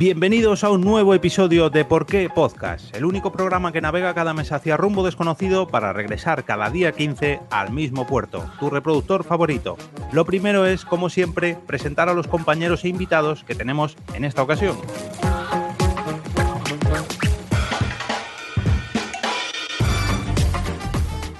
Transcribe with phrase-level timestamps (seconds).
[0.00, 4.32] Bienvenidos a un nuevo episodio de Por qué Podcast, el único programa que navega cada
[4.32, 9.76] mes hacia rumbo desconocido para regresar cada día 15 al mismo puerto, tu reproductor favorito.
[10.12, 14.42] Lo primero es, como siempre, presentar a los compañeros e invitados que tenemos en esta
[14.42, 14.78] ocasión.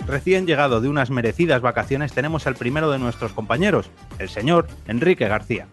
[0.06, 5.28] Recién llegado de unas merecidas vacaciones tenemos al primero de nuestros compañeros, el señor Enrique
[5.28, 5.66] García.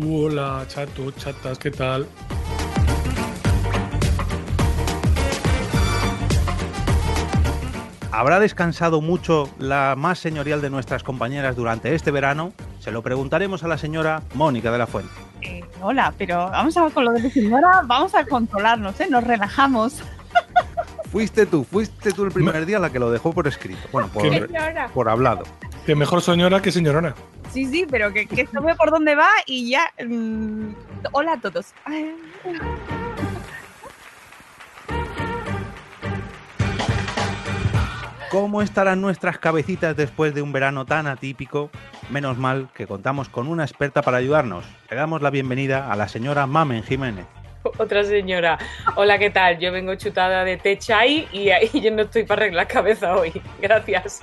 [0.00, 2.06] Hola, chatos, chatas, ¿qué tal?
[8.10, 12.54] ¿Habrá descansado mucho la más señorial de nuestras compañeras durante este verano?
[12.80, 15.12] Se lo preguntaremos a la señora Mónica de la Fuente.
[15.42, 19.08] Eh, hola, pero vamos a con lo de la señora, vamos a controlarnos, ¿eh?
[19.10, 20.02] Nos relajamos.
[21.10, 23.86] Fuiste tú, fuiste tú el primer día la que lo dejó por escrito.
[23.92, 24.24] Bueno, por,
[24.94, 25.42] por hablado.
[25.86, 27.14] Que mejor señora que señorona.
[27.50, 29.90] Sí, sí, pero que, que ve por dónde va y ya.
[30.04, 30.74] Mm,
[31.12, 31.74] hola a todos.
[38.30, 41.70] ¿Cómo estarán nuestras cabecitas después de un verano tan atípico?
[42.10, 44.64] Menos mal que contamos con una experta para ayudarnos.
[44.88, 47.26] Le damos la bienvenida a la señora Mamen Jiménez.
[47.78, 48.58] Otra señora.
[48.94, 49.58] Hola, ¿qué tal?
[49.58, 53.32] Yo vengo chutada de té chai y, y yo no estoy para arreglar cabeza hoy.
[53.60, 54.20] Gracias.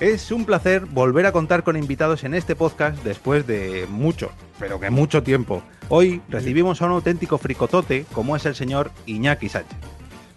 [0.00, 4.78] Es un placer volver a contar con invitados en este podcast después de mucho, pero
[4.78, 5.60] que mucho tiempo.
[5.88, 9.76] Hoy recibimos a un auténtico fricotote como es el señor Iñaki Sánchez.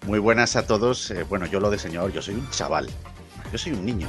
[0.07, 1.11] Muy buenas a todos.
[1.11, 2.89] Eh, bueno, yo lo de señor, yo soy un chaval.
[3.51, 4.07] Yo soy un niño.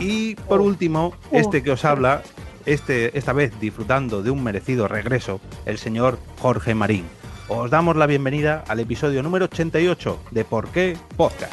[0.00, 2.24] Y por último, este que os habla,
[2.66, 7.04] este, esta vez disfrutando de un merecido regreso, el señor Jorge Marín.
[7.54, 11.52] Os damos la bienvenida al episodio número 88 de Por qué Podcast.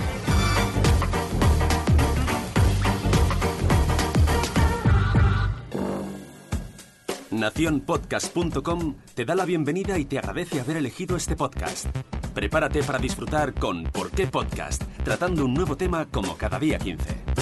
[7.32, 11.88] Naciónpodcast.com te da la bienvenida y te agradece haber elegido este podcast.
[12.34, 17.40] Prepárate para disfrutar con Por qué Podcast, tratando un nuevo tema como cada día 15.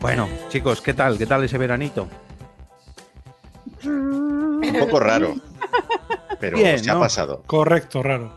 [0.00, 1.18] Bueno, chicos, ¿qué tal?
[1.18, 2.08] ¿Qué tal ese veranito?
[3.84, 5.34] Un poco raro.
[6.40, 7.42] Pero se ha pasado.
[7.46, 8.32] Correcto, raro.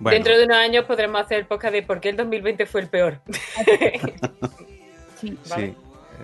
[0.00, 2.88] Dentro de unos años podremos hacer el podcast de por qué el 2020 fue el
[2.88, 3.20] peor.
[5.16, 5.38] sí.
[5.42, 5.74] sí.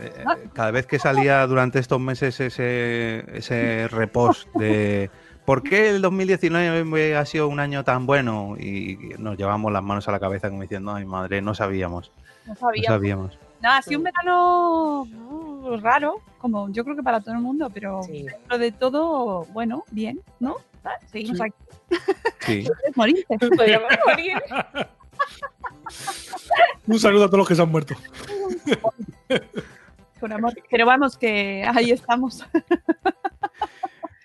[0.00, 5.08] Eh, cada vez que salía durante estos meses ese, ese repost de
[5.44, 10.06] por qué el 2019 ha sido un año tan bueno y nos llevamos las manos
[10.08, 12.12] a la cabeza como diciendo, ay madre, no sabíamos.
[12.44, 12.88] No sabíamos.
[12.88, 13.38] No sabíamos.
[13.64, 17.70] Nada, ha sido un verano uh, raro, como yo creo que para todo el mundo,
[17.72, 20.56] pero dentro de todo, bueno, bien, ¿no?
[21.10, 21.56] Seguimos aquí.
[22.40, 22.68] Sí.
[22.94, 23.24] morir.
[26.86, 27.94] un saludo a todos los que se han muerto.
[30.70, 32.46] Pero vamos, que ahí estamos.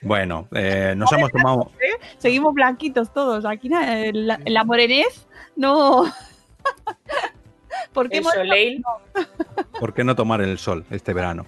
[0.01, 1.71] Bueno, eh, nos hemos tomado.
[2.17, 3.45] Seguimos blanquitos todos.
[3.45, 6.05] Aquí la, la morenez no.
[7.93, 8.21] ¿Por qué,
[9.79, 11.45] ¿Por qué no tomar el sol este verano?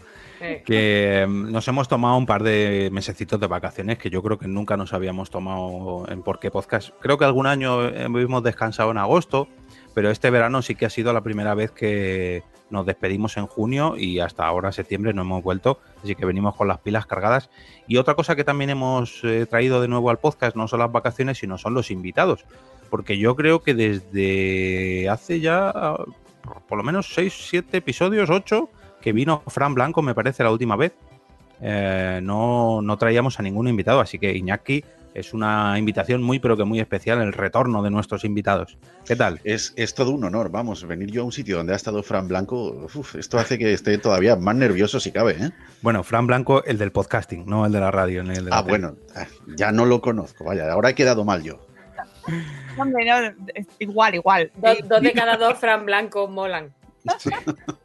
[0.66, 4.48] Que em, nos hemos tomado un par de mesecitos de vacaciones que yo creo que
[4.48, 6.90] nunca nos habíamos tomado en Por qué Podcast.
[7.00, 9.48] Creo que algún año hemos descansado en agosto,
[9.94, 12.42] pero este verano sí que ha sido la primera vez que
[12.72, 16.68] nos despedimos en junio y hasta ahora septiembre no hemos vuelto, así que venimos con
[16.68, 17.52] las pilas cargadas.
[17.88, 20.92] Y otra cosa que también hemos eh, traído de nuevo al podcast no son las
[20.92, 22.46] vacaciones, sino son los invitados
[22.92, 25.96] porque yo creo que desde hace ya
[26.42, 28.70] por lo menos 6, 7 episodios, 8,
[29.02, 30.94] que vino Fran Blanco, me parece, la última vez.
[31.62, 34.84] Eh, no, no traíamos a ningún invitado, así que Iñaki
[35.14, 38.78] es una invitación muy, pero que muy especial, el retorno de nuestros invitados.
[39.06, 39.42] ¿Qué tal?
[39.44, 42.28] Es, es todo un honor, vamos, venir yo a un sitio donde ha estado Fran
[42.28, 42.88] Blanco,
[43.18, 45.36] esto hace que esté todavía más nervioso si cabe.
[45.40, 45.52] ¿eh?
[45.82, 48.22] Bueno, Fran Blanco, el del podcasting, no el de la radio.
[48.22, 49.28] El ah, bueno, ah,
[49.58, 51.60] ya no lo conozco, vaya, ahora he quedado mal yo
[53.80, 54.52] igual, igual.
[54.56, 56.74] dos de cada dos Fran Blanco molan.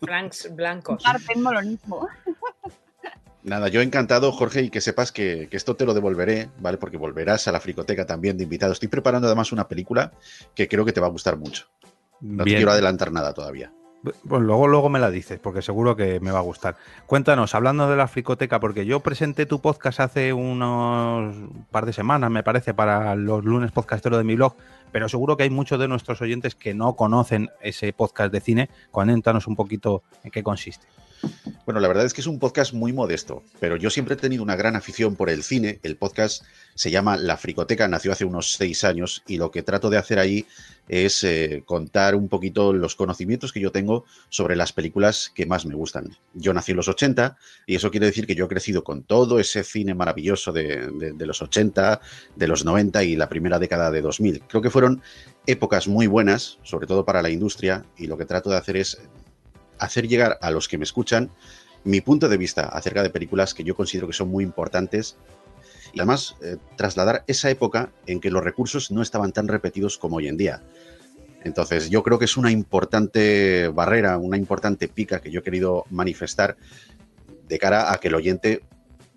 [0.01, 1.03] Franks blancos.
[1.37, 2.09] molonismo.
[3.43, 6.79] Nada, yo encantado, Jorge, y que sepas que, esto te lo devolveré, ¿vale?
[6.79, 8.75] Porque volverás a la fricoteca también de invitados.
[8.75, 10.13] Estoy preparando además una película
[10.55, 11.69] que creo que te va a gustar mucho.
[12.21, 13.73] No te quiero adelantar nada todavía.
[14.29, 16.77] Pues luego, luego me la dices, porque seguro que me va a gustar.
[17.07, 21.35] Cuéntanos, hablando de la fricoteca, porque yo presenté tu podcast hace unos
[21.71, 24.55] par de semanas, me parece, para los lunes podcasteros de mi blog,
[24.93, 28.71] pero seguro que hay muchos de nuestros oyentes que no conocen ese podcast de cine.
[28.91, 30.87] Cuéntanos un poquito en qué consiste.
[31.67, 34.45] Bueno, la verdad es que es un podcast muy modesto, pero yo siempre he tenido
[34.45, 35.81] una gran afición por el cine.
[35.83, 36.45] El podcast
[36.77, 40.21] se llama La Fricoteca, nació hace unos seis años y lo que trato de hacer
[40.21, 40.47] ahí
[40.89, 45.67] es eh, contar un poquito los conocimientos que yo tengo sobre las películas que más
[45.67, 46.17] me gustan.
[46.35, 47.37] Yo nací en los 80
[47.67, 51.27] y eso quiere decir que yo he crecido con todo ese cine maravilloso de, de
[51.27, 52.01] los 80,
[52.37, 54.43] de los 90 y la primera década de 2000.
[54.47, 55.03] Creo que fueron
[55.47, 58.99] épocas muy buenas, sobre todo para la industria, y lo que trato de hacer es
[59.79, 61.31] hacer llegar a los que me escuchan
[61.85, 65.17] mi punto de vista acerca de películas que yo considero que son muy importantes
[65.93, 70.17] y además eh, trasladar esa época en que los recursos no estaban tan repetidos como
[70.17, 70.63] hoy en día.
[71.45, 75.85] Entonces yo creo que es una importante barrera, una importante pica que yo he querido
[75.91, 76.57] manifestar
[77.49, 78.63] de cara a que el oyente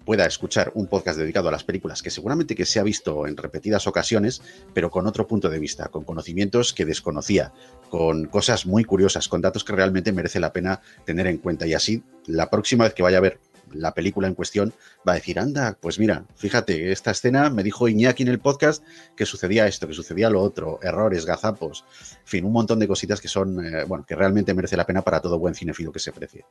[0.09, 3.37] pueda escuchar un podcast dedicado a las películas que seguramente que se ha visto en
[3.37, 4.41] repetidas ocasiones,
[4.73, 7.53] pero con otro punto de vista, con conocimientos que desconocía,
[7.91, 11.67] con cosas muy curiosas, con datos que realmente merece la pena tener en cuenta.
[11.67, 13.39] Y así, la próxima vez que vaya a ver
[13.71, 14.73] la película en cuestión,
[15.07, 18.83] va a decir, anda, pues mira, fíjate, esta escena me dijo Iñaki en el podcast
[19.15, 23.21] que sucedía esto, que sucedía lo otro, errores, gazapos, en fin, un montón de cositas
[23.21, 26.11] que son, eh, bueno, que realmente merece la pena para todo buen cinefilo que se
[26.11, 26.45] precie.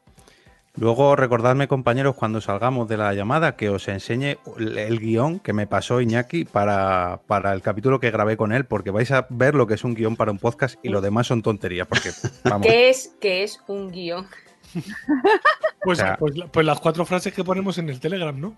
[0.81, 5.67] Luego recordadme, compañeros, cuando salgamos de la llamada, que os enseñe el guion que me
[5.67, 9.67] pasó Iñaki para, para, el capítulo que grabé con él, porque vais a ver lo
[9.67, 11.89] que es un guion para un podcast y lo demás son tonterías.
[11.89, 12.11] Porque,
[12.63, 14.29] ¿Qué, es, ¿Qué es un guion?
[15.83, 18.57] Pues, pues, pues, las cuatro frases que ponemos en el Telegram, ¿no?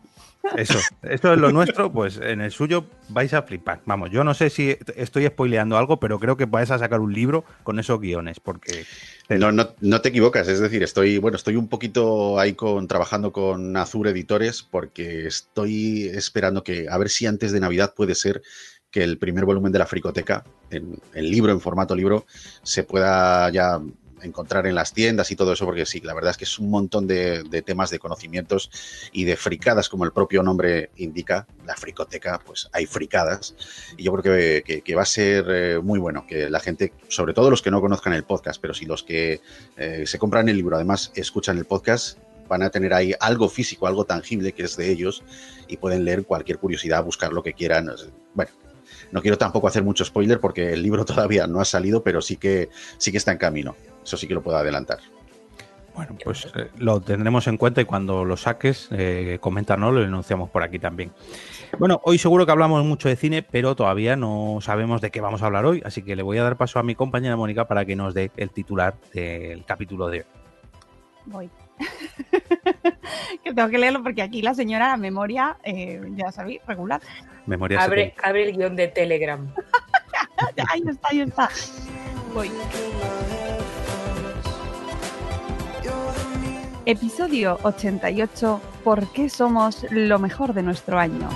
[0.56, 3.82] Eso, esto es lo nuestro, pues en el suyo vais a flipar.
[3.84, 7.12] Vamos, yo no sé si estoy spoileando algo, pero creo que vais a sacar un
[7.12, 8.86] libro con esos guiones, porque...
[9.28, 13.32] No, no, no te equivocas, es decir, estoy, bueno, estoy un poquito ahí con, trabajando
[13.32, 18.42] con Azur Editores porque estoy esperando que, a ver si antes de Navidad puede ser
[18.90, 22.26] que el primer volumen de la Fricoteca, en el libro, en formato libro,
[22.62, 23.80] se pueda ya
[24.22, 26.70] encontrar en las tiendas y todo eso, porque sí, la verdad es que es un
[26.70, 28.70] montón de, temas de conocimientos
[29.12, 33.54] y de fricadas, como el propio nombre indica, la fricoteca, pues hay fricadas.
[33.96, 37.50] Y yo creo que, va a ser eh, muy bueno que la gente, sobre todo
[37.50, 39.40] los que no conozcan el podcast, pero si los que
[39.76, 42.18] eh, se compran el libro, además escuchan el podcast,
[42.50, 45.22] van a tener ahí algo físico, algo tangible que es de ellos
[45.68, 47.88] y pueden leer cualquier curiosidad, buscar lo que quieran.
[48.34, 48.50] Bueno,
[49.12, 52.36] no quiero tampoco hacer mucho spoiler porque el libro todavía no ha salido, pero sí
[52.36, 53.76] que, sí que está en camino.
[54.02, 54.98] Eso sí que lo puedo adelantar.
[55.94, 60.48] Bueno, pues eh, lo tendremos en cuenta y cuando lo saques, eh, coméntanos, lo denunciamos
[60.48, 61.12] por aquí también.
[61.78, 65.42] Bueno, hoy seguro que hablamos mucho de cine, pero todavía no sabemos de qué vamos
[65.42, 67.84] a hablar hoy, así que le voy a dar paso a mi compañera Mónica para
[67.84, 70.26] que nos dé el titular del capítulo de hoy.
[71.26, 71.50] Voy.
[73.44, 77.00] que tengo que leerlo porque aquí la señora, la memoria, eh, ya sabéis, regular.
[77.46, 79.52] Memoria abre, abre el guion de Telegram.
[80.68, 81.48] ahí está, ahí está.
[82.34, 82.50] Voy.
[86.86, 88.60] Episodio 88.
[88.84, 91.28] ¿Por qué somos lo mejor de nuestro año?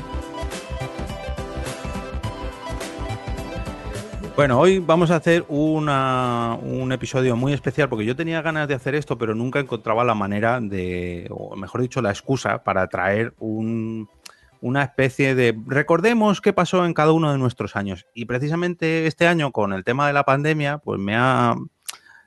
[4.37, 8.97] Bueno, hoy vamos a hacer un episodio muy especial porque yo tenía ganas de hacer
[8.97, 14.83] esto, pero nunca encontraba la manera de, o mejor dicho, la excusa para traer una
[14.83, 18.07] especie de recordemos qué pasó en cada uno de nuestros años.
[18.13, 21.55] Y precisamente este año, con el tema de la pandemia, pues me ha,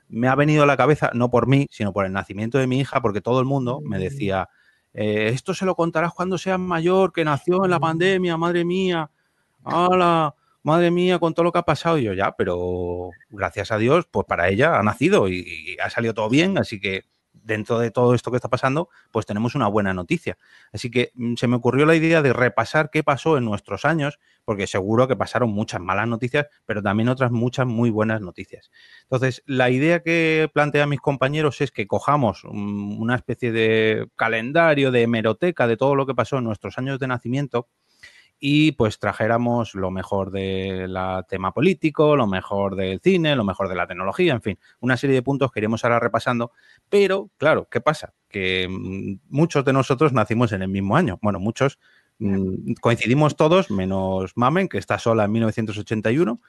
[0.08, 2.80] me ha venido a la cabeza, no por mí, sino por el nacimiento de mi
[2.80, 4.48] hija, porque todo el mundo me decía,
[4.94, 9.10] eh, esto se lo contarás cuando seas mayor, que nació en la pandemia, madre mía.
[9.62, 10.34] ¡Hala!
[10.62, 11.98] Madre mía, con todo lo que ha pasado.
[11.98, 16.14] Y yo, ya, pero gracias a Dios, pues para ella ha nacido y, ha salido
[16.14, 19.94] todo bien, así que dentro de todo esto que está pasando, pues tenemos una buena
[19.94, 20.36] noticia.
[20.72, 24.18] Así que mm, se me ocurrió la idea de repasar qué pasó en nuestros años,
[24.44, 28.70] porque seguro que pasaron muchas malas noticias, pero también otras muchas muy buenas noticias.
[29.02, 34.90] Entonces, la idea que plantea mis compañeros es que cojamos mm, una especie de calendario,
[34.90, 37.68] de hemeroteca de todo lo que pasó en nuestros años de nacimiento
[38.40, 40.96] y pues trajéramos lo mejor del
[41.28, 45.16] tema político, lo mejor del cine, lo mejor de la tecnología, en fin, una serie
[45.16, 46.52] de puntos que iremos ahora repasando.
[46.88, 48.14] Pero, claro, ¿qué pasa?
[48.28, 51.18] Que mm, muchos de nosotros nacimos en el mismo año.
[51.20, 51.78] Bueno, muchos
[52.18, 56.40] mm, coincidimos todos, menos Mamen, que está sola en 1981.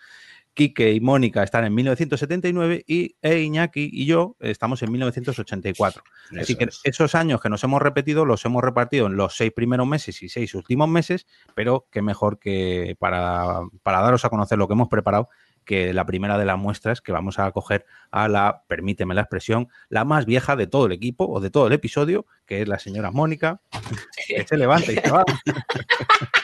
[0.54, 6.04] Quique y Mónica están en 1979 y e Iñaki y yo estamos en 1984.
[6.40, 9.88] Así que esos años que nos hemos repetido los hemos repartido en los seis primeros
[9.88, 14.68] meses y seis últimos meses, pero qué mejor que para, para daros a conocer lo
[14.68, 15.30] que hemos preparado
[15.70, 19.68] que la primera de las muestras que vamos a coger a la, permíteme la expresión,
[19.88, 22.80] la más vieja de todo el equipo o de todo el episodio, que es la
[22.80, 23.62] señora Mónica,
[24.28, 25.24] que se levanta y se va.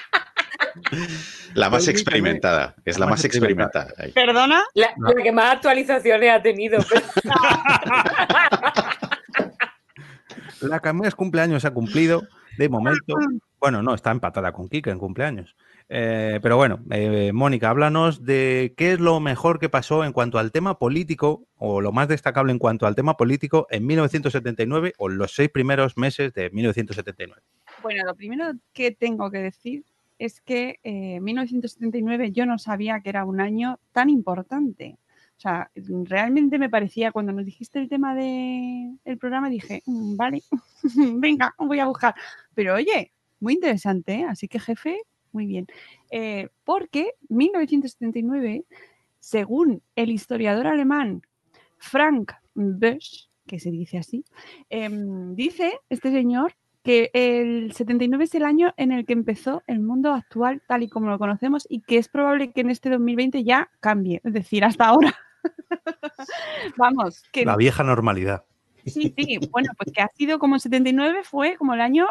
[1.53, 3.93] La más experimentada, es la, más, experimentada.
[4.13, 4.63] ¿Perdona?
[4.73, 6.79] La, que más actualizaciones ha tenido.
[10.61, 12.23] La Camés cumpleaños ha cumplido,
[12.57, 13.15] de momento.
[13.59, 15.55] Bueno, no, está empatada con Kika en cumpleaños.
[15.87, 20.39] Eh, pero bueno, eh, Mónica, háblanos de qué es lo mejor que pasó en cuanto
[20.39, 25.09] al tema político, o lo más destacable en cuanto al tema político en 1979 o
[25.09, 27.41] los seis primeros meses de 1979.
[27.83, 29.83] Bueno, lo primero que tengo que decir
[30.19, 34.97] es que en 1979 yo no sabía que era un año tan importante.
[35.37, 40.15] O sea, realmente me parecía, cuando nos dijiste el tema del el programa, dije, mm,
[40.15, 40.41] vale,
[41.19, 42.15] venga, voy a buscar.
[42.53, 44.25] Pero oye, muy interesante, ¿eh?
[44.25, 45.01] así que jefe,
[45.33, 45.67] muy bien.
[46.09, 48.63] Eh, porque 1979,
[49.19, 51.21] según el historiador alemán
[51.77, 54.23] Frank Bösch, que se dice así,
[54.69, 56.55] em, dice este señor
[56.85, 60.87] que el 79 es el año en el que empezó el mundo actual tal y
[60.87, 64.63] como lo conocemos y que es probable que en este 2020 ya cambie, es decir,
[64.63, 65.15] hasta ahora.
[66.77, 67.23] Vamos.
[67.31, 67.43] Que...
[67.43, 68.45] La vieja normalidad.
[68.85, 72.05] Sí, sí, bueno, pues que ha sido como el 79 fue como el año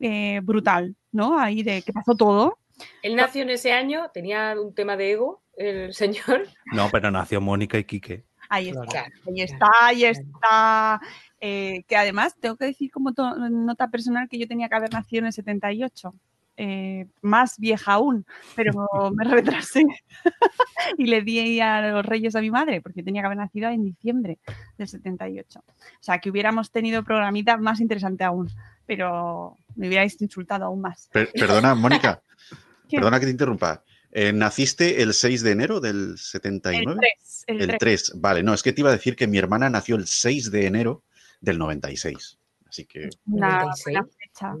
[0.00, 1.38] eh, brutal, ¿no?
[1.38, 2.58] Ahí de que pasó todo.
[3.02, 6.48] Él nació en ese año, tenía un tema de ego, el señor.
[6.72, 8.24] No, pero nació Mónica y Quique.
[8.48, 11.00] Ahí está, ahí está, ahí está.
[11.46, 13.12] Eh, que además tengo que decir como
[13.50, 16.14] nota personal que yo tenía que haber nacido en el 78.
[16.56, 18.24] Eh, más vieja aún,
[18.56, 18.72] pero
[19.14, 19.84] me retrasé
[20.98, 23.84] y le di a los reyes a mi madre porque tenía que haber nacido en
[23.84, 24.38] diciembre
[24.78, 25.58] del 78.
[25.58, 28.50] O sea, que hubiéramos tenido programita más interesante aún,
[28.86, 31.10] pero me hubierais insultado aún más.
[31.12, 32.22] perdona, Mónica,
[32.90, 33.84] perdona que te interrumpa.
[34.12, 36.92] Eh, ¿Naciste el 6 de enero del 79?
[37.48, 37.70] El 3.
[37.72, 38.12] El, 3.
[38.16, 40.66] Vale, no, es que te iba a decir que mi hermana nació el 6 de
[40.66, 41.02] enero
[41.44, 42.38] del 96.
[42.68, 43.08] Así que.
[43.26, 44.54] Una fecha,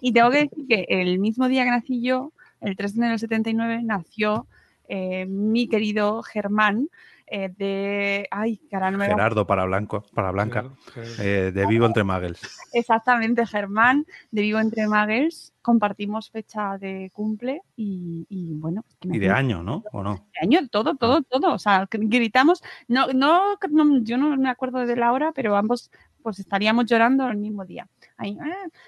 [0.00, 3.12] Y tengo que decir que el mismo día que nací yo, el 3 de enero
[3.12, 4.46] del 79, nació
[4.88, 6.88] eh, mi querido Germán,
[7.30, 8.28] eh, de.
[8.30, 10.70] Ay, Gerardo para, Blanco, para Blanca,
[11.18, 12.40] eh, de Vivo Entre Magels.
[12.72, 15.52] Exactamente, Germán, de Vivo Entre Magels.
[15.62, 18.84] Compartimos fecha de cumple y, bueno.
[19.02, 19.84] y de año, ¿no?
[19.92, 20.26] ¿O no?
[20.32, 21.22] De año, todo, todo, ah.
[21.28, 21.54] todo.
[21.54, 22.62] O sea, gritamos.
[22.86, 25.90] No, no, no, yo no me acuerdo de la hora, pero ambos
[26.22, 27.88] pues estaríamos llorando el mismo día.
[28.18, 28.24] Ah.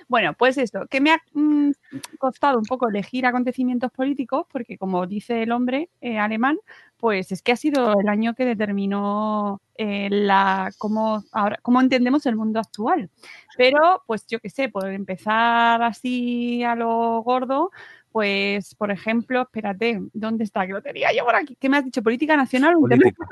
[0.09, 1.71] Bueno, pues esto, que me ha mm,
[2.19, 6.59] costado un poco elegir acontecimientos políticos, porque como dice el hombre eh, alemán,
[7.01, 12.27] pues es que ha sido el año que determinó eh, la cómo, ahora, cómo entendemos
[12.27, 13.11] el mundo actual.
[13.57, 17.71] Pero, pues yo qué sé, por empezar así a lo gordo,
[18.13, 20.67] pues, por ejemplo, espérate, ¿dónde está?
[20.67, 21.57] Que lo tenía yo por aquí.
[21.59, 22.03] ¿Qué me has dicho?
[22.03, 22.75] ¿Política nacional?
[22.75, 23.25] Política.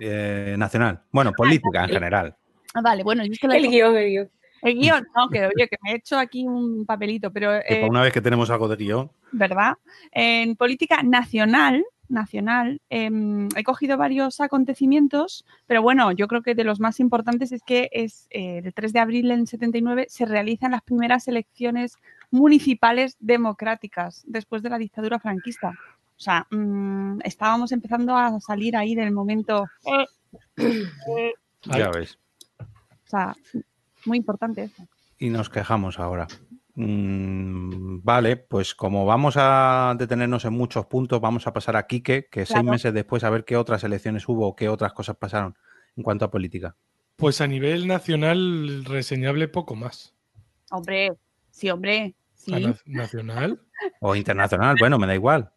[0.00, 1.02] Eh, nacional.
[1.12, 2.36] Bueno, política en general.
[2.74, 4.30] Ah, vale, bueno, yo es que El guion, el guion.
[4.62, 7.54] El guion, no, que oye, que me he hecho aquí un papelito, pero...
[7.54, 9.10] Eh, una vez que tenemos algo de guion.
[9.30, 9.74] ¿Verdad?
[10.10, 16.64] En política nacional, nacional, em, he cogido varios acontecimientos, pero bueno, yo creo que de
[16.64, 20.72] los más importantes es que es eh, el 3 de abril del 79 se realizan
[20.72, 21.96] las primeras elecciones
[22.30, 25.70] municipales democráticas después de la dictadura franquista.
[25.70, 29.66] O sea, mm, estábamos empezando a salir ahí del momento...
[31.62, 32.18] ya ves.
[32.60, 33.34] O sea,
[34.04, 34.86] muy importante eso.
[35.18, 36.26] Y nos quejamos ahora.
[36.80, 42.28] Mm, vale, pues como vamos a detenernos en muchos puntos, vamos a pasar a Quique,
[42.30, 45.56] que seis meses después a ver qué otras elecciones hubo o qué otras cosas pasaron
[45.96, 46.76] en cuanto a política.
[47.16, 50.14] Pues a nivel nacional, reseñable poco más.
[50.70, 51.14] Hombre,
[51.50, 52.14] sí, hombre.
[52.34, 52.52] Sí.
[52.86, 53.60] ¿Nacional?
[54.00, 55.52] O internacional, bueno, me da igual.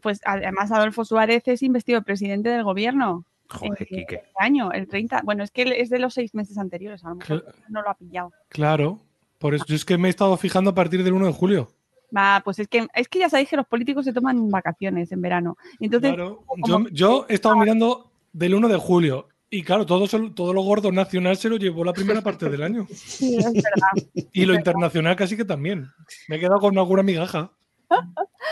[0.00, 3.26] Pues además Adolfo Suárez es investido presidente del gobierno.
[3.48, 5.22] Joder, Este año, el 30.
[5.24, 7.94] Bueno, es que es de los seis meses anteriores, a lo mejor no lo ha
[7.94, 8.32] pillado.
[8.48, 9.00] Claro,
[9.44, 11.70] por eso es que me he estado fijando a partir del 1 de julio.
[12.16, 15.20] Va, pues es que, es que ya sabéis que los políticos se toman vacaciones en
[15.20, 15.58] verano.
[15.80, 16.46] Entonces, claro,
[16.90, 21.36] yo, he estado mirando del 1 de julio y claro, todo, todo lo gordo nacional
[21.36, 22.86] se lo llevó la primera parte del año.
[22.94, 24.24] Sí, es verdad.
[24.32, 25.90] y lo internacional casi que también.
[26.26, 27.52] Me he quedado con alguna migaja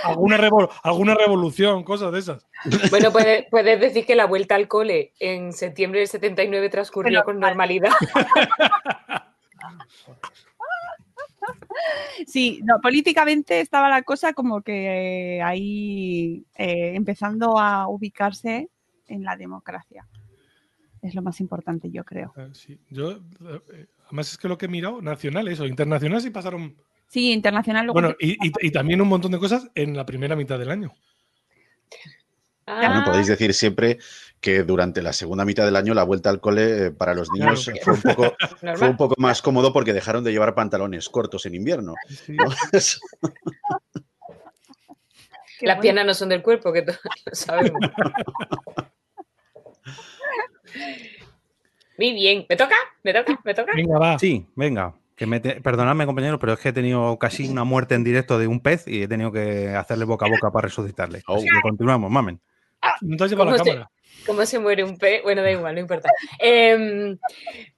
[0.04, 0.38] alguna,
[0.82, 2.46] alguna revolución, cosas de esas.
[2.90, 7.92] Bueno, puedes, decir que la vuelta al cole en septiembre del 79 transcurrió con normalidad.
[12.26, 18.68] Sí, no, políticamente estaba la cosa como que eh, ahí eh, empezando a ubicarse
[19.06, 20.06] en la democracia.
[21.00, 22.32] Es lo más importante, yo creo.
[22.36, 26.30] Ah, sí, yo, eh, además es que lo que he mirado, nacional, eso, internacional sí
[26.30, 26.76] pasaron
[27.08, 27.88] Sí, internacional.
[27.88, 30.94] bueno, y, también un montón de cosas en la primera mitad del año.
[32.66, 33.02] Ah.
[33.04, 33.98] podéis decir siempre
[34.42, 37.70] que durante la segunda mitad del año la vuelta al cole eh, para los niños
[37.80, 38.02] fue, un
[38.96, 41.94] poco, más cómodo porque dejaron de llevar pantalones cortos en invierno.
[45.60, 47.78] Las piernas no son del cuerpo, que todos lo sabemos.
[51.96, 52.44] Muy bien.
[52.48, 52.74] ¿Me toca?
[53.04, 53.40] ¿Me toca?
[53.44, 53.70] ¿Me toca?
[53.76, 54.18] Venga, va.
[54.18, 54.92] Sí, venga.
[55.14, 58.48] Que me Perdonadme, compañero, pero es que he tenido casi una muerte en directo de
[58.48, 61.22] un pez y he tenido que hacerle boca a boca para resucitarle.
[61.28, 61.40] Oh.
[61.62, 62.40] continuamos, mamen.
[62.80, 63.88] Ah, no te has llevado la cámara.
[64.26, 65.22] ¿Cómo se muere un pez?
[65.22, 66.08] Bueno, da igual, no importa.
[66.38, 67.18] Em,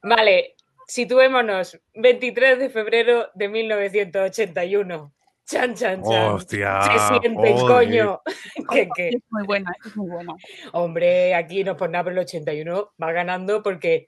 [0.03, 0.55] vale,
[0.87, 1.79] situémonos.
[1.95, 5.13] 23 de febrero de 1981.
[5.47, 6.35] Chan, chan, chan.
[6.35, 6.81] Hostia.
[6.83, 8.21] Se siente, coño.
[8.97, 10.35] Es muy buena, es muy buena.
[10.73, 14.07] Hombre, aquí no por nada, pero el 81 va ganando porque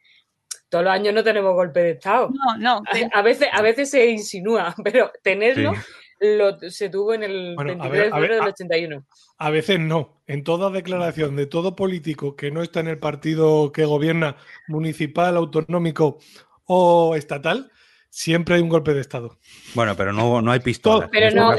[0.69, 2.31] todos los años no tenemos golpe de Estado.
[2.33, 2.83] No, no.
[3.13, 5.73] A, veces, a veces se insinúa, pero tenerlo
[6.21, 9.07] lo, se tuvo en el 23 de febrero del 81.
[9.39, 10.23] A, veces no.
[10.27, 14.37] En toda declaración de todo político que no está en el partido que gobierna,
[14.69, 16.19] municipal, autonómico
[16.65, 17.71] o estatal,
[18.11, 19.39] siempre hay un golpe de Estado.
[19.75, 21.09] Bueno, pero no, no hay pistola.
[21.11, 21.55] Pero no,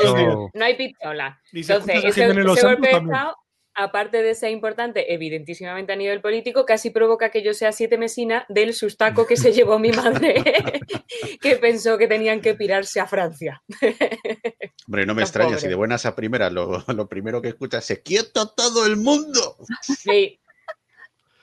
[0.53, 1.39] no, hay pistola.
[1.53, 3.35] Entonces, ese, golpe de Estado
[3.77, 8.43] aparte de ser importante, evidentísimamente a nivel político, casi provoca que yo sea siete mesina
[8.49, 10.43] del sustaco que se llevó mi madre,
[11.41, 13.61] que pensó que tenían que pirarse a Francia.
[14.87, 18.49] Hombre, no me extraña, si de buenas a primeras lo, primero que escuchas es ¡quieto
[18.49, 19.57] todo el mundo!
[19.81, 20.39] Sí,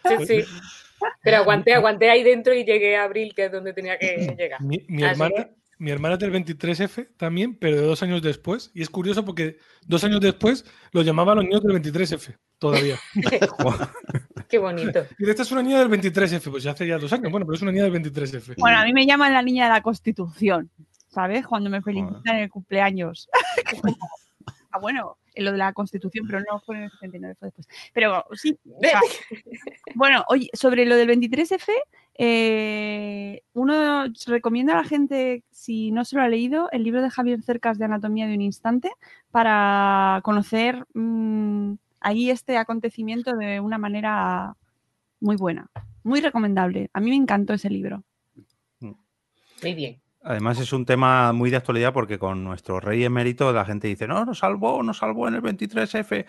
[0.05, 0.45] sí, sí.
[1.23, 4.61] Pero aguanté, aguanté ahí dentro y llegué a abril, que es donde tenía que llegar.
[4.61, 5.51] Mi, hermana,
[5.85, 8.71] mi hermana es del 23F también, pero de dos años después.
[8.73, 12.99] Y es curioso porque dos años después lo llamaban los niños del 23F todavía.
[14.49, 15.05] Qué bonito.
[15.19, 17.31] Y esta es una niña del 23F, pues ya hace ya dos años.
[17.31, 18.55] Bueno, pero es una niña del 23F.
[18.57, 20.71] Bueno, a mí me llaman la niña de la Constitución,
[21.09, 21.47] ¿sabes?
[21.47, 23.29] Cuando me felicitan en el cumpleaños.
[24.71, 27.69] ah, bueno, en lo de la Constitución, pero no fue en el 79, fue después.
[27.93, 28.59] Pero sí.
[29.95, 31.69] bueno, oye, sobre lo del 23F,
[32.17, 37.11] eh, uno recomienda a la gente, si no se lo ha leído, el libro de
[37.11, 38.91] Javier Cercas de Anatomía de un Instante
[39.31, 44.57] para conocer mm, ahí este acontecimiento de una manera
[45.21, 45.69] muy buena,
[46.05, 46.91] muy recomendable.
[46.93, 48.05] A mí me encantó ese libro.
[48.81, 50.01] Muy bien.
[50.23, 54.07] Además es un tema muy de actualidad porque con nuestro rey emérito la gente dice,
[54.07, 56.25] no, nos salvó, nos salvó en el 23F.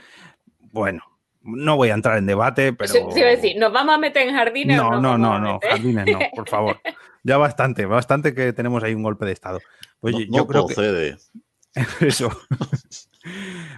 [0.71, 1.14] Bueno,
[1.45, 2.91] no voy a entrar en debate, pero.
[2.91, 4.77] Sí, decir, ¿nos vamos a meter en jardines?
[4.77, 6.79] No, no, no, no, jardines no, por favor.
[7.27, 9.59] Ya bastante, bastante que tenemos ahí un golpe de Estado.
[10.01, 11.15] Oye, yo creo que.
[12.01, 12.29] Eso.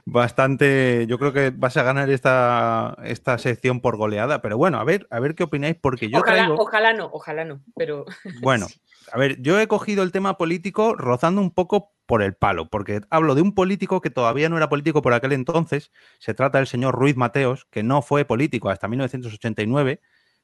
[0.03, 1.05] Bastante.
[1.07, 5.07] Yo creo que vas a ganar esta, esta sección por goleada, pero bueno, a ver,
[5.11, 8.05] a ver qué opináis, porque yo ojalá, Ojalá no, ojalá no, pero.
[8.41, 8.67] Bueno,
[9.11, 13.01] a ver, yo he cogido el tema político rozando un poco por el palo, porque
[13.09, 15.91] hablo de un político que todavía no era político por aquel entonces.
[16.19, 20.01] Se trata del señor Ruiz Mateos, que no fue político hasta 1989,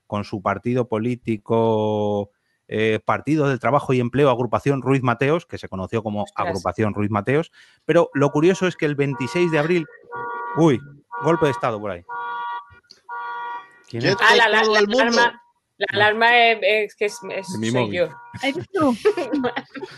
[0.08, 2.32] con su partido político
[2.67, 7.12] eh, Partido del Trabajo y Empleo, Agrupación Ruiz Mateos, que se conoció como Agrupación Ruiz
[7.12, 7.52] Mateos.
[7.86, 9.86] Pero lo curioso es que el 26 de abril.
[10.58, 10.80] Uy,
[11.23, 12.04] golpe de Estado por ahí.
[13.89, 14.17] ¿Quién es?
[14.21, 15.42] Ah, la, la, la,
[15.77, 18.09] la alarma es, que es, soy yo.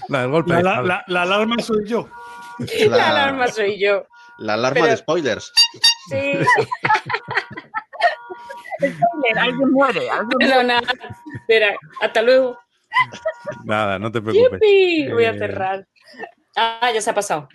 [0.10, 0.64] La golpe.
[0.64, 2.10] La, alarma soy yo.
[2.90, 4.06] La, alarma soy yo.
[4.38, 5.52] La alarma de spoilers.
[6.10, 6.34] Sí.
[9.38, 10.10] alguien muere.
[10.10, 10.94] Alguien nada.
[11.42, 12.58] Espera, hasta luego.
[13.66, 14.60] Nada, no te preocupes.
[15.12, 15.88] Voy a eh, cerrar.
[16.56, 17.50] Ah, ya se ha pasado.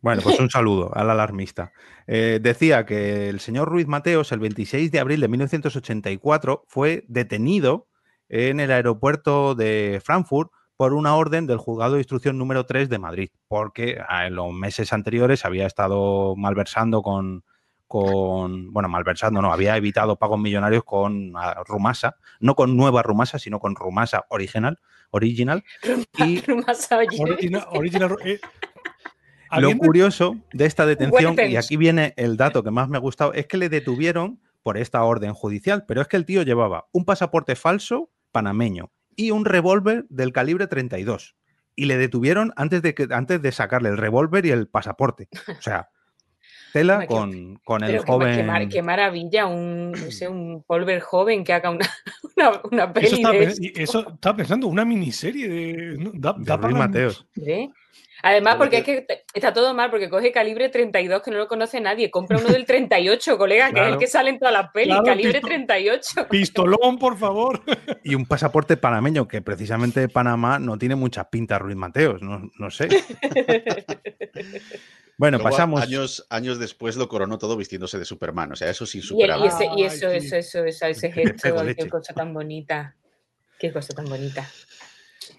[0.00, 1.72] Bueno, pues un saludo al alarmista.
[2.06, 7.88] Eh, decía que el señor Ruiz Mateos, el 26 de abril de 1984, fue detenido
[8.28, 12.98] en el aeropuerto de Frankfurt por una orden del juzgado de instrucción número 3 de
[13.00, 17.42] Madrid, porque ah, en los meses anteriores había estado malversando con,
[17.88, 23.40] con, bueno, malversando, no, había evitado pagos millonarios con ah, Rumasa, no con nueva Rumasa,
[23.40, 24.78] sino con Rumasa original,
[25.10, 25.64] original.
[26.18, 26.98] Y, Rumasa
[27.72, 28.38] original, eh,
[29.56, 33.32] lo curioso de esta detención, y aquí viene el dato que más me ha gustado,
[33.32, 37.04] es que le detuvieron por esta orden judicial, pero es que el tío llevaba un
[37.04, 41.36] pasaporte falso panameño y un revólver del calibre 32.
[41.74, 45.28] Y le detuvieron antes de, que, antes de sacarle el revólver y el pasaporte.
[45.48, 45.90] O sea,
[46.72, 48.68] tela con, con el joven.
[48.68, 51.88] Qué, maravilla, un, no sé, un Polver joven que haga una,
[52.36, 53.06] una, una peli.
[53.74, 56.10] Eso está, eso pensando, una miniserie de.
[56.14, 57.26] Da, de Mateos.
[58.22, 61.80] Además, porque es que está todo mal, porque coge calibre 32, que no lo conoce
[61.80, 62.10] nadie.
[62.10, 64.96] Compra uno del 38, colega, que es el que sale en todas las pelis.
[65.04, 66.26] calibre 38.
[66.30, 67.62] Pistolón, por favor.
[68.04, 72.70] Y un pasaporte panameño, que precisamente Panamá no tiene muchas pintas Ruiz Mateos, no, no
[72.70, 72.88] sé.
[75.18, 75.82] Bueno, pasamos.
[75.82, 78.52] Años, años después lo coronó todo vistiéndose de Superman.
[78.52, 79.44] O sea, eso sí superaba.
[79.44, 82.94] Y, ese, y eso, eso, eso, eso, ese gesto, qué cosa tan bonita.
[83.58, 84.48] Qué cosa tan bonita.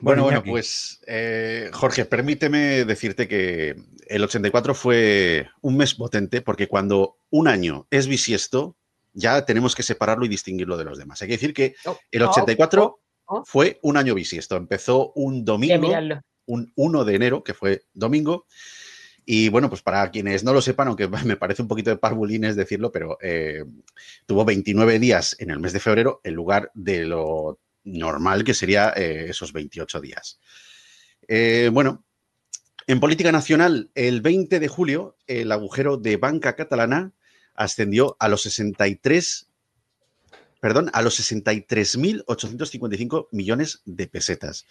[0.02, 3.76] Bueno, bueno, pues eh, Jorge, permíteme decirte que
[4.08, 8.78] el 84 fue un mes potente porque cuando un año es bisiesto,
[9.14, 11.22] ya tenemos que separarlo y distinguirlo de los demás.
[11.22, 13.00] Hay que decir que oh, el 84
[13.46, 14.56] fue un año bisiesto.
[14.56, 15.92] Empezó un domingo,
[16.46, 18.46] un 1 de enero, que fue domingo.
[19.26, 22.56] Y bueno, pues para quienes no lo sepan, aunque me parece un poquito de parvulines
[22.56, 23.64] decirlo, pero eh,
[24.26, 28.94] tuvo 29 días en el mes de febrero en lugar de lo normal que sería
[28.96, 30.40] eh, esos 28 días.
[31.28, 32.06] Eh, bueno,
[32.88, 37.14] en política nacional, el 20 de julio, el agujero de banca catalana
[37.56, 39.50] ascendió a los 63
[40.60, 44.68] perdón, a los 63.855 millones de pesetas.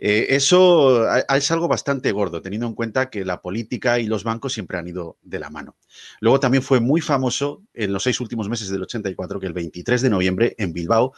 [0.00, 4.52] Eh, eso es algo bastante gordo, teniendo en cuenta que la política y los bancos
[4.52, 5.76] siempre han ido de la mano.
[6.20, 10.00] Luego también fue muy famoso en los seis últimos meses del 84 que el 23
[10.02, 11.12] de noviembre en Bilbao,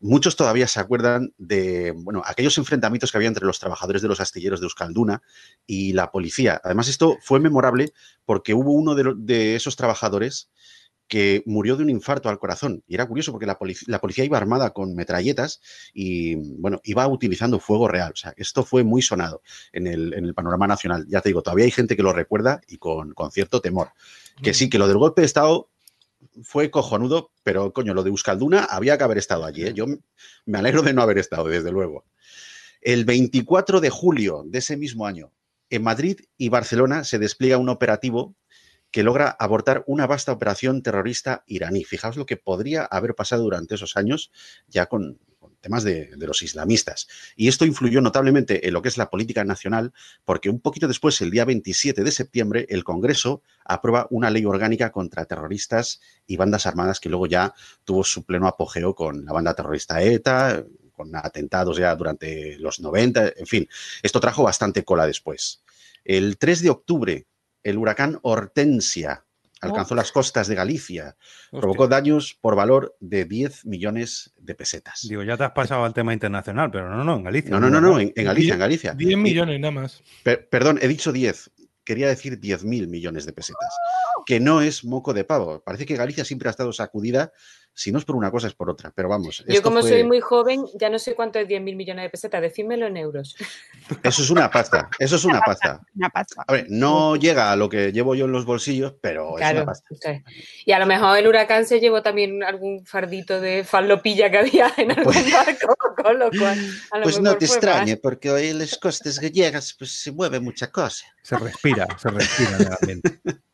[0.00, 4.20] muchos todavía se acuerdan de bueno, aquellos enfrentamientos que había entre los trabajadores de los
[4.20, 5.22] astilleros de Euskalduna
[5.66, 6.60] y la policía.
[6.64, 7.92] Además, esto fue memorable
[8.24, 10.50] porque hubo uno de esos trabajadores
[11.08, 12.82] que murió de un infarto al corazón.
[12.86, 15.60] Y era curioso porque la, policía iba armada con metralletas
[15.92, 18.12] y, bueno, iba utilizando fuego real.
[18.12, 21.06] O sea, esto fue muy sonado en el, panorama nacional.
[21.08, 23.90] Ya te digo, todavía hay gente que lo recuerda y con, cierto temor.
[24.42, 25.68] Que sí, que lo del golpe de Estado
[26.42, 29.64] fue cojonudo, pero coño, lo de Euskalduna había que haber estado allí.
[29.64, 29.74] ¿eh?
[29.74, 29.86] Yo
[30.46, 32.04] me alegro de no haber estado, desde luego.
[32.80, 35.32] El 24 de julio de ese mismo año,
[35.70, 38.34] en Madrid y Barcelona se despliega un operativo
[38.94, 41.82] que logra abortar una vasta operación terrorista iraní.
[41.82, 44.30] Fijaos lo que podría haber pasado durante esos años
[44.68, 45.18] ya con,
[45.60, 47.08] temas de, los islamistas.
[47.34, 49.92] Y esto influyó notablemente en lo que es la política nacional,
[50.24, 54.92] porque un poquito después, el día 27 de septiembre, el Congreso aprueba una ley orgánica
[54.92, 57.52] contra terroristas y bandas armadas que luego ya
[57.82, 63.32] tuvo su pleno apogeo con la banda terrorista ETA, con atentados ya durante los 90,
[63.38, 63.68] en fin,
[64.04, 65.64] esto trajo bastante cola después.
[66.04, 67.26] El 3 de octubre
[67.64, 69.24] el huracán Hortensia
[69.60, 71.16] alcanzó las costas de Galicia,
[71.50, 75.06] provocó daños por valor de 10 millones de pesetas.
[75.08, 77.50] Digo, ya te has pasado al tema internacional, pero no, no, en Galicia.
[77.50, 78.94] No, no, no, no, en, Galicia, en Galicia.
[78.94, 80.02] 10 millones nada más.
[80.22, 81.50] perdón, he dicho 10,
[81.84, 83.74] quería decir 10 mil millones de pesetas,
[84.26, 85.62] que no es moco de pavo.
[85.64, 87.32] Parece que Galicia siempre ha estado sacudida
[87.76, 88.92] si no es por una cosa, es por otra.
[88.94, 89.44] Pero vamos.
[89.48, 92.40] Yo, como soy muy joven, ya no sé cuánto es 10 mil millones de pesetas.
[92.40, 93.34] Decídmelo en euros.
[94.02, 94.88] Eso es una pasta.
[94.98, 95.80] Eso es una, pasta.
[95.96, 96.44] Una pasta.
[96.46, 99.64] A ver, no llega a lo que llevo yo en los bolsillos, pero es una
[99.64, 99.88] pasta.
[100.64, 104.72] Y a lo mejor el huracán se llevó también algún fardito de falopilla que había
[104.76, 106.58] en algún pues, barco, con lo cual.
[107.02, 111.06] pues no te extrañe, porque hoy en las costas gallegas pues, se mueve mucha cosa.
[111.22, 113.20] Se respira, se respira realmente.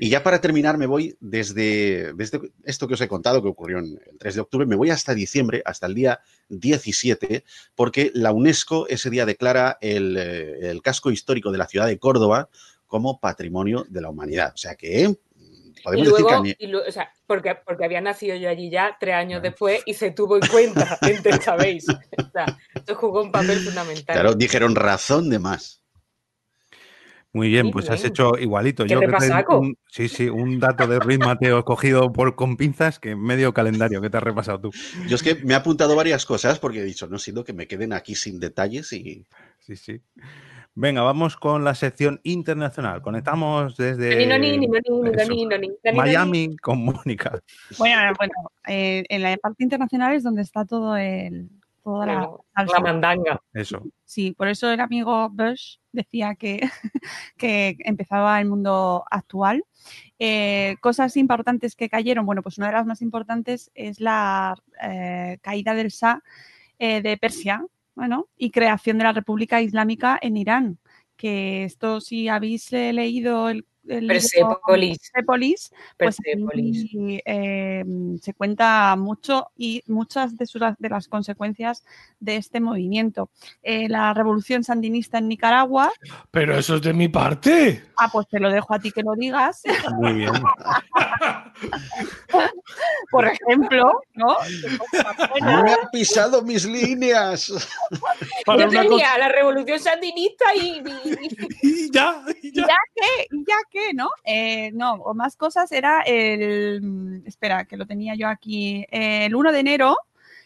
[0.00, 3.78] Y ya para terminar, me voy desde, desde, esto que os he contado, que ocurrió
[3.78, 6.20] el 3 de octubre, me voy hasta diciembre, hasta el día
[6.50, 7.44] 17,
[7.74, 11.98] porque la UNESCO ese día declara el, eh, el casco histórico de la ciudad de
[11.98, 12.50] Córdoba
[12.86, 14.52] como patrimonio de la humanidad.
[14.54, 15.16] O sea que
[15.82, 16.76] podemos decir que...
[16.76, 20.36] o sea, porque, porque había nacido yo allí ya tres años después y se tuvo
[20.36, 20.98] en cuenta,
[21.42, 21.88] ¿sabéis?
[21.88, 24.14] O sea, esto jugó un papel fundamental.
[24.14, 25.81] Claro, dijeron razón de más.
[27.34, 28.84] Muy bien, pues has hecho igualito.
[28.84, 29.00] Yo
[29.48, 34.02] un, sí, sí, un dato de Ruiz Mateo cogido por con pinzas que medio calendario
[34.02, 34.70] que te has repasado tú.
[35.08, 37.66] Yo es que me he apuntado varias cosas porque he dicho, no siendo que me
[37.66, 39.24] queden aquí sin detalles y.
[39.60, 40.00] Sí, sí.
[40.74, 43.02] Venga, vamos con la sección internacional.
[43.02, 44.26] Conectamos desde
[45.94, 47.40] Miami con Mónica.
[47.78, 48.32] Bueno, bueno
[48.66, 51.50] eh, en la parte internacional es donde está todo el,
[51.82, 53.42] toda la, la, mandanga.
[53.52, 53.82] Eso.
[54.04, 56.60] Sí, por eso el amigo Bush decía que,
[57.36, 59.64] que empezaba el mundo actual.
[60.18, 65.38] Eh, cosas importantes que cayeron, bueno, pues una de las más importantes es la eh,
[65.42, 66.22] caída del Shah
[66.78, 70.78] eh, de Persia, bueno, y creación de la República Islámica en Irán.
[71.16, 74.98] Que esto, si habéis leído el Persepolis.
[75.12, 76.16] Persepolis, pues
[77.24, 77.84] eh,
[78.20, 81.84] se cuenta mucho y muchas de, sus, de las consecuencias
[82.20, 83.30] de este movimiento.
[83.62, 85.92] Eh, la revolución sandinista en Nicaragua.
[86.30, 87.82] Pero eso es de mi parte.
[87.96, 89.62] Ah, pues te lo dejo a ti que lo digas.
[89.96, 90.32] Muy bien.
[93.10, 94.36] Por ejemplo, ¿no?
[95.40, 97.52] No han pisado mis líneas.
[98.46, 100.82] Yo tenía la revolución sandinista y,
[101.62, 102.66] y, ya, y ya.
[102.94, 104.10] que, y ya qué, ¿no?
[104.24, 109.34] Eh, no, o más cosas era el, mm, espera, que lo tenía yo aquí, el
[109.34, 109.96] 1 de enero.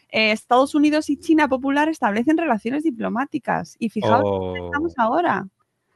[0.09, 3.75] Eh, Estados Unidos y China Popular establecen relaciones diplomáticas.
[3.77, 4.65] Y fijaos dónde oh.
[4.65, 5.47] estamos ahora.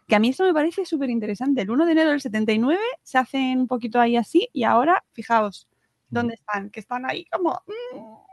[0.08, 1.62] Que a mí eso me parece súper interesante.
[1.62, 5.70] El 1 de enero del 79 se hacen un poquito ahí así y ahora, fijaos,
[6.10, 6.70] ¿dónde están?
[6.70, 7.62] Que están ahí como...
[7.66, 8.31] Mm,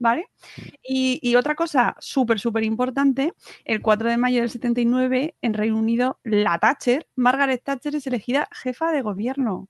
[0.00, 0.26] ¿vale?
[0.56, 0.62] Mm.
[0.82, 3.32] Y, otra cosa súper, súper importante,
[3.64, 8.48] el 4 de mayo del 79 en Reino Unido, la Thatcher, Margaret Thatcher es elegida
[8.52, 9.68] jefa de gobierno.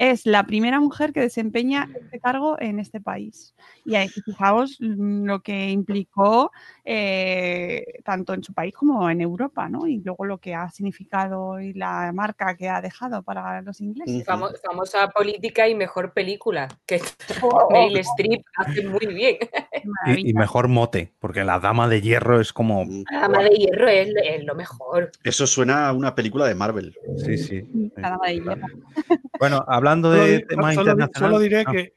[0.00, 3.54] Es la primera mujer que desempeña este cargo en este país.
[3.84, 6.50] Y ahí, fijaos lo que implicó
[6.86, 9.86] eh, tanto en su país como en Europa, ¿no?
[9.86, 14.24] Y luego lo que ha significado y la marca que ha dejado para los ingleses.
[14.24, 17.02] famosa política y mejor película, que
[17.42, 17.68] oh.
[17.70, 19.36] Meryl Streep hace muy bien.
[20.06, 22.86] Y, mejor mote, porque la Dama de Hierro es como...
[23.10, 24.08] La Dama de Hierro es,
[24.44, 25.10] lo mejor.
[25.24, 26.96] Eso suena a una película de Marvel.
[27.18, 27.62] Sí, sí.
[27.96, 28.66] La Dama de Hierro.
[29.38, 31.30] Bueno, hablando de tema internacional.
[31.30, 31.72] Solo diré ah.
[31.72, 31.94] que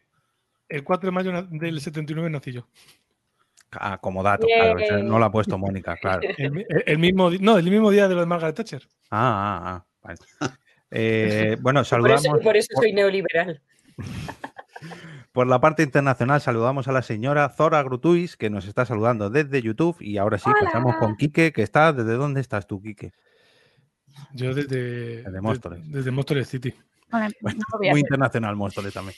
[0.69, 2.67] el 4 de mayo del 79 nací yo.
[3.71, 5.03] Ah, como dato, claro.
[5.03, 6.21] No lo ha puesto Mónica, claro.
[6.37, 8.87] El, mismo, no, el mismo día de lo de Margaret Thatcher.
[9.09, 10.57] Ah, ah, ah.
[10.91, 12.39] Eh, bueno, saludamos.
[12.43, 13.61] Por eso, soy neoliberal.
[15.31, 19.63] Por la parte internacional saludamos a la señora Zora Grutuis, que nos está saludando desde
[19.63, 19.97] YouTube.
[19.99, 21.91] Y ahora sí, pasamos con Quique, que está.
[21.91, 23.13] ¿Desde dónde estás tú, Quique?
[24.33, 25.91] Yo desde, desde Móstoles.
[25.91, 26.75] Desde Móstoles City.
[27.91, 29.17] muy internacional Móstoles también.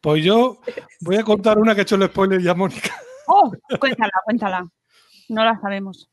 [0.00, 0.60] Pues yo
[1.00, 2.90] voy a contar una que ha hecho el spoiler ya, Mónica.
[3.28, 4.68] Oh, cuéntala, cuéntala.
[5.28, 6.10] No la sabemos.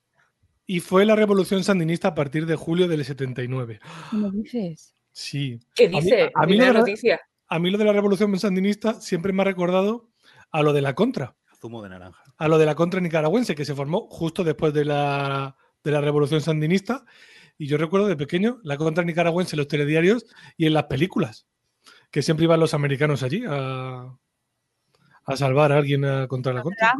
[0.67, 3.79] Y fue la revolución sandinista a partir de julio del 79.
[4.11, 4.93] ¿Qué me dices?
[5.11, 5.59] Sí.
[5.73, 6.29] ¿Qué dice?
[6.35, 10.11] A mí, lo de a mí lo de la revolución sandinista siempre me ha recordado
[10.51, 11.35] a lo de la contra.
[11.59, 12.23] Zumo de naranja.
[12.37, 16.01] A lo de la contra nicaragüense, que se formó justo después de la, de la
[16.01, 17.03] revolución sandinista.
[17.59, 21.45] Y yo recuerdo de pequeño la contra nicaragüense en los telediarios y en las películas,
[22.09, 24.17] que siempre iban los americanos allí a,
[25.25, 26.93] a salvar a alguien contra la contra,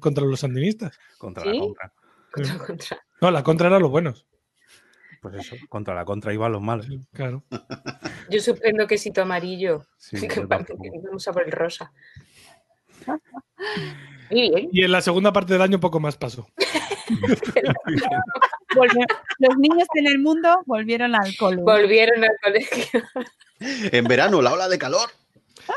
[0.00, 0.98] contra, los, sandinistas.
[1.18, 1.92] Contra la contra.
[3.20, 4.26] No, la contra era los buenos.
[5.20, 6.88] Pues eso, contra la contra iban los malos.
[7.12, 7.44] claro.
[8.30, 9.84] Yo suspendo quesito amarillo.
[9.98, 11.92] Sí, que vamos a por el rosa.
[14.30, 16.46] Y en la segunda parte del año poco más pasó.
[19.38, 21.64] los niños en el mundo volvieron al colegio.
[21.64, 23.02] Volvieron al colegio.
[23.60, 25.08] En verano, la ola de calor.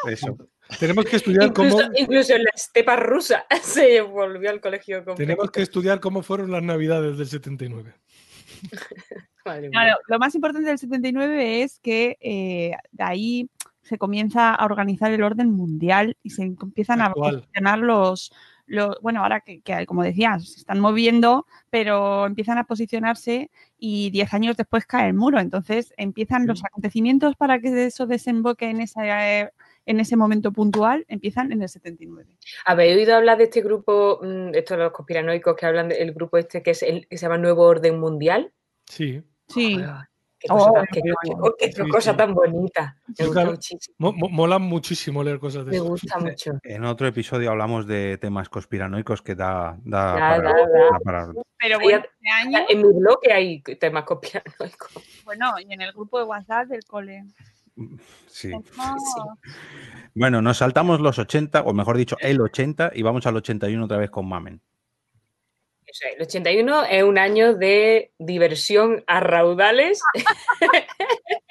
[0.08, 0.38] Eso.
[0.80, 1.78] Tenemos que estudiar cómo.
[1.96, 5.04] Incluso en la estepa rusa se volvió al colegio.
[5.15, 7.94] Tenemos que estudiar cómo fueron las navidades del 79.
[9.44, 13.50] claro, lo más importante del 79 es que eh, de ahí
[13.82, 18.32] se comienza a organizar el orden mundial y se empiezan a posicionar los,
[19.02, 24.58] bueno, ahora que, como decías, se están moviendo, pero empiezan a posicionarse y diez años
[24.58, 25.40] después cae el muro.
[25.40, 29.52] Entonces empiezan los acontecimientos para que eso desemboque en esa
[29.86, 32.38] en ese momento puntual empiezan en el 79.
[32.66, 36.62] ¿Habéis oído hablar de este grupo, mm, estos los conspiranoicos que hablan del grupo este
[36.62, 38.54] que, es el, que se llama Nuevo Orden Mundial?
[38.86, 39.24] Sí.
[39.48, 39.78] Sí.
[40.42, 40.48] Qué
[41.92, 42.98] cosa, tan, bonita.
[43.20, 44.14] Me gusta muchísimo.
[44.14, 46.52] mola muchísimo leer cosas de Me gusta mucho.
[46.64, 50.42] En otro episodio hablamos de temas conspiranoicos que da, da,
[51.04, 52.60] para, Pero bueno, este año...
[52.68, 54.92] En mi blog hay temas conspiranoicos.
[55.26, 57.24] Bueno, y en el grupo de WhatsApp del cole.
[58.28, 58.52] Sí.
[60.14, 63.96] Bueno, nos saltamos los 80, o mejor dicho, el 80, y vamos al 81 otra
[63.96, 64.62] vez con Mamen.
[66.16, 70.02] El 81 es un año de diversión a raudales.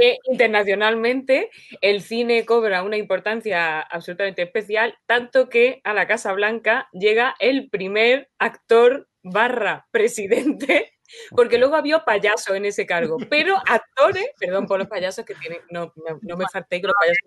[0.00, 6.88] Eh, internacionalmente, el cine cobra una importancia absolutamente especial, tanto que a la Casa Blanca
[6.92, 10.97] llega el primer actor barra presidente
[11.30, 15.60] porque luego había payasos en ese cargo, pero actores, perdón por los payasos que tienen,
[15.70, 15.92] no,
[16.22, 17.18] no, me falté que los payasos.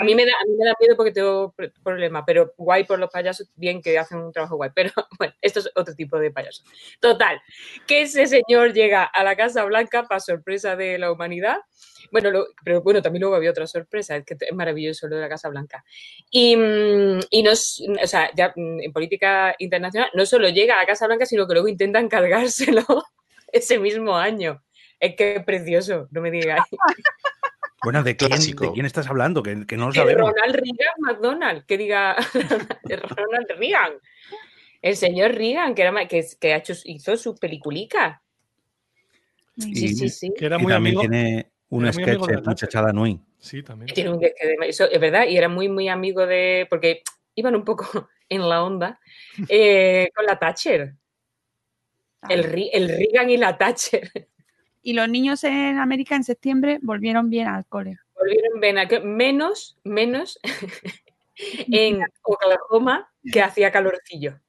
[0.00, 2.98] A mí, me da, a mí me da miedo porque tengo problemas, pero guay por
[2.98, 6.30] los payasos, bien que hacen un trabajo guay, pero bueno, esto es otro tipo de
[6.30, 6.62] payaso.
[7.00, 7.40] Total,
[7.86, 11.58] que ese señor llega a la Casa Blanca para sorpresa de la humanidad.
[12.10, 15.28] Bueno, pero bueno, también luego había otra sorpresa, es que es maravilloso lo de la
[15.28, 15.84] Casa Blanca.
[16.30, 20.78] Y, mm, y nos, o sea, ya mm, en política internacional, no solo llega a
[20.78, 22.84] la Casa Blanca, sino que luego intentan cargárselo
[23.52, 24.62] ese mismo año.
[24.98, 26.62] Es que es precioso, no me digáis.
[27.82, 29.42] Bueno, ¿de quién, ¿de quién estás hablando?
[29.42, 30.30] Que, que no lo sabemos.
[30.30, 32.14] Ronald Reagan McDonald, que diga
[32.84, 33.94] Ronald Reagan.
[34.80, 38.22] El señor Reagan, que, era, que, que hecho, hizo su peliculica.
[39.58, 40.32] Sí, sí, sí.
[40.36, 43.20] Que era muy también tiene un sketch de Muchachada Nui.
[43.38, 43.92] Sí, también.
[43.92, 44.32] Tiene un de,
[44.66, 46.66] eso es verdad, y era muy, muy amigo de.
[46.70, 47.02] Porque
[47.34, 47.84] iban un poco
[48.28, 49.00] en la onda
[49.48, 50.94] eh, con la Thatcher.
[52.28, 54.28] El, el Reagan y la Thatcher.
[54.82, 57.98] Y los niños en América en septiembre volvieron bien al cole.
[58.14, 60.40] Volvieron bien a menos, menos
[61.36, 64.40] en Oklahoma que hacía calorcillo.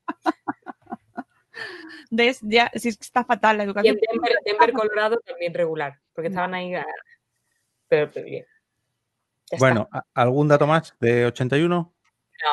[2.09, 2.39] ¿Ves?
[2.41, 3.97] Ya, si está fatal la educación.
[3.99, 6.73] Y en Denver, Colorado también regular, porque estaban ahí.
[6.75, 6.85] Ah,
[7.87, 8.45] pero, bien.
[9.57, 11.93] bueno, ¿algún dato más de 81?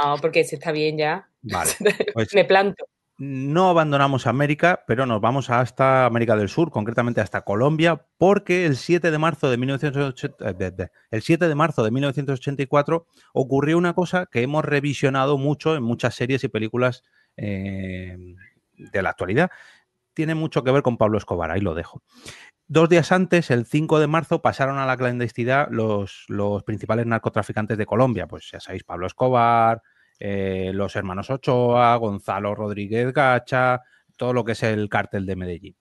[0.02, 1.28] No, porque se está bien ya.
[1.42, 1.70] Vale.
[2.14, 2.89] Pues Me planto.
[3.20, 8.78] No abandonamos América, pero nos vamos hasta América del Sur, concretamente hasta Colombia, porque el
[8.78, 14.24] 7 de marzo de, 1980, eh, el 7 de marzo de 1984 ocurrió una cosa
[14.24, 17.02] que hemos revisionado mucho en muchas series y películas
[17.36, 18.16] eh,
[18.72, 19.50] de la actualidad.
[20.14, 22.02] Tiene mucho que ver con Pablo Escobar, ahí lo dejo.
[22.68, 27.76] Dos días antes, el 5 de marzo, pasaron a la clandestinidad los, los principales narcotraficantes
[27.76, 28.26] de Colombia.
[28.26, 29.82] Pues ya sabéis, Pablo Escobar,
[30.20, 33.82] eh, los hermanos Ochoa, Gonzalo Rodríguez Gacha,
[34.16, 35.76] todo lo que es el cártel de Medellín.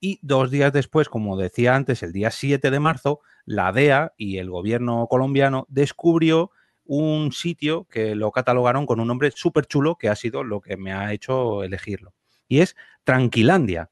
[0.00, 4.38] Y dos días después, como decía antes, el día 7 de marzo, la DEA y
[4.38, 6.50] el gobierno colombiano descubrió
[6.84, 10.76] un sitio que lo catalogaron con un nombre súper chulo que ha sido lo que
[10.76, 12.14] me ha hecho elegirlo.
[12.48, 13.90] Y es Tranquilandia.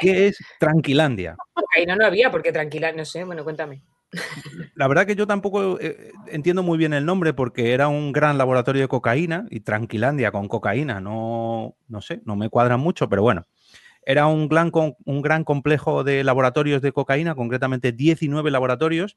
[0.00, 1.36] ¿Qué es Tranquilandia?
[1.76, 3.82] Ahí no, no había, porque Tranquilandia, no sé, bueno, cuéntame.
[4.74, 8.38] La verdad que yo tampoco eh, entiendo muy bien el nombre porque era un gran
[8.38, 13.22] laboratorio de cocaína y Tranquilandia con cocaína no, no sé, no me cuadran mucho, pero
[13.22, 13.46] bueno.
[14.06, 19.16] Era un gran, un gran complejo de laboratorios de cocaína, concretamente 19 laboratorios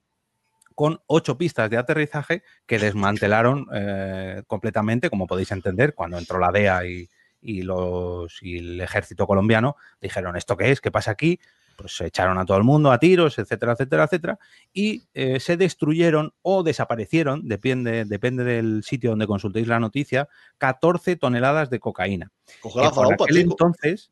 [0.75, 6.51] con ocho pistas de aterrizaje que desmantelaron eh, completamente, como podéis entender, cuando entró la
[6.51, 7.09] DEA y,
[7.41, 10.79] y, los, y el ejército colombiano, dijeron, ¿esto qué es?
[10.79, 11.39] ¿Qué pasa aquí?
[11.77, 14.39] Pues se echaron a todo el mundo a tiros, etcétera, etcétera, etcétera,
[14.73, 21.15] y eh, se destruyeron o desaparecieron, depende, depende del sitio donde consultéis la noticia, 14
[21.15, 22.31] toneladas de cocaína.
[22.61, 24.11] por aquel entonces,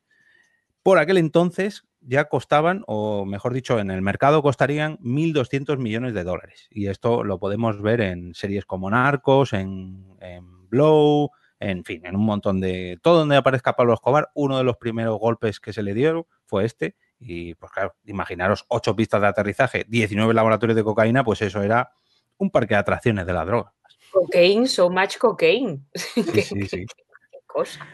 [0.83, 6.23] por aquel entonces ya costaban, o mejor dicho, en el mercado costarían 1.200 millones de
[6.23, 6.67] dólares.
[6.69, 12.15] Y esto lo podemos ver en series como Narcos, en, en Blow, en fin, en
[12.15, 12.99] un montón de...
[13.01, 16.65] Todo donde aparezca Pablo Escobar, uno de los primeros golpes que se le dieron fue
[16.65, 21.61] este, y pues claro, imaginaros ocho pistas de aterrizaje, 19 laboratorios de cocaína, pues eso
[21.61, 21.91] era
[22.37, 23.73] un parque de atracciones de la droga.
[24.11, 25.85] Cocaine, so much cocaine.
[25.93, 26.85] Sí, sí, sí.
[26.85, 27.85] ¿Qué, cosa.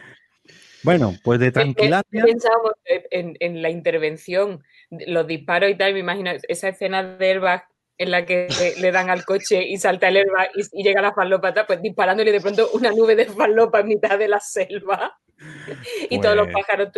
[0.82, 2.04] Bueno, pues de tranquilidad.
[2.10, 2.72] Pensábamos
[3.10, 7.66] en, en, la intervención, los disparos y tal, me imagino esa escena de airbag
[7.98, 8.48] en la que
[8.80, 12.40] le dan al coche y salta el airbag y, llega la falópata, pues disparándole de
[12.40, 15.18] pronto una nube de falopa en mitad de la selva
[16.10, 16.88] y todos los pues pájaros.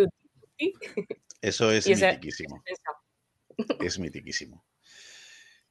[1.41, 2.63] Eso es mitiquísimo.
[3.79, 4.65] Es mitiquísimo.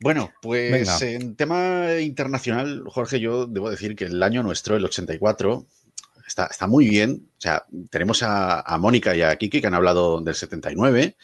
[0.00, 5.66] Bueno, pues en tema internacional, Jorge, yo debo decir que el año nuestro, el 84,
[6.26, 7.28] está, está muy bien.
[7.38, 11.16] O sea, tenemos a, a, Mónica y a Kiki que han hablado del 79,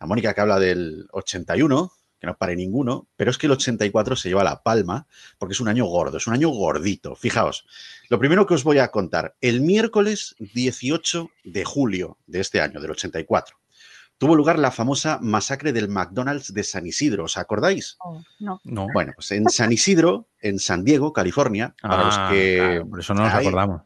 [0.00, 4.16] a Mónica que habla del 81, que no pare ninguno, pero es que el 84
[4.16, 5.06] se lleva la palma
[5.38, 7.14] porque es un año gordo, es un año gordito.
[7.14, 7.66] Fijaos,
[8.08, 12.80] lo primero que os voy a contar, el miércoles 18 de julio de este año,
[12.80, 13.56] del 84,
[14.18, 17.24] tuvo lugar la famosa masacre del McDonald's de San Isidro.
[17.24, 17.96] ¿Os acordáis?
[18.00, 18.88] Oh, no.
[18.92, 22.84] Bueno, pues en San Isidro, en San Diego, California, para los ah, que.
[22.88, 23.82] por eso no nos acordamos.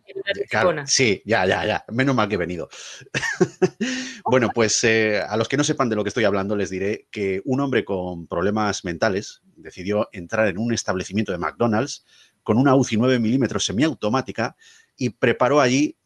[0.87, 1.85] sí, ya, ya, ya.
[1.92, 2.71] Menos mal que he venido.
[4.25, 7.09] bueno, pues eh, a los que no sepan de lo que estoy hablando, les diré
[7.11, 12.05] que un hombre con problemas mentales decidió entrar en un establecimiento de McDonald's
[12.42, 14.57] con una UCI 9 milímetros semiautomática
[14.97, 15.97] y preparó allí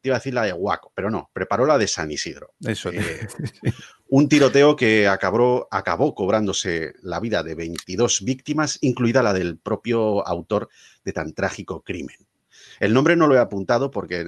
[0.00, 2.54] te iba a decir la de Huaco, pero no, preparó la de San Isidro.
[2.64, 2.90] Eso.
[2.92, 3.26] Eh,
[4.08, 10.26] un tiroteo que acabó, acabó cobrándose la vida de 22 víctimas, incluida la del propio
[10.26, 10.68] autor
[11.04, 12.16] de tan trágico crimen.
[12.80, 14.24] El nombre no lo he apuntado porque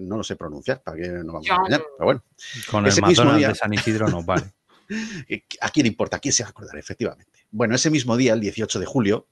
[0.00, 2.24] no lo sé pronunciar, para que no vamos a engañar, pero bueno.
[2.70, 4.52] Con el mismo día, de San Isidro no vale.
[5.60, 6.16] ¿A quién importa?
[6.16, 6.76] ¿A quién se va a acordar?
[6.78, 7.46] Efectivamente.
[7.50, 9.28] Bueno, ese mismo día, el 18 de julio,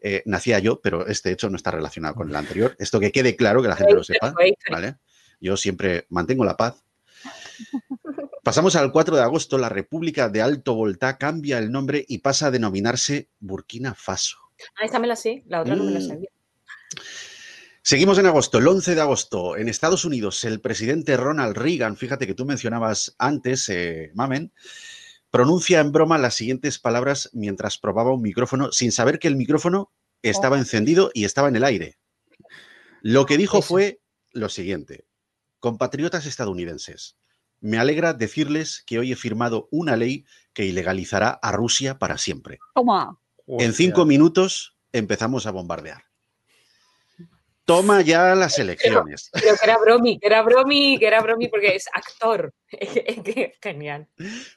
[0.00, 2.76] eh, nacía yo, pero este hecho no está relacionado con el anterior.
[2.78, 4.34] Esto que quede claro, que la gente lo sepa,
[4.70, 4.96] ¿vale?
[5.40, 6.82] Yo siempre mantengo la paz.
[8.42, 9.58] Pasamos al 4 de agosto.
[9.58, 14.38] La República de Alto Volta cambia el nombre y pasa a denominarse Burkina Faso.
[14.76, 16.08] Ah, esta me la sé, la otra no me la mm.
[16.08, 16.30] sabía.
[17.82, 22.26] Seguimos en agosto, el 11 de agosto, en Estados Unidos, el presidente Ronald Reagan, fíjate
[22.26, 24.52] que tú mencionabas antes, eh, Mamen,
[25.30, 29.90] pronuncia en broma las siguientes palabras mientras probaba un micrófono sin saber que el micrófono
[30.20, 30.58] estaba oh.
[30.58, 31.96] encendido y estaba en el aire.
[33.00, 34.00] Lo que dijo fue
[34.32, 35.06] lo siguiente,
[35.60, 37.16] Compatriotas estadounidenses,
[37.60, 42.58] me alegra decirles que hoy he firmado una ley que ilegalizará a Rusia para siempre.
[42.74, 43.18] Toma.
[43.46, 46.04] En cinco minutos empezamos a bombardear.
[47.64, 49.28] Toma ya las elecciones.
[49.32, 52.54] Pero, que era bromi, que era bromi, que era bromi porque es actor.
[53.62, 54.08] genial.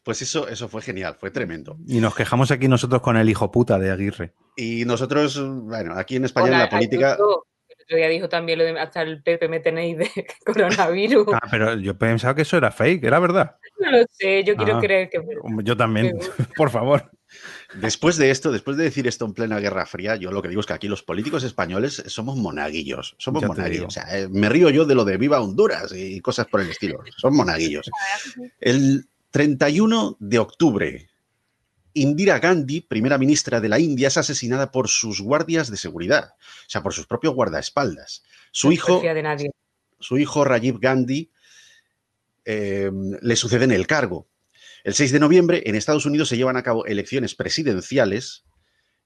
[0.03, 1.77] Pues eso, eso fue genial, fue tremendo.
[1.87, 4.33] Y nos quejamos aquí nosotros con el hijo puta de Aguirre.
[4.55, 7.17] Y nosotros, bueno, aquí en España la política
[7.89, 10.09] ya dijo también lo de hasta el Pepe me tenéis de
[10.45, 11.27] coronavirus.
[11.33, 13.55] Ah, pero yo pensaba que eso era fake, era verdad.
[13.79, 15.19] No lo sé, yo quiero ah, creer que.
[15.63, 16.17] Yo también,
[16.55, 17.11] por favor.
[17.75, 20.59] Después de esto, después de decir esto en plena Guerra Fría, yo lo que digo
[20.59, 23.15] es que aquí los políticos españoles somos monaguillos.
[23.17, 23.85] Somos monaguillos.
[23.87, 26.69] O sea, eh, me río yo de lo de Viva Honduras y cosas por el
[26.69, 27.01] estilo.
[27.17, 27.89] Son monaguillos.
[28.59, 31.09] El 31 de octubre,
[31.93, 36.69] Indira Gandhi, primera ministra de la India, es asesinada por sus guardias de seguridad, o
[36.69, 38.23] sea, por sus propios guardaespaldas.
[38.51, 39.01] Su hijo,
[39.99, 41.31] su hijo Rajiv Gandhi
[42.45, 44.27] eh, le sucede en el cargo.
[44.83, 48.45] El 6 de noviembre en Estados Unidos se llevan a cabo elecciones presidenciales.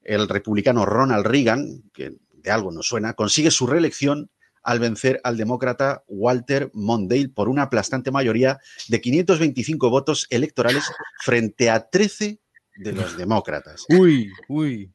[0.02, 4.30] El republicano Ronald Reagan, que de algo nos suena, consigue su reelección
[4.62, 8.58] al vencer al demócrata Walter Mondale por una aplastante mayoría
[8.88, 10.84] de 525 votos electorales
[11.20, 12.40] frente a 13
[12.76, 13.84] de los demócratas.
[13.88, 14.90] Uy, uy.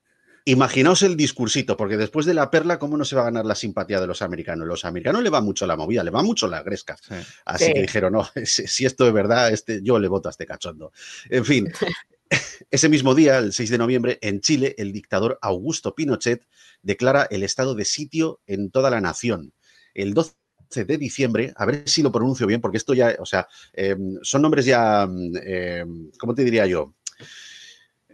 [0.45, 3.53] Imaginaos el discursito, porque después de la perla, ¿cómo no se va a ganar la
[3.53, 4.67] simpatía de los americanos?
[4.67, 6.97] Los americanos le va mucho la movida, le va mucho la gresca.
[7.45, 10.91] Así que dijeron, no, si, esto es verdad, este, yo le voto a este cachondo.
[11.29, 11.71] En fin,
[12.71, 16.47] ese mismo día, el 6 de noviembre, en Chile, el dictador Augusto Pinochet
[16.81, 19.53] declara el estado de sitio en toda la nación.
[19.93, 20.33] El 12
[20.73, 24.41] de diciembre, a ver si lo pronuncio bien, porque esto ya, o sea, em, son
[24.41, 26.95] nombres ya, em, ¿cómo te diría yo?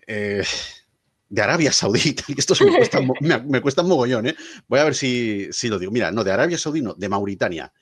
[0.07, 0.43] Eh,
[1.29, 4.35] de Arabia Saudita, y esto me cuesta, me, cuesta un mogollón, ¿eh?
[4.67, 5.91] Voy a ver si, lo digo.
[5.91, 7.73] Mira, no, de Arabia Saudí, no, de Mauritania.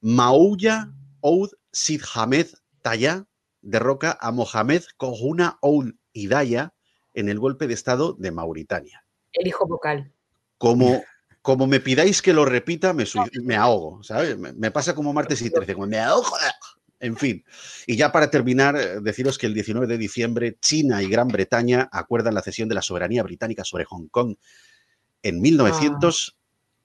[0.00, 2.48] Mauya Oud Sid Hamed
[2.82, 3.24] Taya
[3.62, 6.74] derroca a Mohamed Kohuna Oud Hidaya
[7.14, 9.04] en el golpe de Estado de Mauritania.
[9.32, 10.12] El hijo vocal.
[10.58, 11.02] Como,
[11.40, 13.04] como me pidáis que lo repita, me,
[13.42, 14.36] me ahogo, ¿sabes?
[14.38, 16.36] Me, pasa como martes y 13, como me ahogo.
[17.02, 17.44] En fin,
[17.84, 21.88] y ya para terminar, eh, deciros que el 19 de diciembre China y Gran Bretaña
[21.90, 24.36] acuerdan la cesión de la soberanía británica sobre Hong Kong
[25.20, 26.32] en 1900.
[26.32, 26.38] Ah.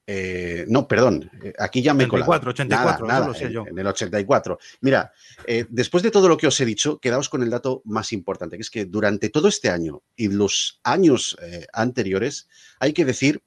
[0.10, 3.64] Eh, no, perdón, eh, aquí ya me 84, 84, nada, sé yo.
[3.68, 4.58] En, el 84.
[4.82, 5.12] Mira,
[5.70, 8.64] después de todo lo que os he dicho, quedaos con el dato más importante, que
[8.64, 11.38] es que durante todo este año y los años
[11.74, 12.48] anteriores,
[12.80, 13.44] hay que decir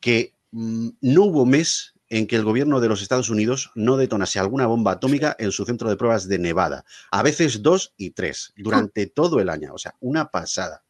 [0.00, 4.38] que mm, no hubo mes en que el gobierno de los Estados Unidos no detonase
[4.38, 6.84] alguna bomba atómica en su centro de pruebas de Nevada.
[7.10, 9.74] A veces dos y tres, durante todo el año.
[9.74, 10.82] O sea, una pasada.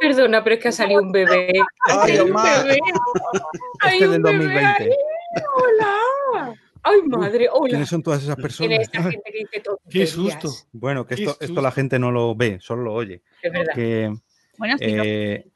[0.00, 1.52] Perdona, pero es que ha salido un bebé.
[1.86, 2.78] ¡Ay, un bebé!
[3.80, 4.38] ¡Ay, este un bebé!
[4.38, 4.96] 2020.
[5.56, 6.54] ¡Hola!
[6.82, 7.48] ¡Ay, madre!
[7.52, 7.68] Hola.
[7.68, 8.90] ¿Quiénes son todas esas personas?
[9.88, 10.50] ¡Qué susto!
[10.72, 13.22] Bueno, que esto, esto la gente no lo ve, solo lo oye.
[13.40, 13.74] Es verdad.
[13.74, 14.12] Que,
[14.58, 15.46] bueno, sí, eh,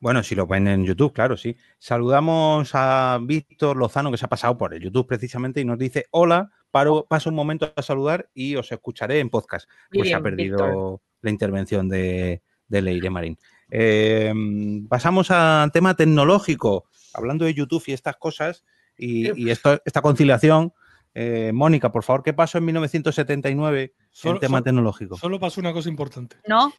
[0.00, 1.56] bueno, si lo ven en YouTube, claro, sí.
[1.78, 6.06] Saludamos a Víctor Lozano, que se ha pasado por el YouTube precisamente, y nos dice,
[6.10, 9.68] hola, paro, paso un momento a saludar y os escucharé en podcast.
[9.90, 13.38] Pues ha perdido la intervención de, Leire Marín.
[13.70, 16.84] Em, pasamos al tema tecnológico,
[17.14, 18.64] hablando de YouTube y estas cosas,
[18.98, 20.72] y, esto, esta conciliación.
[21.14, 23.94] Eh, Mónica, por favor, ¿qué pasó en 1979
[24.24, 25.16] en tema tecnológico?
[25.16, 26.36] Solo pasó una cosa importante.
[26.46, 26.70] No,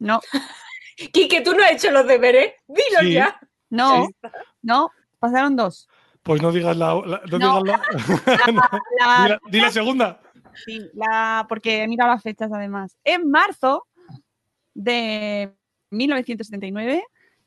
[0.00, 0.20] no.
[1.12, 2.54] Quique, tú no has hecho los deberes.
[2.66, 3.38] Dilo ya.
[3.70, 4.08] No,
[4.62, 5.88] no, pasaron dos.
[6.22, 6.94] Pues no digas la.
[6.94, 9.40] no, digas la.
[9.50, 10.20] di, la, segunda.
[10.64, 12.96] Sí, la, porque he mirado las fechas además.
[13.04, 13.86] En marzo
[14.74, 15.54] de
[15.90, 17.02] 1979,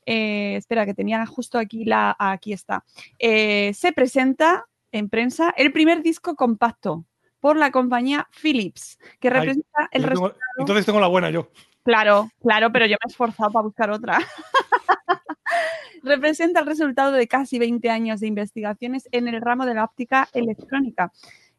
[0.06, 2.16] eh, espera, que tenía justo aquí la.
[2.18, 2.84] Aquí está.
[3.18, 7.04] Eh, se presenta en prensa el primer disco compacto
[7.44, 10.40] por la compañía Philips, que representa el resultado...
[10.56, 11.50] Entonces tengo la buena yo.
[11.84, 14.18] Claro, claro, pero yo me he esforzado para buscar otra.
[16.02, 20.28] Representa el resultado de casi 20 años de investigaciones en el ramo de la óptica
[20.32, 21.12] electrónica.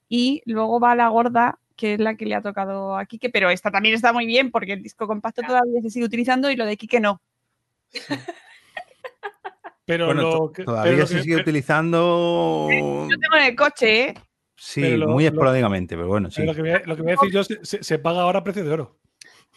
[0.10, 3.52] Y luego va la gorda, que es la que le ha tocado a Kike, pero
[3.52, 6.66] esta también está muy bien porque el disco compacto todavía se sigue utilizando y lo
[6.66, 7.22] de Kike no.
[9.88, 12.68] Pero lo que, todavía se sigue utilizando.
[12.72, 14.14] Yo tengo en el coche, ¿eh?
[14.56, 16.44] Sí, muy esporádicamente, pero bueno, sí.
[16.44, 18.98] Lo que, voy a, decir yo, se, se, paga ahora a precio de oro.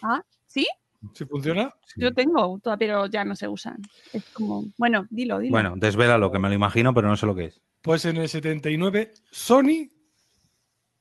[0.02, 0.22] Ah,
[0.58, 0.68] ¿Sí?
[1.14, 1.72] ¿Sí funciona?
[1.96, 3.76] Yo tengo, pero ya no se usan.
[4.12, 5.52] Es como, bueno, dilo, dilo.
[5.52, 7.60] Bueno, desvela lo que me lo imagino, pero no sé lo que es.
[7.82, 9.88] Pues en el 79, Sony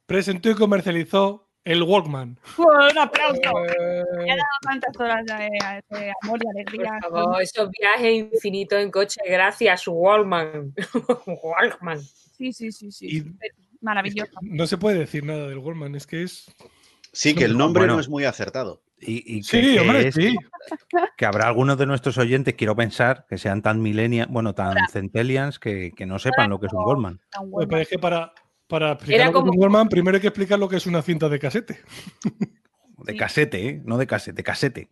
[0.05, 2.39] presentó y comercializó el Walkman.
[2.59, 3.65] un aplauso.
[3.65, 4.03] Eh...
[4.17, 6.99] Me ha dado tantas horas de, amor y alegría.
[7.01, 10.75] Por favor, esos viajes infinitos en coche, gracias, Walkman.
[11.43, 11.99] Walkman.
[11.99, 13.25] Sí, sí, sí, sí.
[13.81, 14.31] Maravilloso.
[14.41, 16.53] no se puede decir nada del Walkman, es que es.
[17.11, 18.83] Sí, que el nombre no es muy acertado.
[18.99, 20.35] Y, que,
[21.17, 25.59] que, habrá algunos de nuestros oyentes, quiero pensar, que sean tan millennials, bueno, tan centennials,
[25.59, 27.21] que, no sepan lo que es un Goldman.
[27.69, 28.33] Pero es que para,
[28.67, 31.01] para explicar lo que es un Goldman, primero hay que explicar lo que es una
[31.03, 31.79] cinta de casete.
[32.97, 33.81] De casete, ¿eh?
[33.85, 34.89] No de casete, de casete.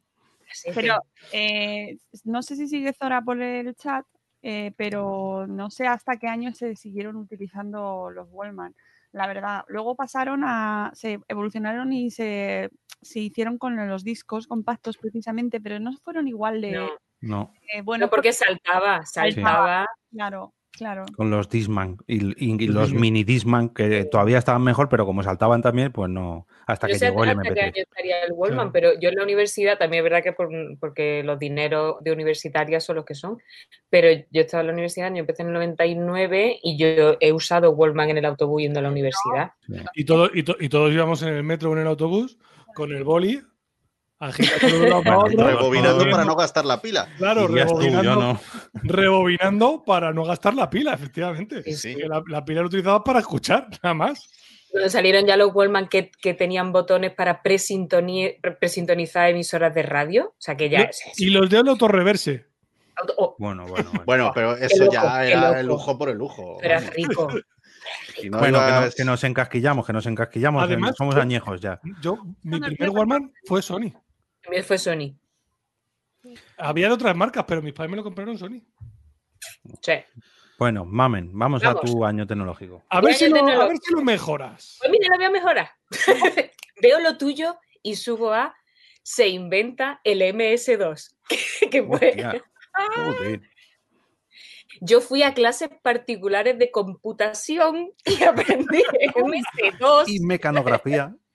[0.75, 1.03] Pero
[1.33, 4.05] eh, no sé si sigue Zora por el chat,
[4.43, 8.75] eh, pero no sé hasta qué año se siguieron utilizando los Wallman
[9.15, 9.63] la verdad.
[9.69, 12.69] Luego pasaron a, se evolucionaron y se,
[13.05, 16.89] se hicieron con los discos compactos precisamente, pero no fueron igual de...
[17.21, 17.53] No.
[17.73, 19.87] Eh, bueno, porque, saltaba, saltaba.
[20.11, 21.05] Claro, claro.
[21.15, 25.91] Con los Disman y, los mini Disman que todavía estaban mejor, pero como saltaban también,
[25.91, 26.47] pues no.
[26.67, 27.71] Hasta que llegó el MP3.
[27.75, 30.33] estaría el Wallman, pero yo en la universidad también es verdad que
[30.79, 33.37] porque los dineros de universitaria son los que son,
[33.89, 37.71] pero yo estaba en la universidad, yo empecé en el 99 y yo he usado
[37.71, 39.51] Wallman en el autobús yendo a la universidad.
[39.93, 42.37] Y, todo, y, y todos íbamos en el metro o en el autobús
[42.75, 43.41] con el boli
[44.19, 47.07] rebobinando para no gastar la pila.
[47.17, 48.39] Claro, rebobinando,
[48.73, 51.63] rebobinando, para no gastar la pila, efectivamente.
[52.27, 54.29] La, pila la utilizaba para escuchar, nada más.
[54.71, 60.27] Cuando salieron ya los Wallman que, tenían botones para presintonizar emisoras de radio.
[60.29, 60.89] O sea que ya.
[61.17, 62.45] Y los de autorreverse.
[63.17, 63.35] Oh.
[63.39, 64.31] Bueno, bueno, bueno.
[64.33, 66.57] pero eso ya era el lujo por el lujo.
[66.61, 67.27] Era rico.
[68.29, 68.59] Bueno,
[68.95, 70.63] que, nos encasquillamos, que nos encasquillamos.
[70.63, 71.79] Además, somos añejos ya.
[72.01, 73.91] Yo, mi primer Wallman fue Sony.
[74.41, 75.15] También fue Sony.
[76.57, 78.61] Había de otras marcas, pero mis padres me lo compraron Sony.
[79.81, 79.93] Sí.
[80.57, 82.83] Bueno, mamen, vamos, a tu año tecnológico.
[82.89, 83.43] A ver, si lo,
[84.01, 84.77] mejoras.
[84.79, 85.69] Pues mira, lo voy a mejorar.
[86.81, 88.55] Veo lo tuyo y subo a
[89.03, 91.15] se inventa el MS2.
[91.71, 93.41] que
[94.81, 98.83] Yo fui a clases particulares de computación y aprendí
[99.15, 100.03] MS2.
[100.07, 101.15] Y mecanografía.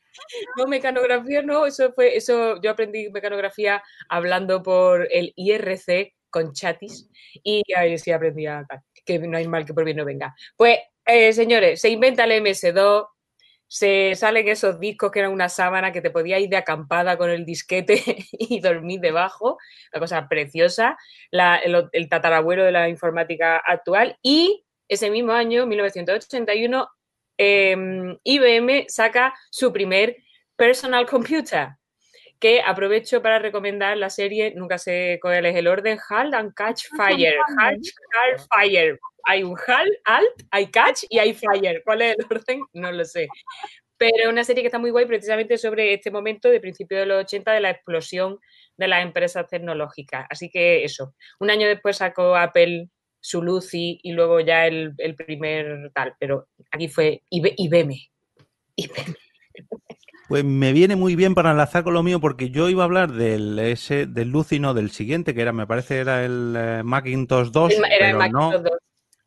[0.56, 7.08] No, mecanografía no, eso fue, eso, yo aprendí mecanografía hablando por el IRC con chatis
[7.42, 8.66] y ahí sí aprendí a,
[9.04, 10.34] que no hay mal que por bien no venga.
[10.56, 13.06] Pues, eh, señores, se inventa el MS2,
[13.70, 17.30] se salen esos discos que eran una sábana que te podía ir de acampada con
[17.30, 18.02] el disquete
[18.32, 19.58] y dormir debajo,
[19.92, 20.98] una cosa preciosa,
[21.30, 26.88] el, el, tatarabuelo de la informática actual y ese mismo año, 1981,
[27.42, 30.14] Em, IBM saca su primer
[30.56, 31.70] personal computer,
[32.40, 36.86] que aprovecho para recomendar la serie, nunca sé cuál es el orden, Halt and Catch
[36.96, 37.34] Fire.
[37.58, 37.86] Halt,
[38.52, 38.98] Fire.
[39.24, 41.82] Hay un Halt, Alt, hay Catch y hay Fire.
[41.84, 42.62] ¿Cuál es el orden?
[42.72, 43.28] No lo sé.
[43.98, 47.24] Pero una serie que está muy guay precisamente sobre este momento de principio de los
[47.24, 48.38] 80 de la explosión
[48.78, 50.26] de las empresas tecnológicas.
[50.30, 51.14] Así que eso.
[51.38, 52.88] Un año después sacó Apple
[53.20, 57.94] su Lucy y luego ya el, primer tal, pero aquí fue IBM.
[60.30, 63.10] Pues me viene muy bien para enlazar con lo mío porque yo iba a hablar
[63.10, 67.48] del ese del Lucy, no del siguiente, que era, me parece, era el eh, Macintosh
[67.50, 68.70] 2, era pero no, 2.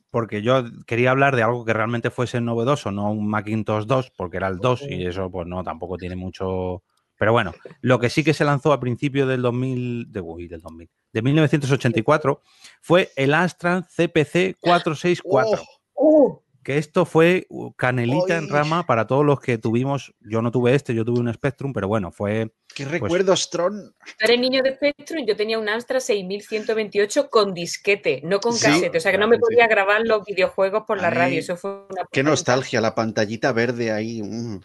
[0.10, 4.38] porque yo quería hablar de algo que realmente fuese novedoso, no un Macintosh 2, porque
[4.38, 6.84] era el 2 y eso pues no, tampoco tiene mucho
[7.20, 10.90] pero bueno, lo que sí que se lanzó a principios del 2000, de, del 2000,
[11.12, 12.42] de 1984
[12.82, 15.62] fue el Astra CPC 464.
[16.64, 20.14] Que esto fue canelita en rama para todos los que tuvimos.
[20.22, 22.54] Yo no tuve este, yo tuve un Spectrum, pero bueno, fue.
[22.74, 23.94] ¿Qué pues recuerdos, Tron?
[24.20, 28.98] Eres niño de Spectrum, yo tenía un Astra 6128 con disquete, no con casete.
[28.98, 31.40] O sea que no me podía grabar los videojuegos por la radio.
[31.40, 34.22] Eso fue una Qué nostalgia, la pantallita verde ahí.
[34.24, 34.62] Mm.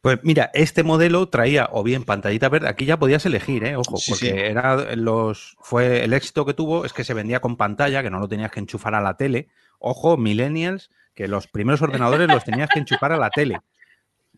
[0.00, 3.76] Pues mira, este modelo traía o bien pantallita verde, aquí ya podías elegir, ¿eh?
[3.76, 8.02] ojo, porque era los fue el éxito que tuvo es que se vendía con pantalla,
[8.02, 9.48] que no lo tenías que enchufar a la tele.
[9.88, 13.58] Ojo, millennials, que los primeros ordenadores los tenías que enchufar a la tele.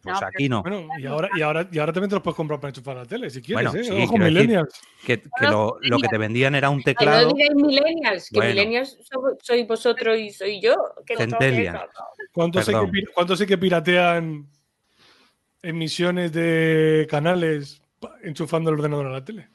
[0.03, 0.63] Pues aquí no.
[0.63, 3.01] Bueno, y ahora, y ahora, y ahora también te los puedes comprar para enchufar a
[3.01, 3.75] la tele, si quieres.
[3.75, 4.05] ¿eh?
[4.05, 4.81] Ojo, millennials.
[5.05, 7.29] que, lo, lo, que te vendían era un teclado.
[7.29, 8.99] no digáis millennials, que millennials
[9.43, 10.77] sois vosotros y soy yo.
[11.05, 14.47] Que ¿Cuántos sé que, ¿Cuánto sé que piratean
[15.63, 17.83] emisiones de canales
[18.23, 19.49] enchufando el ordenador a la tele.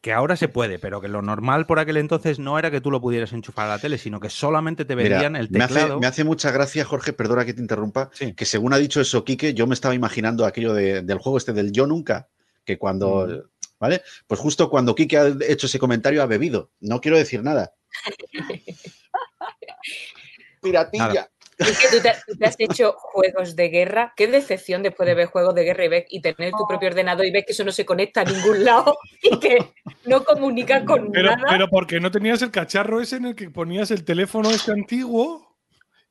[0.00, 2.90] Que, ahora se puede, pero que lo normal por aquel entonces no era que tú
[2.90, 5.98] lo pudieras enchufar a la tele, sino que solamente te vendían el teclado.
[5.98, 9.54] Me hace, mucha gracia, Jorge, perdona que te interrumpa, que según ha dicho eso Quique,
[9.54, 12.28] yo me estaba imaginando aquello del juego este del Yo Nunca,
[12.64, 13.68] que cuando, mm.
[13.78, 14.02] ¿vale?
[14.26, 16.70] Pues justo cuando Quique ha hecho ese comentario ha bebido.
[16.80, 17.72] No quiero decir nada.
[20.62, 21.30] Piratilla
[21.64, 22.00] tú
[22.38, 24.12] te, has hecho juegos de guerra.
[24.16, 27.30] Qué decepción después de ver juegos de guerra y, y tener tu propio ordenador y
[27.30, 29.58] ves que eso no se conecta a ningún lado y que
[30.06, 31.46] no comunica con pero, nada.
[31.48, 35.50] Pero porque no tenías el cacharro ese en el que ponías el teléfono este antiguo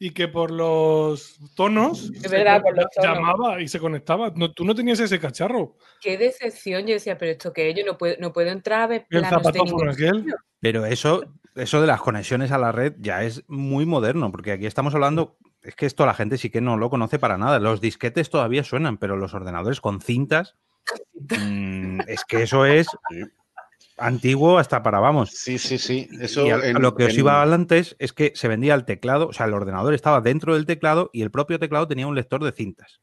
[0.01, 2.09] y que por los tonos,
[3.01, 4.31] llamaba y se conectaba.
[4.33, 5.75] No, tú no tenías ese cacharro.
[6.01, 6.87] Qué decepción.
[6.87, 9.05] Yo decía, pero esto que yo no puedo, no puedo entrar a ver
[10.61, 11.21] Pero eso,
[11.59, 15.37] eso de las conexiones a la red ya es muy moderno, porque aquí estamos hablando,
[15.61, 17.59] es que esto la gente sí que no lo conoce para nada.
[17.59, 20.55] Los disquetes todavía suenan, pero los ordenadores con cintas,
[21.15, 22.87] mm, es que eso es
[23.97, 25.31] antiguo hasta para vamos.
[25.31, 26.07] Sí, sí, sí.
[26.19, 26.45] Eso
[26.79, 29.45] lo que os iba a hablar antes es que se vendía el teclado, o sea,
[29.45, 33.01] el ordenador estaba dentro del teclado y el propio teclado tenía un lector de cintas.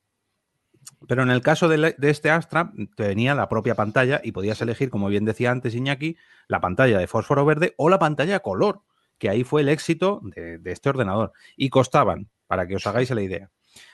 [1.07, 4.91] Pero en el caso de, este Astra, te venía la propia pantalla y podías elegir,
[4.91, 6.17] como bien decía antes Iñaki,
[6.49, 8.83] la pantalla de fósforo verde o la pantalla color,
[9.19, 11.33] que ahí fue el éxito de, este ordenador.
[11.57, 13.51] Y costaban, para que os hagáis la idea,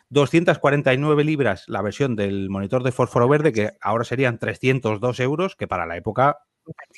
[0.09, 5.67] 249 libras la versión del monitor de fósforo verde, que ahora serían 302 euros, que
[5.67, 6.39] para la época...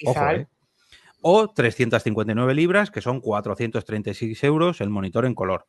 [0.07, 0.49] Ojo, ¿eh?
[1.27, 5.67] O 359 libras, que son 436 euros el monitor en color.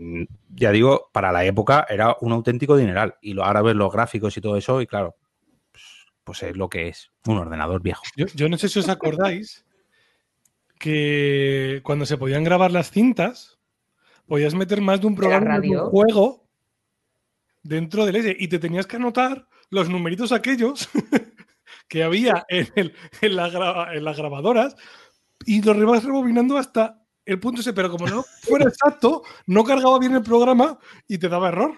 [0.00, 0.24] Mm,
[0.56, 3.16] ya digo, para la época era un auténtico dineral.
[3.20, 5.14] Y ahora ves los gráficos y todo eso, y claro,
[5.70, 5.84] pues,
[6.24, 8.02] pues es lo que es, un ordenador viejo.
[8.16, 9.66] Yo, no sé si os acordáis
[10.78, 13.58] que cuando se podían grabar las cintas,
[14.26, 16.48] podías meter más de un programa de un juego
[17.62, 20.88] dentro del ese y te tenías que anotar los numeritos aquellos
[21.88, 24.76] que había en, el, en, en las grabadoras
[25.44, 26.99] y los ibas rebobinando hasta
[27.32, 30.78] el punto ese, pero como no fuera exacto, no cargaba bien el programa
[31.08, 31.72] y te daba error.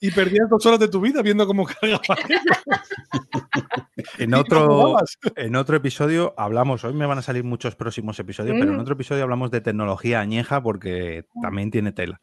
[0.00, 2.00] Y perdías dos horas de tu vida viendo cómo cargaba.
[4.18, 4.96] en, otro,
[5.34, 8.80] en otro episodio hablamos, hoy me van a salir muchos próximos episodios, pero en mm.
[8.80, 12.20] otro episodio hablamos de tecnología añeja porque también tiene tela.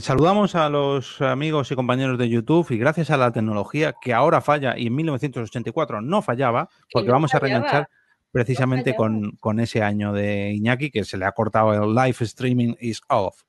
[0.00, 4.40] Saludamos a los amigos y compañeros de YouTube y gracias a la tecnología que ahora
[4.40, 7.90] falla y en 1984 no fallaba, porque vamos a reenganchar
[8.32, 12.74] precisamente con, con, ese año de Iñaki que se le ha cortado el live streaming
[12.80, 13.42] is off.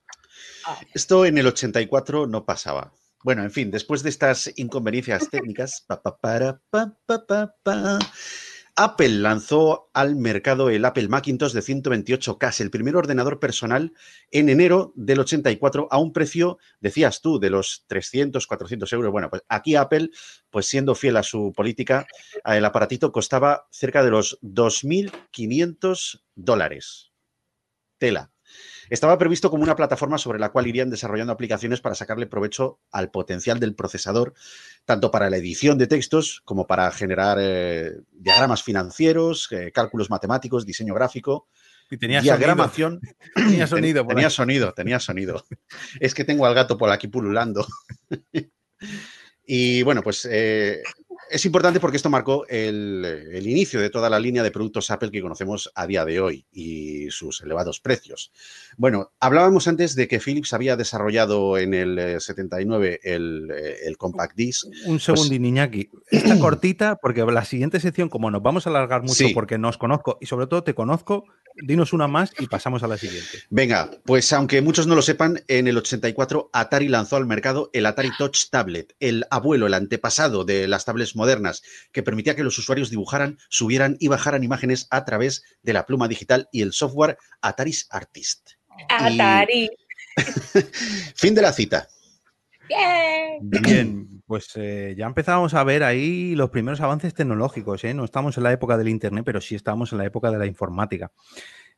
[0.94, 2.92] Esto en el 84 no pasaba.
[3.24, 7.98] Bueno, en fin, después de estas inconveniencias técnicas, pa, pa, para, pa,
[8.74, 13.92] Apple lanzó al mercado el Apple Macintosh de 128K, el primer ordenador personal
[14.30, 19.12] en enero del 84 a un precio, decías tú, de los 300, 400 euros.
[19.12, 20.08] Bueno, pues aquí Apple,
[20.48, 22.06] pues siendo fiel a su política,
[22.44, 27.12] el aparatito costaba cerca de los 2.500 dólares.
[27.98, 28.31] Tela.
[28.92, 33.10] Estaba previsto como una plataforma sobre la cual irían desarrollando aplicaciones para sacarle provecho al
[33.10, 34.34] potencial del procesador,
[34.84, 40.66] tanto para la edición de textos como para generar eh, diagramas financieros, eh, cálculos matemáticos,
[40.66, 41.48] diseño gráfico.
[41.90, 43.00] Y tenía diagramación.
[43.34, 43.48] Sonido.
[43.48, 44.06] tenía sonido.
[44.06, 45.44] tenía sonido, tenía sonido.
[45.98, 47.66] Es que tengo al gato por aquí pululando.
[49.46, 50.82] y bueno, pues eh,
[51.30, 55.22] es importante porque esto marcó el, inicio de toda la línea de productos Apple que
[55.22, 58.32] conocemos a día de hoy y sus elevados precios.
[58.76, 63.96] Bueno, hablábamos antes de que Philips había desarrollado en el 79 eh, el, eh, el
[63.96, 64.66] Compact Disc.
[64.86, 65.90] Un pues segundín, Iñaki.
[66.10, 70.18] Esta cortita, porque la siguiente sección, como nos vamos a alargar mucho porque nos conozco
[70.20, 71.24] y sobre todo te conozco,
[71.56, 73.42] dinos una más y pasamos a la siguiente.
[73.50, 77.86] Venga, pues aunque muchos no lo sepan, en el 84 Atari lanzó al mercado el
[77.86, 82.58] Atari Touch Tablet, el abuelo, el antepasado de las tablets modernas, que permitía que los
[82.58, 87.18] usuarios dibujaran, subieran y bajaran imágenes a través de la pluma digital y el software
[87.40, 88.50] Atari's Artist.
[88.88, 89.70] Atari.
[91.14, 91.88] fin de la cita.
[93.40, 97.84] Bien, pues eh, ya empezamos a ver ahí los primeros avances tecnológicos.
[97.84, 97.94] ¿eh?
[97.94, 100.46] No estamos en la época del Internet, pero sí estamos en la época de la
[100.46, 101.10] informática.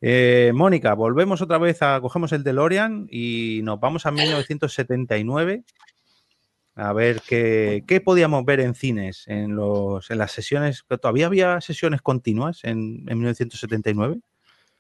[0.01, 5.65] Eh, Mónica, volvemos otra vez a, cogemos el DeLorean y nos vamos a 1979
[6.77, 10.85] a ver qué, podíamos ver en cines, en, los, en las sesiones.
[11.01, 14.19] ¿Todavía había sesiones continuas en, 1979?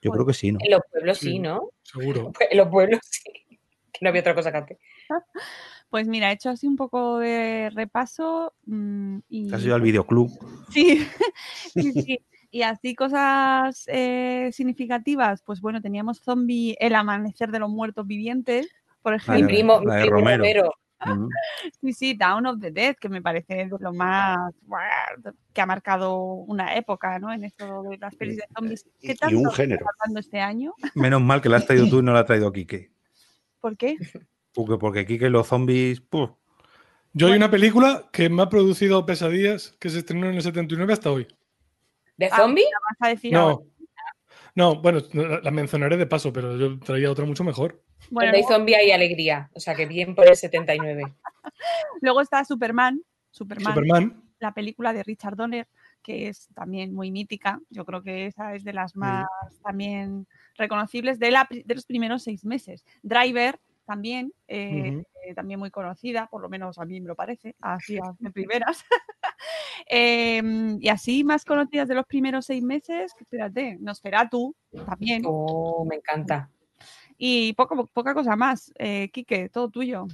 [0.03, 0.59] Yo creo que sí, ¿no?
[0.61, 1.71] En los pueblos sí, ¿no?
[1.83, 2.33] Seguro.
[2.51, 3.59] En los pueblos sí.
[3.93, 4.79] Que no había otra cosa que hacer.
[5.95, 8.53] Pues mira, he hecho así un poco de repaso.
[8.67, 9.55] Mm, y...
[9.55, 10.29] Has ido al videoclub.
[10.71, 11.07] Sí,
[11.73, 12.19] sí, sí.
[12.51, 18.67] Y así cosas eh, significativas, pues bueno, teníamos Zombie, El Amanecer de los Muertos Vivientes,
[19.03, 19.47] por ejemplo.
[19.47, 20.75] Mi primo, mi primo Romero.
[21.81, 24.53] Sí, sí, Down of the Dead, que me parece de lo más
[25.53, 27.33] que ha marcado una época, ¿no?
[27.33, 28.85] En esto de las pelis de zombies.
[29.01, 29.87] ¿Qué tanto y un género.
[30.17, 30.75] este año?
[30.97, 32.91] Menos mal que la has traído tú y no la ha traído Kike.
[33.61, 33.97] ¿Por qué?
[34.55, 36.03] Porque, porque aquí que los zombies.
[37.13, 40.93] Yo hay una película que me ha producido pesadillas que se estrenó en el 79
[40.93, 41.27] hasta hoy.
[42.17, 42.69] ¿De ah, zombies?
[43.31, 43.67] no.
[44.57, 45.01] No, bueno,
[45.43, 47.83] la mencionaré de paso, pero yo traía otra mucho mejor.
[48.11, 51.13] Bueno, hay zombie y alegría, o sea que bien por el 79.
[52.01, 53.03] Luego está Superman,
[53.33, 55.67] Superman, Superman, la película de Richard Donner,
[56.03, 57.61] que es también muy mítica.
[57.69, 59.27] Yo creo que esa es de las más
[59.65, 62.85] también reconocibles de, la, de los primeros seis meses.
[63.03, 67.55] Driver, también, eh, eh, también muy conocida, por lo menos a mí me lo parece,
[67.61, 68.85] así de primeras.
[69.87, 74.55] Em, y así más conocidas de los primeros seis meses, espérate, Nosferatu
[74.87, 75.23] también.
[75.27, 76.51] Oh, me encanta.
[77.19, 78.73] Y poco, poca cosa más.
[78.79, 80.07] Eh, Quique, todo tuyo.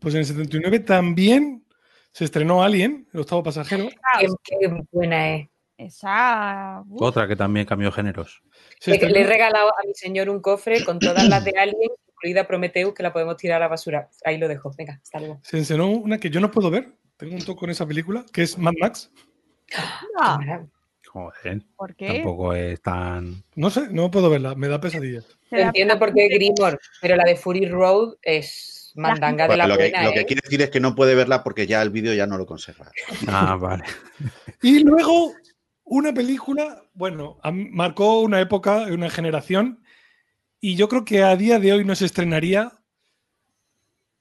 [0.00, 1.64] Pues en el 79 también
[2.12, 3.88] se estrenó Alien, el octavo pasajero.
[4.02, 5.48] Ah, qué, buena es.
[5.78, 6.82] Esa.
[6.98, 8.42] Otra que también cambió géneros.
[8.86, 12.94] Le, he regalado a mi señor un cofre con todas las de Alien incluida Prometheus,
[12.94, 14.08] que la podemos tirar a la basura.
[14.24, 14.72] Ahí lo dejo.
[14.76, 15.40] Venga, hasta luego.
[15.42, 16.88] Se enseñó una que yo no puedo ver.
[17.16, 19.10] Tengo un toque con esa película, que es Mad Max.
[20.18, 20.38] Ah.
[21.06, 21.62] Joder.
[21.76, 22.06] ¿Por qué?
[22.08, 23.42] Tampoco es tan.
[23.54, 25.24] No sé, no puedo verla, me da pesadillas.
[25.50, 29.92] Entiendo por qué Grimor, pero la de Fury Road es mandanga de la lo que,
[30.02, 30.26] lo que ¿eh?
[30.26, 32.90] quiere decir es que no puede verla porque ya el vídeo ya no lo conserva.
[33.28, 33.84] Ah, vale.
[34.62, 35.32] y luego
[35.84, 39.82] una película, bueno, marcó una época, una generación,
[40.60, 42.72] y yo creo que a día de hoy no se estrenaría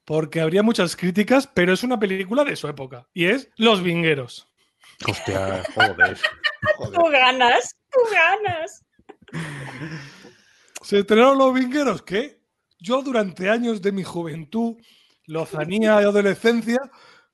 [0.06, 4.48] porque habría muchas críticas, pero es una película de su época, y es Los Vingueros.
[5.08, 6.18] Hostia, joder.
[6.94, 8.84] Tú ganas, tú ganas.
[10.82, 12.40] Se estrenaron Los Vingueros, que
[12.80, 14.78] yo durante años de mi juventud,
[15.26, 16.80] lozanía y adolescencia,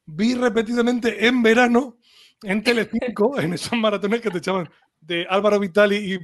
[0.06, 1.98] vi repetidamente en verano
[2.44, 6.20] en Telecinco, en esos maratones que te echaban de Álvaro Vitali y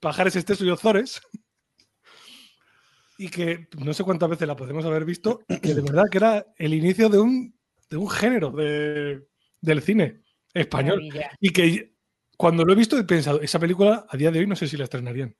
[0.00, 1.20] Pajares Esteso y Ozores,
[3.18, 6.46] y que no sé cuántas veces la podemos haber visto, que de verdad que era
[6.56, 7.52] el inicio de un,
[7.90, 9.26] de un género de,
[9.60, 10.22] del cine
[10.54, 11.02] español.
[11.40, 11.94] Y que
[12.36, 14.76] cuando lo he visto he pensado, esa película a día de hoy no sé si
[14.76, 15.34] la estrenarían.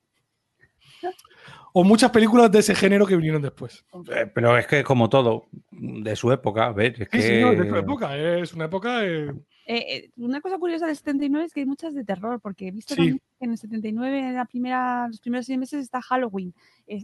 [1.72, 3.84] O muchas películas de ese género que vinieron después.
[4.10, 7.22] Eh, pero es que como todo, de su época, a ver, es que...
[7.22, 9.06] Sí, no, de su época, es una época...
[9.06, 9.32] Eh,
[9.70, 12.70] eh, eh, una cosa curiosa del 79 es que hay muchas de terror, porque he
[12.70, 16.54] visto también que en el 79, en la primera, los primeros seis meses, está Halloween,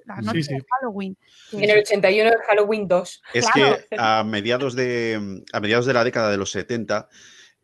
[0.07, 1.15] la noche de Halloween.
[1.53, 3.23] En el 81 es Halloween 2.
[3.35, 7.07] Es que a mediados, de, a mediados de la década de los 70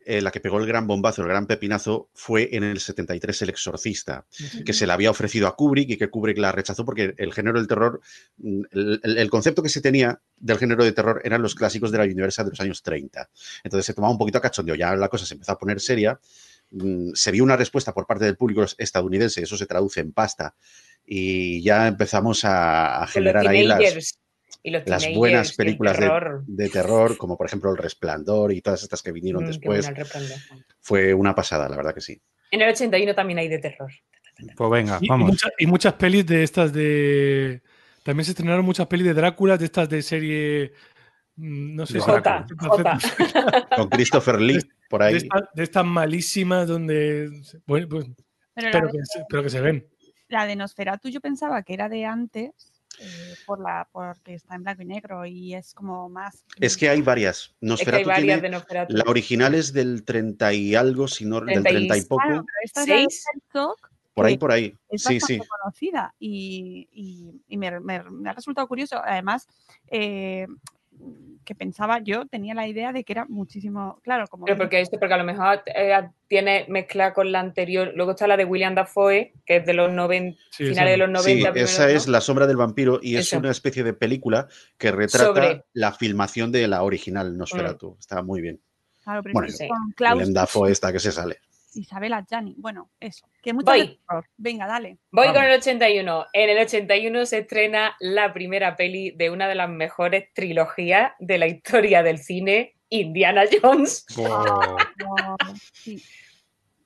[0.05, 3.49] eh, la que pegó el gran bombazo, el gran pepinazo, fue en el 73 El
[3.49, 4.25] Exorcista,
[4.65, 7.59] que se le había ofrecido a Kubrick y que Kubrick la rechazó porque el género
[7.59, 8.01] del terror,
[8.37, 8.61] mm,
[9.03, 12.45] el, concepto que se tenía del género de terror eran los clásicos de la Universal
[12.45, 13.29] de los años 30.
[13.63, 16.19] Entonces se tomaba un poquito a cachondeo, ya la cosa se empezó a poner seria,
[16.71, 20.55] mm, se vio una respuesta por parte del público estadounidense, eso se traduce en pasta,
[21.05, 24.19] y ya empezamos a, generar ahí las
[24.63, 25.97] las buenas películas
[26.45, 27.17] de terror.
[27.17, 29.91] como por ejemplo El Resplandor y todas estas que vinieron mm, después.
[30.79, 32.21] Fue una pasada, la verdad que sí.
[32.51, 33.91] En el 81 también hay de terror.
[34.55, 35.37] Pues venga, vamos.
[35.57, 37.61] Y, muchas pelis de estas de.
[38.03, 40.73] También se estrenaron muchas pelis de Drácula, de estas de serie.
[41.35, 42.47] Mm, no sé J,
[43.75, 44.59] Con Christopher Lee,
[44.89, 45.19] por ahí.
[45.53, 47.29] De, estas malísimas donde.
[47.65, 48.05] Bueno, pues,
[48.53, 48.97] pero, que,
[49.29, 49.87] pero que se ven.
[50.27, 54.63] La de Nosferatu yo pensaba que era de antes eh, por la, porque está en
[54.63, 56.43] blanco y negro y es como más...
[56.59, 57.55] Es que hay varias.
[57.61, 58.09] Nosferatu
[58.89, 62.45] La original es del 30 y algo, si no, del 30 y poco.
[64.13, 64.75] por ahí, por ahí.
[64.89, 65.39] Es sí, sí.
[65.39, 69.01] conocida y, y, me, me, ha resultado curioso.
[69.03, 69.47] Además,
[69.87, 70.47] eh,
[71.43, 74.45] que pensaba yo, tenía la idea de que era muchísimo, claro, como...
[74.45, 78.27] Pero porque, este, porque a lo mejor eh, tiene mezcla con la anterior, luego está
[78.27, 81.53] la de William Dafoe, que es de los 90, finales de los 90.
[81.53, 84.47] Sí, esa es La sombra del vampiro y es una especie de película
[84.77, 87.91] que retrata la filmación de la original Nosferatu.
[87.91, 87.99] Mm.
[87.99, 88.61] Está muy bien.
[89.03, 89.53] Claro, pero bueno,
[89.99, 91.39] William Dafoe esta que se sale.
[91.73, 92.55] Isabela Gianni.
[92.57, 93.27] Bueno, eso.
[93.41, 93.99] Que Voy.
[94.37, 94.97] Venga, dale.
[95.11, 96.27] Voy con el 81.
[96.33, 101.37] En el 81 se estrena la primera peli de una de las mejores trilogías de
[101.37, 104.05] la historia del cine, Indiana Jones.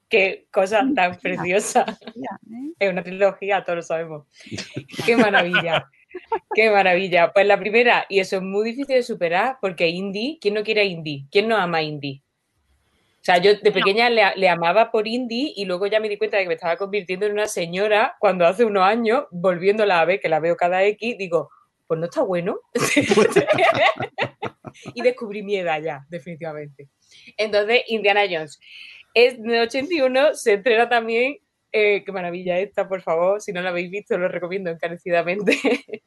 [0.08, 1.84] Qué cosa tan preciosa.
[1.90, 2.74] ¿eh?
[2.80, 4.28] Es una trilogía, todos lo sabemos.
[5.06, 5.90] Qué maravilla.
[6.54, 7.34] Qué maravilla.
[7.34, 10.86] Pues la primera, y eso es muy difícil de superar, porque Indie, ¿quién no quiere
[10.86, 11.26] Indie?
[11.32, 12.22] ¿Quién no ama Indie?
[12.22, 12.25] O
[13.26, 16.44] sea, yo de pequeña le, amaba por indie y luego ya me di cuenta de
[16.44, 20.30] que me estaba convirtiendo en una señora cuando hace unos años, volviéndola a ver, que
[20.30, 21.50] la veo cada X, digo,
[21.88, 22.60] pues no está bueno.
[24.94, 26.88] y descubrí mi edad ya, definitivamente.
[27.38, 28.60] Entonces, Indiana Jones.
[29.16, 31.38] Es de 81, se entrena también
[31.72, 33.42] eh, qué maravilla esta, por favor.
[33.42, 35.60] Si no la habéis visto, lo recomiendo encarecidamente.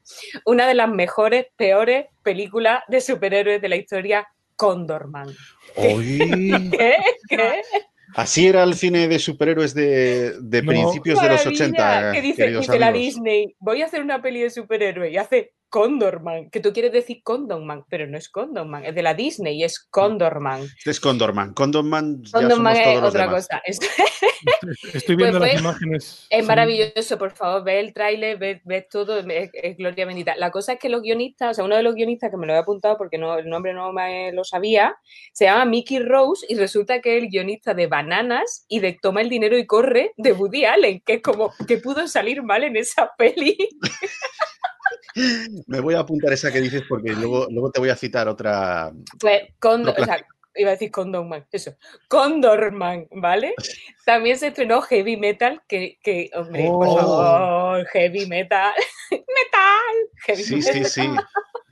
[0.47, 4.29] Una de las mejores, peores películas de superhéroes de la historia
[4.59, 5.29] Condorman.
[5.77, 6.99] ¿Qué?
[7.29, 7.63] ¿Qué?
[8.15, 10.35] Así era el cine de superhéroes de,
[10.67, 12.13] principios de los 80.
[12.13, 16.51] Que dice, dice la Disney, voy a hacer una peli de superhéroe y hace Condorman,
[16.51, 20.63] que tú quieres decir Condorman, pero no es Condorman, es de la Disney, es Condorman.
[20.63, 21.53] Este es Condorman.
[21.53, 23.63] Condorman, ya Condorman es otra cosa.
[24.95, 26.27] Estoy viendo pues las imágenes.
[26.31, 30.37] Es maravilloso, por favor, ve el tráiler, ve, todo, es, gloria bendita.
[30.37, 32.55] La cosa es que los guionistas, o sea, uno de los guionistas que me lo
[32.55, 34.97] he apuntado porque no, el nombre no me lo sabía,
[35.33, 39.21] se llama Mickey Rose y resulta que es el guionista de Bananas y de Toma
[39.21, 42.77] el dinero y corre de Woody Allen, que es como que pudo salir mal en
[42.77, 43.57] esa peli.
[45.67, 48.93] Me voy a apuntar esa que dices porque luego, luego te voy a citar otra.
[49.21, 49.85] Pues, con,
[50.59, 51.75] iba a decir Condorman, eso,
[52.09, 53.55] Condorman, ¿vale?
[54.05, 56.97] También se estrenó Heavy Metal, que, que hombre, por oh.
[56.99, 58.73] favor, Heavy Metal,
[59.11, 61.09] Metal, sí, sí, sí.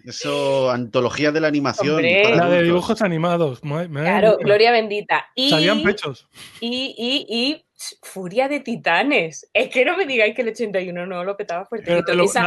[0.05, 2.01] Eso, antología de la animación.
[2.01, 3.61] la de dibujos animados.
[3.61, 5.27] claro, gloria bendita.
[5.35, 6.29] Y, Salían pechos.
[6.61, 7.66] Y, y, y,
[8.03, 9.49] Furia de Titanes.
[9.53, 12.03] Es que no me digáis que el 81 no lo petaba fuerte.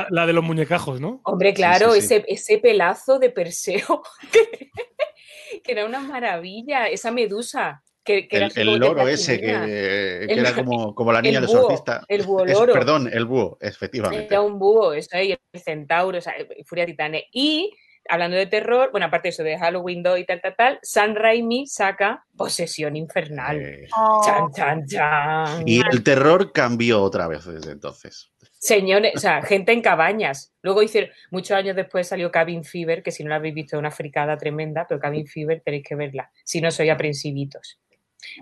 [0.09, 1.21] la, de los muñecajos, ¿no?
[1.23, 4.01] Hombre, claro, Ese, ese pelazo de Perseo.
[5.63, 6.87] que era una maravilla.
[6.87, 7.83] Esa medusa.
[8.03, 12.03] Que, el, loro ese, que, era como, como la niña del surfista.
[12.07, 12.73] El búho loro.
[12.73, 14.25] perdón, el búho, efectivamente.
[14.25, 16.33] Era un búho, eso ahí, el centauro, o sea,
[16.65, 17.23] Furia de Titanes.
[17.31, 17.71] Y
[18.09, 21.15] hablando de terror, bueno, aparte de eso, de Halloween 2 y tal, tal, tal, San
[21.15, 23.87] Raimi saca Posesión Infernal.
[23.95, 24.21] Oh.
[24.25, 25.67] Chan, chan, chan.
[25.67, 28.31] Y el terror cambió otra vez desde entonces.
[28.59, 30.53] Señores, o sea, gente en cabañas.
[30.61, 33.79] Luego hicieron, muchos años después salió Cabin Fever, que si no la habéis visto es
[33.79, 37.79] una fricada tremenda, pero Cabin Fever tenéis que verla, si no soy aprensivitos.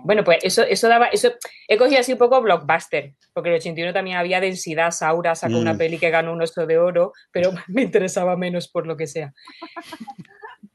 [0.02, 1.32] Bueno, pues eso, eso daba, eso,
[1.66, 5.74] he cogido así un poco blockbuster, porque el 81 también había densidad, Saura sacó una
[5.74, 5.78] mm.
[5.78, 9.32] peli que ganó un oso de oro, pero me interesaba menos por lo que sea.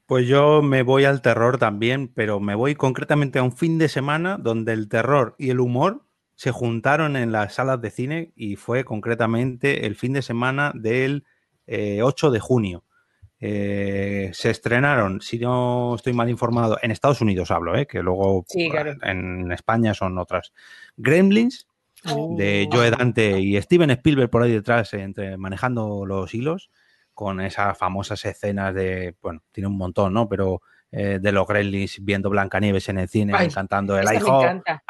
[0.06, 3.88] Pues yo me voy al terror también, pero me voy concretamente a un fin de
[3.88, 8.56] semana donde el terror y el humor se juntaron en las salas de cine y
[8.56, 11.24] fue concretamente el fin de semana del
[11.66, 12.83] 8 eh, de junio.
[13.46, 18.46] Eh, se estrenaron, si no estoy mal informado, en Estados Unidos hablo, eh, que luego
[19.02, 20.54] en España son otras.
[20.96, 21.66] Gremlins,
[22.38, 22.74] de oh.
[22.74, 26.70] Joe Dante y Steven Spielberg por ahí detrás, entre, manejando los hilos,
[27.12, 30.26] con esas famosas escenas de, bueno, tiene un montón, ¿no?
[30.26, 34.38] Pero eh, de los Gremlins viendo Blancanieves en el cine, cantando el hijo.
[34.40, 34.82] Me encanta.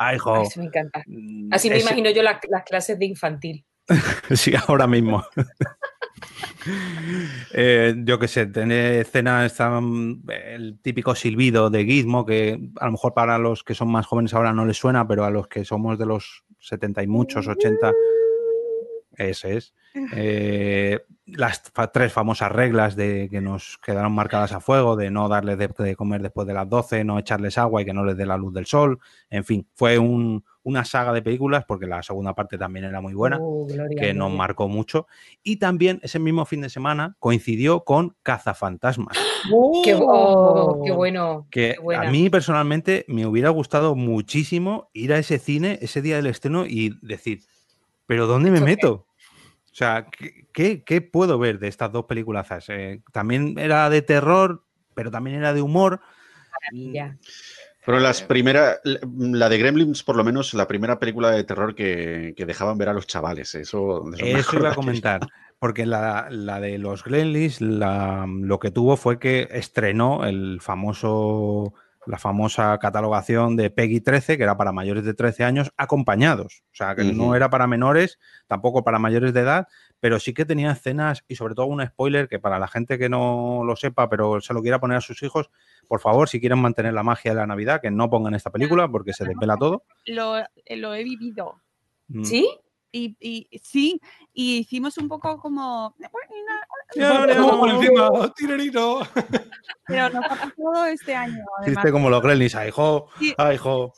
[0.56, 1.02] me encanta.
[1.06, 3.64] Mm, Así me imagino yo las clases de infantil.
[4.30, 5.24] sí, ahora mismo.
[7.52, 9.60] Eh, yo qué sé, tener escenas,
[10.28, 14.32] el típico silbido de Gizmo, que a lo mejor para los que son más jóvenes
[14.34, 17.92] ahora no les suena, pero a los que somos de los 70 y muchos, 80,
[19.16, 19.74] ese es.
[20.12, 21.62] Eh, las
[21.92, 26.22] tres famosas reglas de que nos quedaron marcadas a fuego, de no darles de, comer
[26.22, 28.66] después de las 12, no echarles agua y que no les dé la luz del
[28.66, 28.98] sol.
[29.30, 29.98] En fin, fue
[30.64, 34.32] una saga de películas, porque la segunda parte también era muy buena, uh, que nos
[34.32, 35.06] marcó mucho.
[35.42, 39.16] Y también ese mismo fin de semana coincidió con Cazafantasmas.
[39.84, 41.46] qué, oh, qué, bueno!
[41.50, 46.26] Que a mí personalmente me hubiera gustado muchísimo ir a ese cine ese día del
[46.26, 47.40] estreno y decir,
[48.06, 49.06] ¿pero dónde me meto?
[49.74, 50.06] O sea,
[50.52, 52.46] ¿qué, puedo ver de estas dos películas?
[52.68, 56.00] Eh, también era de terror, pero también era de humor.
[56.52, 57.18] Maravilla.
[57.84, 62.34] Pero las primeras, la de Gremlins, por lo menos, la primera película de terror que,
[62.36, 63.54] dejaban ver a los chavales.
[63.54, 65.20] Eso, eso iba a comentar.
[65.58, 66.28] Porque la,
[66.60, 71.74] de los Gremlins, lo que tuvo fue que estrenó el famoso
[72.06, 76.62] la famosa catalogación de Peggy 13, que era para mayores de 13 años, acompañados.
[76.72, 79.68] O sea, que no era para menores, tampoco para mayores de edad,
[80.04, 83.08] pero sí que tenía escenas y sobre todo un spoiler que para la gente que
[83.08, 85.48] no lo sepa, pero se lo quiera poner a sus hijos,
[85.88, 88.86] por favor, si quieren mantener la magia de la Navidad, que no pongan esta película
[88.86, 89.84] porque se desvela todo.
[90.04, 90.34] Lo,
[90.76, 91.58] lo he vivido.
[92.08, 92.22] Mm.
[92.22, 92.46] ¿Sí?
[92.92, 93.98] Y, y, sí,
[94.34, 95.96] y hicimos un poco como.
[99.86, 101.42] Pero nos ha pasado este año.
[101.62, 103.08] Hiciste como los Gremlins, ¡ay, hijo!
[103.38, 103.94] ¡ay, hijo!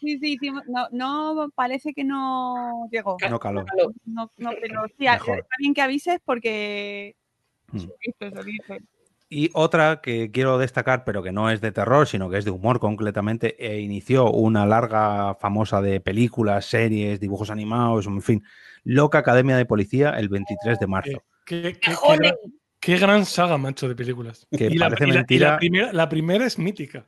[0.00, 0.38] Sí, sí,
[0.68, 3.16] no, no, parece que no llegó.
[3.28, 3.64] No caló.
[4.04, 7.16] No, no, pero sí, está bien que avises porque.
[7.72, 7.86] Mm.
[9.30, 12.50] Y otra que quiero destacar, pero que no es de terror, sino que es de
[12.50, 18.42] humor completamente, e inició una larga famosa de películas, series, dibujos animados, en fin,
[18.84, 21.22] Loca Academia de Policía el 23 de marzo.
[21.44, 24.46] Qué, gran saga, macho, de películas.
[24.50, 25.58] Que y parece mentira.
[25.92, 27.04] la, primera, es mítica.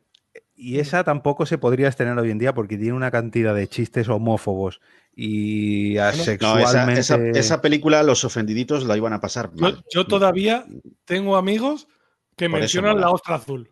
[0.63, 4.11] Y esa tampoco se podría estrenar hoy en día porque tiene una cantidad de chistes
[4.11, 4.83] homófobos
[5.17, 7.01] y asexualmente.
[7.01, 9.83] esa, película, los ofendiditos la iban a pasar mal.
[9.91, 10.67] yo todavía
[11.07, 11.89] tengo amigos
[12.37, 13.71] que mencionan la ostra azul.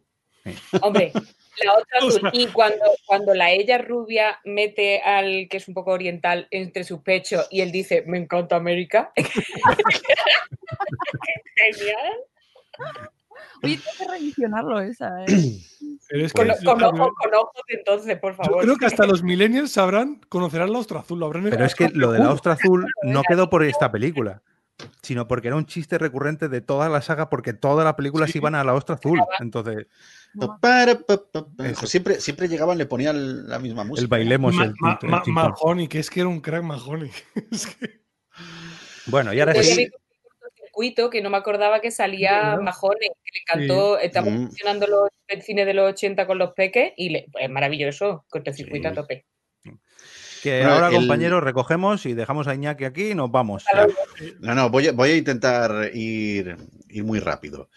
[0.80, 1.12] Hombre,
[1.62, 2.30] la ostra azul.
[2.32, 7.02] Y cuando, cuando la ella rubia mete al que es un poco oriental entre su
[7.02, 9.12] pecho y él dice, me encanta América.
[11.54, 12.14] Genial.
[13.62, 15.60] Oye, tengo que revisionarlo esa, ¿eh?
[16.34, 18.60] con, ojos, entonces, por favor.
[18.60, 21.24] Yo creo que hasta los millennials sabrán, conocerán la ostra azul.
[21.32, 24.42] Pero es que lo de la ostra azul no quedó por esta película
[25.02, 28.54] sino porque era un chiste recurrente de toda la saga, porque todas las películas iban
[28.54, 29.20] a la ostra azul.
[29.40, 29.86] Entonces.
[31.84, 34.02] Siempre, siempre llegaban, le ponían la misma música.
[34.02, 34.54] El bailemos.
[34.56, 34.74] el,
[35.32, 37.10] Mahoney, que es que era un crack Mahoney.
[39.10, 39.88] Bueno, y ahora sí.
[40.78, 44.46] Cortocircuito, que no me acordaba que salía Majones, que le encantó, estamos mm.
[44.46, 48.88] funcionando los, el cine de los 80 con los peques y le, es maravilloso, cortocircuito
[48.88, 49.26] a tope.
[50.42, 53.64] Que ahora, compañeros, recogemos y dejamos a Iñaki aquí y nos vamos.
[54.38, 56.56] No, no, voy a, voy a intentar ir,
[56.88, 57.70] ir, muy rápido.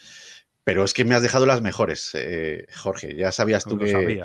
[0.64, 3.16] Pero es que me has dejado las mejores, eh, Jorge.
[3.16, 4.22] Ya sabías tú que.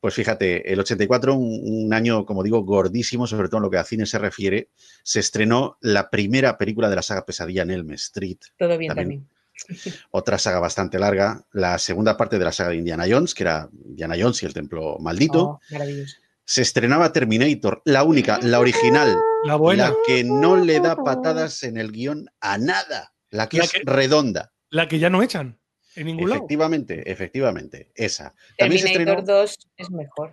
[0.00, 3.84] Pues fíjate, el 84, un, año, como digo, gordísimo, sobre todo en lo que a
[3.84, 4.70] cine se refiere,
[5.02, 8.38] se estrenó la primera película de la saga Pesadilla en Elm Street.
[8.56, 9.28] Todo bien también.
[10.12, 13.68] Otra saga bastante larga, la segunda parte de la saga de Indiana Jones, que era
[13.86, 15.44] Indiana Jones y el Templo Maldito.
[15.44, 16.16] Oh, maravilloso
[16.48, 19.90] se estrenaba Terminator, la única, la original, la, buena.
[19.90, 24.54] la que no le da patadas en el guion a nada, la que es redonda.
[24.70, 25.58] La que ya no echan
[25.98, 28.34] en ningún efectivamente, Efectivamente, esa.
[28.56, 30.30] Terminator 2 es mejor.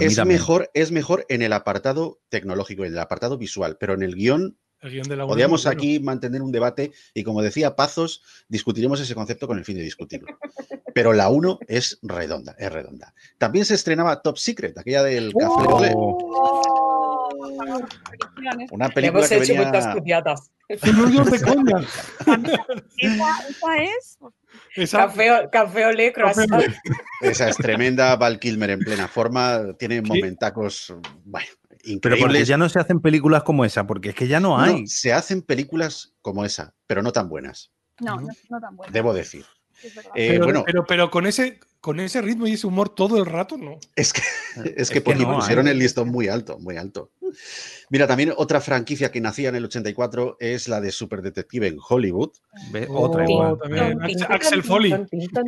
[0.00, 4.14] Es mejor, es mejor en el apartado tecnológico, en el apartado visual, pero en el
[4.14, 4.58] guion
[5.26, 9.78] Podríamos aquí mantener un debate y, como decía Pazos, discutiremos ese concepto con el fin
[9.78, 10.38] de discutirlo.
[10.92, 13.14] Pero la 1 es redonda, es redonda.
[13.38, 17.30] También se estrenaba Top Secret, aquella del Café oh.
[18.70, 19.70] Una película que venía...
[21.24, 21.86] de coña.
[22.98, 24.18] esa, es...
[24.90, 26.12] Café, café olé,
[27.20, 30.94] Esa es tremenda, Val Kilmer en plena forma, tiene momentacos...
[31.24, 31.48] Bueno,
[32.00, 34.86] pero porque ya no se hacen películas como esa, porque es que ya no hay.
[34.86, 37.72] se hacen películas como esa, pero no tan buenas.
[38.00, 38.92] No, no, tan buenas.
[38.92, 39.44] Debo decir.
[40.14, 43.56] Eh, pero, bueno, pero, con, ese, con ese ritmo y ese humor todo el rato,
[43.56, 43.78] ¿no?
[43.94, 44.22] Es que,
[44.76, 47.10] es que, pusieron el listón muy alto, muy alto.
[47.90, 51.78] Mira, también otra franquicia que nacía en el 84 es la de Super Detective en
[51.86, 52.30] Hollywood.
[52.88, 53.58] otra igual.
[54.28, 54.94] Axel Foley.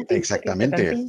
[0.08, 1.08] Exactamente.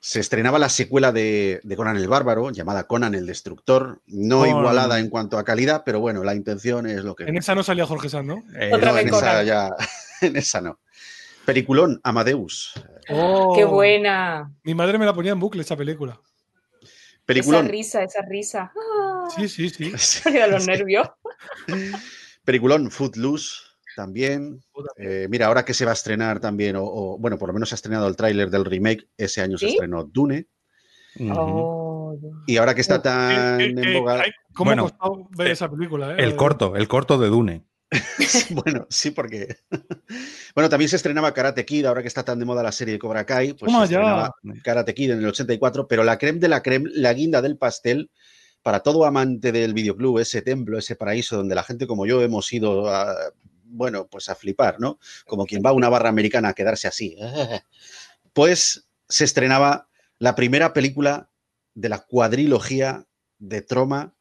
[0.00, 5.08] Se estrenaba la secuela de, Conan el Bárbaro, llamada Conan el Destructor, no igualada en
[5.08, 7.24] cuanto a calidad, pero bueno, la intención es lo que...
[7.24, 8.36] En esa no salía Jorge Sanz, ¿no?
[8.54, 9.70] Eh, en, esa ya,
[10.20, 10.78] en esa no.
[11.46, 12.72] Peliculón, Amadeus.
[13.10, 14.52] Oh, ¡Qué buena!
[14.62, 16.20] Mi madre me la ponía en bucle esa película.
[17.26, 17.64] Peliculón.
[17.64, 18.72] Esa risa, esa risa.
[19.34, 19.92] Sí, sí, sí.
[20.50, 21.08] los nervios.
[22.44, 23.62] Peliculón, Footloose
[23.96, 24.60] también.
[24.96, 27.74] Eh, mira, ahora que se va a estrenar también, o, bueno, por lo menos se
[27.74, 30.48] ha estrenado el tráiler del remake, ese año se estrenó Dune.
[31.30, 34.24] Oh, y ahora que está tan en boga...
[34.54, 36.16] ¿Cómo ha costado ver esa película?
[36.16, 37.64] El corto, el corto de Dune.
[38.50, 39.56] bueno, sí, porque.
[40.54, 42.98] bueno, también se estrenaba Karate Kid, ahora que está tan de moda la serie de
[42.98, 43.54] Cobra Kai.
[43.54, 43.72] Pues
[44.62, 48.10] Karate Kid en el 84, pero la creme de la creme, la guinda del pastel,
[48.62, 52.52] para todo amante del videoclub, ese templo, ese paraíso donde la gente como yo hemos
[52.52, 53.14] ido a,
[53.64, 54.98] bueno, pues a flipar, ¿no?
[55.26, 57.16] Como quien va a una barra americana a quedarse así.
[58.32, 59.86] Pues se estrenaba
[60.18, 61.30] la primera película
[61.74, 63.06] de la cuadrilogía
[63.38, 64.16] de Troma,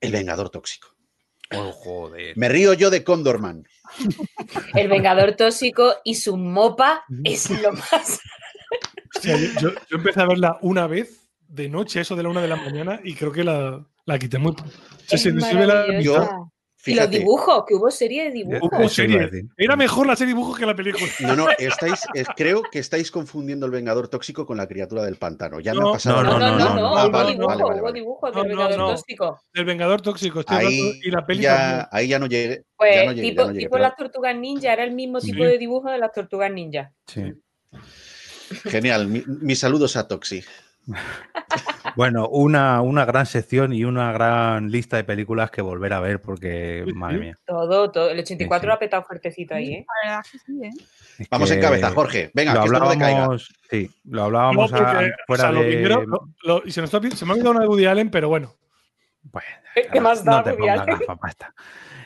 [0.00, 0.91] El Vengador Tóxico.
[1.56, 3.66] Oh, Me río yo de Condorman.
[4.74, 8.20] El Vengador Tóxico y su mopa es lo más.
[9.60, 13.00] yo, empecé a verla una vez de noche, eso de la una de la mañana,
[13.04, 14.54] y creo que la, la quité muy.
[15.06, 15.84] Se, la,
[16.84, 18.98] y los dibujos, que hubo serie de dibujos.
[19.56, 21.06] Era mejor la serie de dibujos que la película.
[21.20, 22.00] No, no, estáis,
[22.36, 25.60] creo que estáis confundiendo el Vengador Tóxico con la criatura del pantano.
[25.60, 29.40] Ya no, ha pasado no, no, no, no, hubo dibujos, hubo dibujos del Vengador Tóxico.
[29.54, 32.64] Del Vengador Tóxico, estoy ahí, y la peli ya, ahí ya no llegué.
[32.76, 35.90] Pues ya no llegué, tipo, tipo las tortugas ninja, era el mismo tipo de dibujo
[35.90, 36.92] de las tortugas ninja.
[37.06, 37.32] Sí.
[38.64, 40.44] Genial, mis saludos a Toxi.
[41.96, 46.22] Bueno, una, una, gran sección y una gran lista de películas que volver a ver
[46.22, 47.38] porque, madre mía.
[47.44, 48.08] Todo, todo.
[48.08, 49.86] El 84 lo ha petado fuertecito ahí, ¿eh?
[50.62, 50.70] ¿eh?
[51.30, 52.30] Vamos en cabeza, Jorge.
[52.32, 54.70] Venga, lo hablábamos, Sí, lo hablábamos
[55.26, 56.06] fuera de...
[56.64, 58.54] y se, nos se me ha olvidado una de Woody Allen, pero bueno.
[59.24, 59.48] Bueno,
[59.92, 60.86] ¿Qué más da no te pongas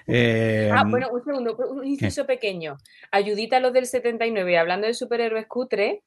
[0.06, 2.78] eh, ah, bueno, un segundo, un inciso pequeño.
[3.10, 6.02] Ayudita a los del 79, hablando de superhéroes cutre,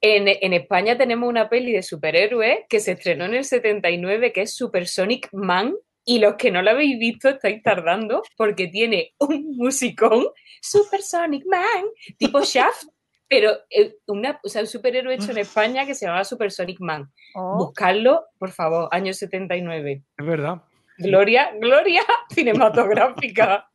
[0.00, 4.42] en, en, España tenemos una peli de superhéroes que se estrenó en el 79 que
[4.42, 5.74] es Super Sonic Man
[6.04, 10.26] y los que no la habéis visto estáis tardando porque tiene un musicón
[10.60, 11.84] Super Sonic Man
[12.18, 12.84] tipo Shaft
[13.28, 16.78] pero eh, una, o sea, un superhéroe hecho en España que se llamaba Super Sonic
[16.80, 17.10] Man.
[17.34, 17.56] Oh.
[17.56, 20.02] Buscarlo, por favor, año 79.
[20.16, 20.62] Es verdad.
[20.98, 23.68] Gloria, gloria cinematográfica.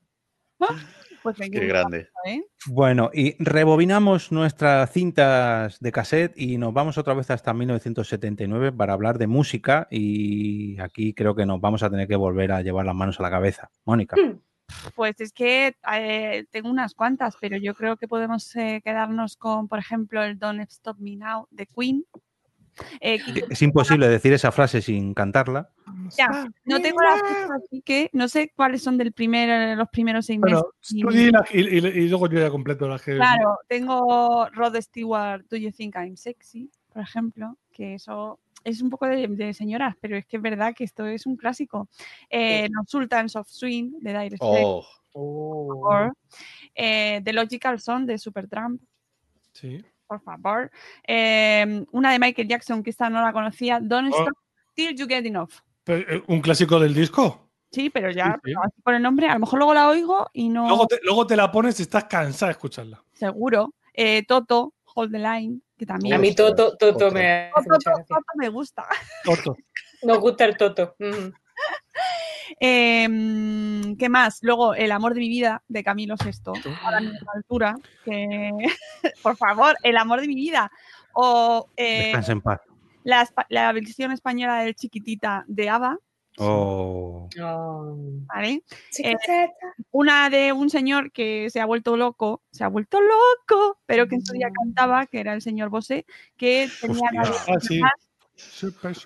[1.22, 2.10] Pues Qué grande.
[2.26, 2.44] ¿eh?
[2.68, 8.94] Bueno, y rebobinamos nuestras cintas de cassette y nos vamos otra vez hasta 1979 para
[8.94, 12.86] hablar de música y aquí creo que nos vamos a tener que volver a llevar
[12.86, 13.70] las manos a la cabeza.
[13.86, 14.16] Mónica.
[14.16, 14.40] Hmm.
[14.96, 19.68] Pues es que eh, tengo unas cuantas, pero yo creo que podemos eh, quedarnos con,
[19.68, 22.06] por ejemplo, el Don't Stop Me Now de Queen.
[23.00, 25.70] Es imposible decir esa frase sin cantarla.
[26.18, 30.26] Ya, no tengo la fecha, así que no sé cuáles son del primer, los primeros
[30.26, 30.64] seis meses.
[31.04, 33.16] Bueno, y, y, luego yo ya completo las que.
[33.16, 38.90] Claro, tengo Rod Stewart, Do You Think I'm Sexy, por ejemplo, que eso es un
[38.90, 41.90] poco de, señoras, pero es que es verdad que esto es un clásico.
[42.30, 44.88] Eh, Los Sultans of Swing de Dire Straits.
[45.14, 46.12] Oh.
[46.76, 48.82] Eh, The Logical Song de Supertramp.
[49.54, 49.84] Sí.
[50.10, 50.72] Por favor.
[51.08, 53.80] Eh, una de Michael Jackson, que esta no la conocía.
[53.80, 54.18] Don't oh.
[54.18, 54.34] Stop
[54.74, 55.52] Till You Get Enough.
[55.86, 57.52] Eh, ¿Un clásico del disco?
[57.72, 58.42] Sí, pero ya
[58.84, 60.68] por el nombre, a lo mejor luego la oigo y no.
[61.04, 63.04] Luego te, la pones y estás cansada de escucharla.
[63.14, 63.76] Seguro.
[64.28, 66.16] Toto, Hold the Line, que también.
[66.16, 67.52] A mí Toto, Toto, me,
[68.36, 68.88] me gusta.
[69.24, 69.56] Toto.
[70.02, 70.96] Nos gusta el Toto.
[72.60, 74.40] Em, ¿Qué más?
[74.42, 77.76] Luego, El amor de mi vida de Camilo VI, a la misma altura.
[78.04, 78.52] Que,
[79.24, 80.72] por favor, El amor de mi vida.
[81.14, 82.62] O eh, en paz.
[83.04, 85.98] La, la, versión española del Chiquitita de Ava.
[86.38, 87.28] Oh.
[88.28, 88.64] ¿Vale?
[89.00, 89.16] Eh,
[89.92, 94.16] una de un señor que se ha vuelto loco, se ha vuelto loco, pero que
[94.16, 94.54] en su día mm.
[94.54, 96.06] cantaba, que era el señor Bosé,
[96.38, 97.24] que tenía la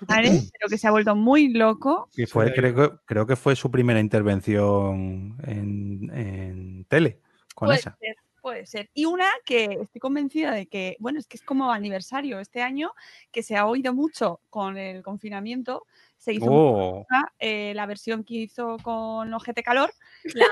[0.06, 2.08] pero que se ha vuelto muy loco.
[2.16, 7.20] Y fue, creo, creo que fue su primera intervención en, tele
[7.54, 7.96] con puede esa.
[8.00, 8.90] Ser, puede ser.
[8.94, 12.92] Y una que estoy convencida de que, bueno, es que es como aniversario este año,
[13.32, 15.86] que se ha oído mucho con el confinamiento.
[16.18, 17.06] Se hizo oh.
[17.38, 19.92] eh, la versión que hizo con Ojete Calor,
[20.34, 20.46] la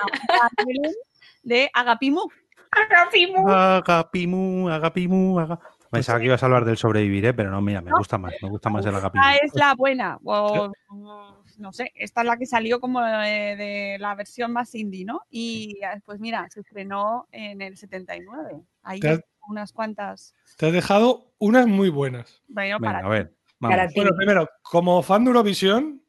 [1.43, 2.29] de Agapimu.
[2.71, 3.49] Agapimu.
[3.49, 5.72] Agapimu, Agapimu, Agapimu.
[5.93, 7.35] Pensaba que ibas a hablar del sobrevivir, ¿eh?
[7.35, 9.23] pero no, mira, me gusta más, me gusta más el agapito.
[9.23, 10.73] Esta es la buena, o,
[11.59, 15.21] no sé, esta es la que salió como de, la versión más indie, ¿no?
[15.29, 18.63] Y pues mira, se estrenó en el 79.
[18.83, 20.35] Ahí hay unas cuantas.
[20.57, 22.43] Te has dejado unas muy buenas.
[22.49, 23.35] Bueno, para a ver.
[23.59, 26.03] Bueno, primero, como fan de Eurovisión,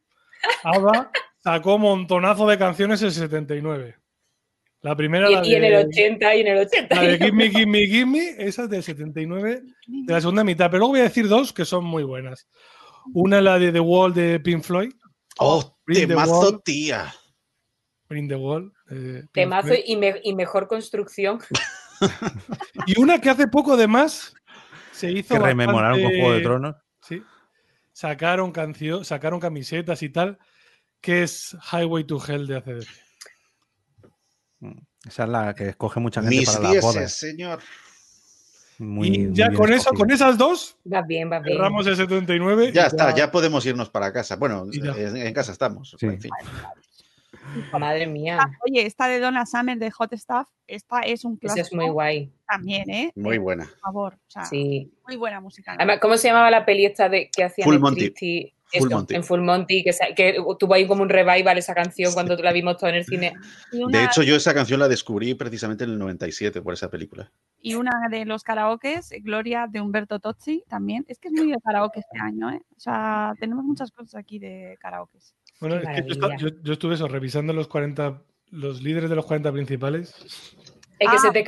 [0.64, 3.98] Ava sacó montonazo de canciones en el 79.
[4.84, 5.32] La primera.
[5.32, 6.96] Y, y en el 80 y en el 80.
[6.96, 10.66] La de Gimme, Gimme, Gimme, esa es del 79, de la segunda mitad.
[10.70, 12.48] Pero luego voy a decir dos que son muy buenas.
[13.14, 14.92] Una es la de The Wall de Pink Floyd.
[15.40, 17.14] ¡Oh, temazo, tía!
[18.10, 18.74] Bring the Wall.
[19.32, 21.40] temazo y, y, mejor construcción.
[22.86, 24.34] y una que hace poco, además,
[24.92, 25.36] se hizo.
[25.36, 26.76] Que rememorar un Juego de Tronos.
[27.02, 27.24] Sí.
[27.94, 30.40] Sacaron, canción, sacaron camisetas y tal,
[31.00, 33.03] que es Highway to Hell de ACDC.
[35.06, 37.08] Esa es la que escoge mucha gente para la boda.
[37.08, 37.60] señor.
[38.80, 41.58] y ya con eso, con esas dos, va bien, va bien.
[41.58, 42.72] cerramos el 79.
[42.72, 43.32] Ya está, ya...
[43.32, 44.36] podemos irnos para casa.
[44.36, 45.96] Bueno, en, casa estamos.
[47.78, 48.40] Madre mía.
[48.42, 51.62] Ah, oye, esta de Donna Summer de Hot Stuff, esta es un clásico.
[51.62, 52.32] Esa es muy guay.
[52.48, 53.12] También, ¿eh?
[53.16, 53.66] Muy buena.
[53.66, 54.18] Por favor.
[54.50, 54.92] sí.
[55.06, 55.78] Muy buena música.
[56.00, 58.14] ¿cómo se llamaba la peli esta de que hacía Full Monty?
[58.74, 62.90] En Full Monty, que, tuvo ahí como un revival esa canción cuando la vimos todo
[62.90, 63.34] en el cine.
[63.72, 67.32] De hecho, yo esa canción la descubrí precisamente en el 97 por esa película.
[67.62, 71.06] Y una de los karaokes, Gloria de Humberto Tozzi, también.
[71.08, 72.62] Es que es muy de karaoke este año, ¿eh?
[72.76, 75.34] O sea, tenemos muchas cosas aquí de karaokes.
[75.60, 78.22] Bueno, es que yo, estuve eso, revisando los 40,
[78.52, 80.14] los líderes de los 40 principales.
[81.00, 81.44] Es que se se te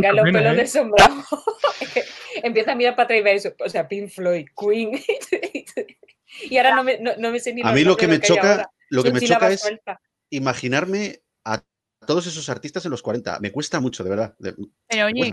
[0.00, 0.56] caen los pelos ¿eh?
[0.56, 1.22] de sombrado.
[2.42, 3.54] Empieza a mirar para atrás y eso.
[3.64, 4.92] O sea, Pink Floyd, Queen.
[6.42, 9.02] Y ahora no me, no, me sé ni A mí lo que me choca, lo
[9.02, 9.68] que me choca es
[10.30, 11.62] imaginarme a
[12.06, 13.40] todos esos artistas en los 40.
[13.40, 14.34] Me cuesta mucho, de verdad.
[14.88, 15.32] Pero oye,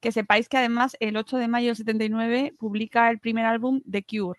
[0.00, 4.04] que sepáis que además el 8 de mayo del 79 publica el primer álbum The
[4.04, 4.38] Cure.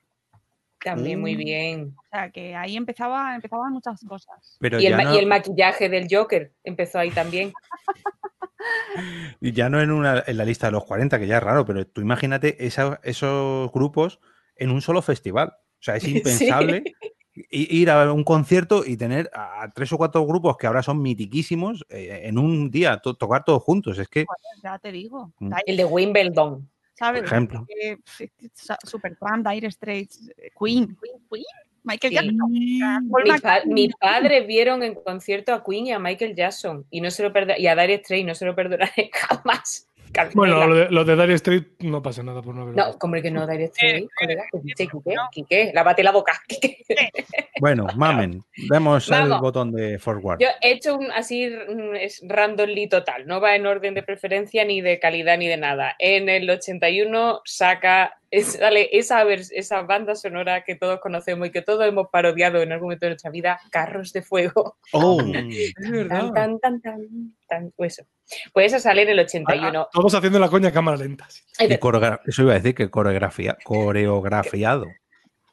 [0.83, 1.37] También muy mm.
[1.39, 1.95] bien.
[1.97, 4.57] O sea, que ahí empezaba, empezaban muchas cosas.
[4.61, 7.51] y, el, maquillaje del Joker empezó ahí también.
[9.41, 11.65] y ya no en, una, en la lista de los 40, que ya es raro,
[11.65, 14.19] pero tú imagínate esos grupos
[14.55, 15.55] en un solo festival.
[15.85, 16.83] O sea, es impensable
[17.51, 21.85] ir a un concierto y tener a tres o cuatro grupos que ahora son mitiquísimos
[21.89, 23.99] eh, en un día, tocar todos juntos.
[23.99, 24.25] Es que.
[24.63, 25.33] ya te digo.
[25.39, 25.53] Mm.
[25.65, 26.69] El de Wimbledon.
[26.93, 27.23] ¿Sabes?
[27.23, 27.67] Por ejemplo.
[28.83, 31.45] Supertramp, Dire Straits, Queen, Queen, Queen.
[31.83, 33.65] Michael Jackson.
[33.67, 37.31] Mis, padres vieron en concierto a Queen y a Michael Jackson y no se lo
[37.57, 39.87] y a Dire Straits no se lo perdonaré jamás.
[40.33, 42.85] Bueno, lo de, lo de Dire Street no pasa nada por no verlo.
[42.85, 44.43] No, como que no, Dire Street, colega.
[45.31, 45.43] ¿Qué?
[45.49, 45.71] ¿Qué?
[45.73, 46.41] Lávate la boca.
[47.59, 50.39] Bueno, mamen, demos el botón de forward.
[50.39, 51.49] Yo he hecho un así
[51.99, 55.95] es randomly total, no va en orden de preferencia ni de calidad ni de nada.
[55.99, 61.87] En el 81 saca sale esa, esa banda sonora que todos conocemos y que todos
[61.87, 64.77] hemos parodiado en algún momento de nuestra vida, Carros de Fuego.
[64.91, 66.31] Oh, es verdad.
[66.33, 66.99] Tan, tan, tan,
[67.75, 68.07] pues eso.
[68.53, 69.89] Pues eso sale en el 81.
[69.91, 71.27] todos haciendo la coña a cámara lenta.
[71.59, 74.87] eso iba a decir que coreografía, coreografiado.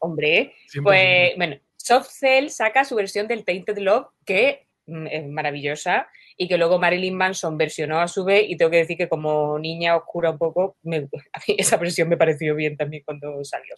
[0.00, 6.08] Hombre, pues bueno, Soft Cell saca su versión del Tainted Love, que mm, es maravillosa,
[6.36, 9.58] y que luego Marilyn Manson versionó a su vez, y tengo que decir que como
[9.58, 10.76] niña oscura un poco,
[11.46, 13.74] esa versión me pareció bien también cuando salió.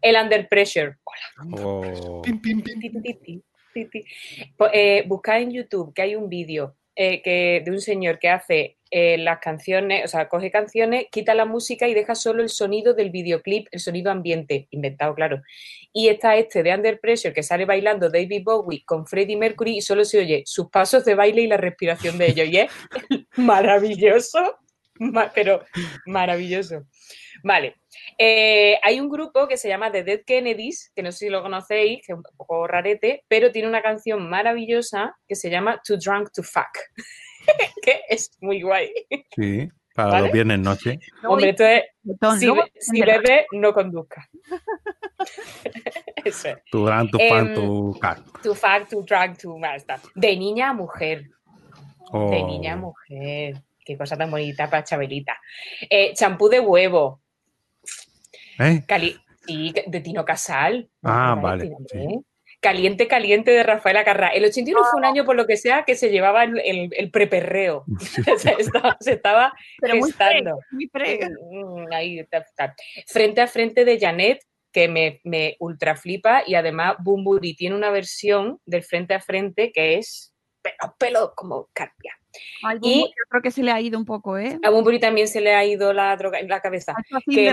[0.00, 0.96] El Under Pressure.
[1.04, 1.56] Hola.
[1.62, 2.22] Oh.
[5.06, 9.16] buscad en YouTube que hay un vídeo eh, que, de un señor que hace eh,
[9.16, 13.08] las canciones, o sea, coge canciones, quita la música y deja solo el sonido del
[13.08, 15.40] videoclip, el sonido ambiente, inventado, claro.
[15.94, 19.80] Y está este de Under Pressure que sale bailando David Bowie con Freddie Mercury y
[19.80, 22.48] solo se oye sus pasos de baile y la respiración de ellos.
[22.48, 22.70] Y es
[23.38, 24.58] maravilloso,
[25.34, 25.64] pero
[26.06, 26.84] maravilloso.
[27.42, 27.76] Vale.
[28.18, 31.42] Eh, hay un grupo que se llama The Dead Kennedys, que no sé si lo
[31.42, 35.96] conocéis, que es un poco rarete, pero tiene una canción maravillosa que se llama Too
[35.96, 36.78] Drunk to Fuck,
[37.82, 38.92] que es muy guay.
[39.34, 40.98] Sí, para los viernes noche.
[41.24, 41.48] Hombre,
[42.04, 44.28] entonces, si, si bebe, no conduzca.
[46.24, 46.58] Eso es.
[46.70, 48.42] Too drunk to fuck, em, to fuck.
[48.42, 49.56] To fuck, to drunk, to...
[50.14, 51.24] De niña a mujer.
[52.12, 52.78] De niña a oh.
[52.78, 53.62] mujer.
[53.90, 55.36] Qué cosa tan bonita para Chabelita.
[55.88, 57.20] Eh, champú de huevo.
[58.60, 58.84] ¿Eh?
[59.44, 60.88] sí, de Tino Casal.
[61.02, 61.72] Ah, vale.
[62.60, 64.28] Caliente, caliente de Rafael Acarra.
[64.28, 67.84] El 81 fue un año, por lo que sea, que se llevaba el, el, preperreo.
[68.38, 69.52] se, estaba, se estaba
[69.82, 70.60] gestando.
[70.70, 72.24] Muy mm, Ahí,
[73.08, 74.38] Frente a frente de Janet,
[74.70, 79.72] que me, me ultra flipa, y además Bumburi tiene una versión del frente a frente
[79.72, 82.19] que es pelo, pelo como carpia.
[82.82, 84.58] Y yo creo que se le ha ido un poco, ¿eh?
[84.62, 86.94] A Bumburi también se le ha ido la droga en la cabeza.
[87.26, 87.52] Que,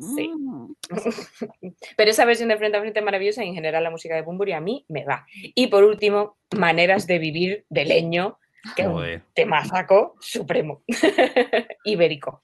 [0.00, 0.28] Sí.
[0.28, 0.74] Mm.
[1.96, 4.22] Pero esa versión de frente a frente es maravillosa y en general la música de
[4.22, 5.26] Bumburi a mí me va.
[5.54, 8.38] Y por último, Maneras de vivir de leño,
[8.74, 10.82] que es un temazaco supremo,
[11.84, 12.42] ibérico.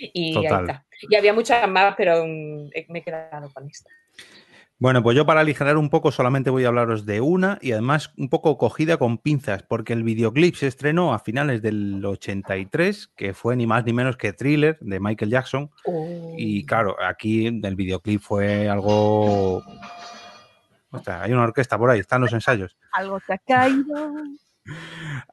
[0.00, 0.36] Y,
[1.08, 3.88] y había muchas más, pero mm, me he quedado con esta.
[4.78, 8.12] Bueno, pues yo para aligerar un poco solamente voy a hablaros de una y además
[8.18, 13.32] un poco cogida con pinzas, porque el videoclip se estrenó a finales del 83, que
[13.32, 15.70] fue ni más ni menos que Thriller de Michael Jackson.
[16.36, 16.66] Y oh.
[16.66, 19.62] claro, aquí el videoclip fue algo...
[20.90, 22.76] O sea, hay una orquesta por ahí, están los ensayos.
[22.92, 24.12] Algo te ha caído.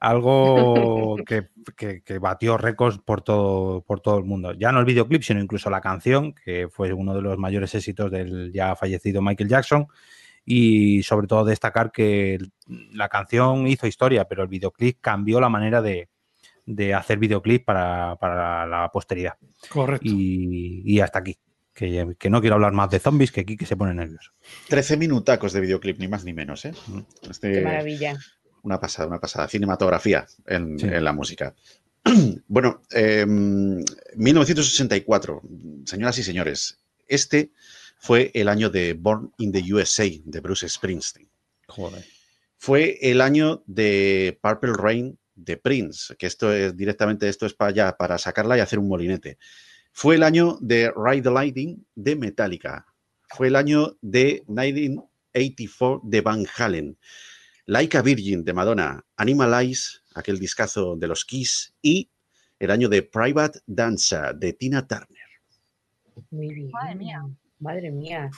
[0.00, 1.48] Algo que,
[2.18, 4.52] batió récords por todo, por todo el mundo.
[4.52, 8.10] Ya no el videoclip, sino incluso la canción, que fue uno de los mayores éxitos
[8.10, 9.86] del ya fallecido Michael Jackson.
[10.44, 12.38] Y sobre todo destacar que
[12.92, 16.08] la canción hizo historia, pero el videoclip cambió la manera de,
[16.94, 19.34] hacer videoclip para, la posteridad.
[19.68, 20.06] Correcto.
[20.06, 21.38] Y, hasta aquí.
[21.72, 24.32] Que, no quiero hablar más de zombies, que aquí que se pone nervioso.
[24.68, 26.74] 13 minutacos de videoclip, ni más ni menos, ¿eh?
[27.28, 28.16] Este Qué maravilla
[28.64, 29.46] una pasada, una pasada.
[29.48, 31.54] Cinematografía en, la música.
[32.48, 37.50] bueno, 1984, em, señoras y señores, este
[37.98, 41.28] fue el año de Born in the USA de Bruce Springsteen.
[42.56, 47.70] Fue el año de Purple Rain de Prince, que esto es directamente esto es para
[47.70, 49.38] allá, para sacarla y hacer un molinete.
[49.92, 52.86] Fue el año de Ride the Lightning de Metallica.
[53.28, 56.96] Fue el año de 1984 de Van Halen.
[57.66, 62.10] Laika Virgin de Madonna, Animalize, aquel discazo de los Kiss, y
[62.58, 65.08] el año de Private Dancer de Tina Turner.
[66.30, 66.70] Muy bien.
[66.70, 67.26] Madre mía.
[67.58, 68.30] Madre mía.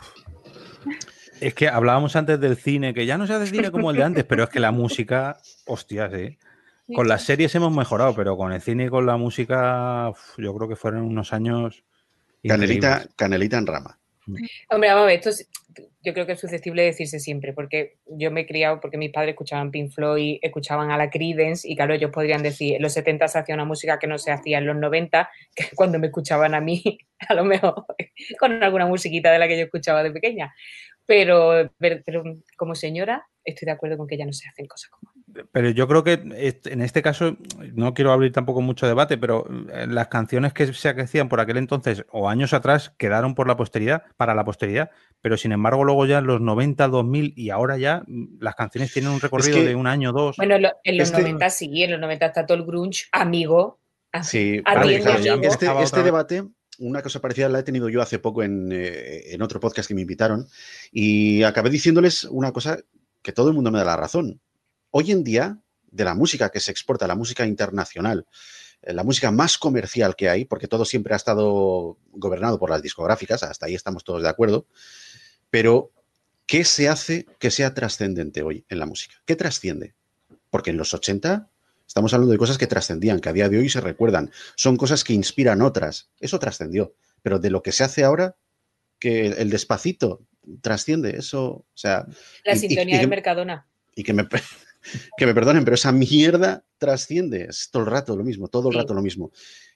[1.40, 4.04] Es que hablábamos antes del cine, que ya no se hace cine como el de
[4.04, 6.38] antes, pero es que la música, hostias, ¿eh?
[6.94, 10.68] Con las series hemos mejorado, pero con el cine y con la música, yo creo
[10.68, 11.84] que fueron unos años.
[12.46, 13.98] Canelita, canelita en rama.
[14.70, 15.30] Hombre, vamos a ver, esto
[16.06, 19.10] yo creo que es susceptible de decirse siempre, porque yo me he criado porque mis
[19.10, 22.92] padres escuchaban Pink Floyd, escuchaban a la Creedence, y claro, ellos podrían decir, en los
[22.92, 26.06] 70 se hacía una música que no se hacía en los 90, que cuando me
[26.06, 26.80] escuchaban a mí,
[27.28, 27.86] a lo mejor
[28.38, 30.54] con alguna musiquita de la que yo escuchaba de pequeña.
[31.06, 32.22] Pero, pero,
[32.56, 35.12] como señora, estoy de acuerdo con que ya no se hacen cosas como
[35.52, 37.36] pero yo creo que en este caso,
[37.74, 41.56] no quiero abrir tampoco mucho debate, pero eh, las canciones que se hacían por aquel
[41.56, 44.90] entonces o años atrás quedaron por la posteridad, para la posteridad,
[45.20, 48.92] pero sin embargo luego ya en los 90, 2000 y ahora ya mm, las canciones
[48.92, 50.36] tienen un recorrido de un año, dos.
[50.36, 53.78] Bueno, en los 90 este sí, en los 90 está todo el grunge, amigo.
[54.22, 54.62] Sí,
[55.42, 56.44] este, este debate
[56.78, 59.94] una cosa parecida la he tenido yo hace poco en, eh, en, otro podcast que
[59.94, 60.46] me invitaron
[60.92, 62.78] y acabé diciéndoles una cosa
[63.22, 64.40] que todo el mundo me da la razón
[64.96, 65.58] hoy en día,
[65.90, 68.26] de la música que se exporta, la música internacional,
[68.80, 72.80] eh, la música más comercial que hay, porque todo siempre ha estado gobernado por las
[72.80, 74.66] discográficas, hasta ahí estamos todos de acuerdo,
[75.50, 75.92] pero
[76.46, 79.16] ¿qué se hace que sea trascendente hoy en la música?
[79.26, 79.94] ¿Qué trasciende?
[80.48, 81.50] Porque en los 80
[81.86, 85.04] estamos hablando de cosas que trascendían, que a día de hoy se recuerdan, son cosas
[85.04, 88.36] que inspiran otras, eso trascendió, pero de lo que se hace ahora,
[88.98, 90.22] que el despacito
[90.62, 92.06] trasciende, eso, o sea...
[92.46, 93.66] La sintonía de Mercadona.
[93.94, 94.26] Y que me,
[95.16, 98.76] que me perdonen, pero esa mierda trasciende, es todo el rato lo mismo, todo el
[98.76, 99.30] rato lo mismo.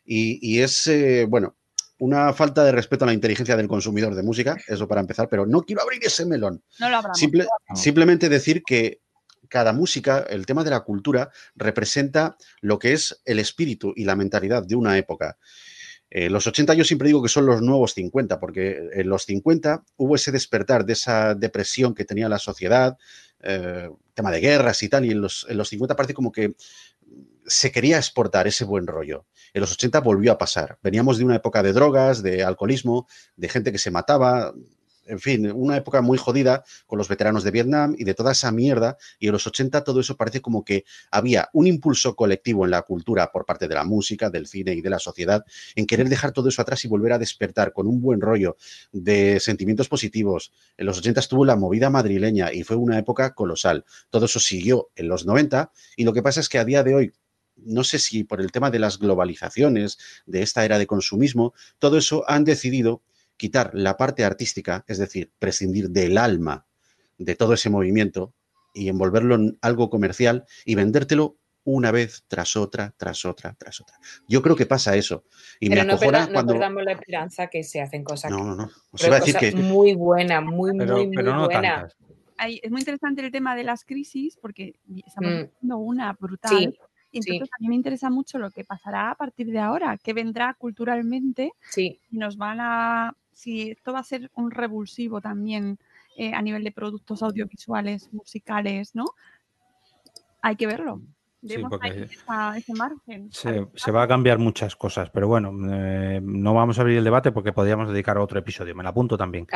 [0.05, 1.57] Y, es, eh, bueno,
[1.99, 5.47] una falta de respeto a la inteligencia del consumidor de música, eso para empezar, pero
[5.47, 6.63] no quiero abrir ese melón.
[6.79, 7.19] No lo abramos.
[7.75, 9.01] Simplemente decir que
[9.49, 14.17] cada música, el tema de la cultura, representa lo que es el espíritu y la
[14.17, 15.39] mentalidad de una época.
[16.09, 19.85] Eh, los 80 yo siempre digo que son los nuevos 50, porque en los 50
[19.97, 22.97] hubo ese despertar de esa depresión que tenía la sociedad,
[23.43, 26.55] eh, tema de guerras y tal, y en los, en los 50 parece como que
[27.47, 29.27] se quería exportar ese buen rollo.
[29.53, 30.79] En los 80 volvió a pasar.
[30.83, 34.55] Veníamos de una época de drogas, de alcoholismo, de gente que se mataba,
[35.11, 38.53] en fin, una época muy jodida con los veteranos de Vietnam y de toda esa
[38.53, 38.97] mierda.
[39.19, 42.83] Y en los 80 todo eso parece como que había un impulso colectivo en la
[42.83, 46.33] cultura por parte de la música, del cine y de la sociedad en querer dejar
[46.33, 48.57] todo eso atrás y volver a despertar con un buen rollo
[48.93, 50.53] de sentimientos positivos.
[50.77, 53.85] En los 80 estuvo la movida madrileña y fue una época colosal.
[54.11, 56.95] Todo eso siguió en los 90 y lo que pasa es que a día de
[56.95, 57.13] hoy
[57.63, 61.99] no sé si por el tema de las globalizaciones, de esta era de consumismo, todo
[61.99, 63.03] eso han decidido
[63.41, 66.67] quitar la parte artística, es decir, prescindir del alma
[67.17, 68.35] de todo ese movimiento
[68.75, 73.97] y envolverlo en algo comercial y vendértelo una vez tras otra, tras otra, tras otra.
[74.29, 75.25] Yo creo que pasa eso.
[75.59, 75.99] Y Pero me no,
[76.33, 76.53] cuando...
[76.53, 79.63] perdamos la esperanza que se hacen cosas no, no, no.
[79.63, 81.89] muy buena, muy, muy, muy buena.
[82.37, 84.75] es muy interesante el tema de las crisis porque
[85.07, 85.49] estamos mm.
[85.63, 86.77] viendo una brutal.
[87.11, 90.13] Y entonces a mí me interesa mucho lo que pasará a partir de ahora, qué
[90.13, 91.53] vendrá culturalmente.
[91.71, 92.01] Sí.
[92.11, 95.79] Y nos van a si esto va a ser un revulsivo también
[96.17, 99.07] eh, a nivel de productos audiovisuales, musicales, ¿no?
[100.43, 101.01] Hay que verlo.
[101.43, 101.57] Sí,
[102.57, 103.31] ese margen.
[103.33, 107.33] Se, va a cambiar muchas cosas, pero bueno, eh, no vamos a abrir el debate
[107.33, 108.75] porque podríamos dedicar a otro episodio.
[108.75, 109.47] Me lo apunto también.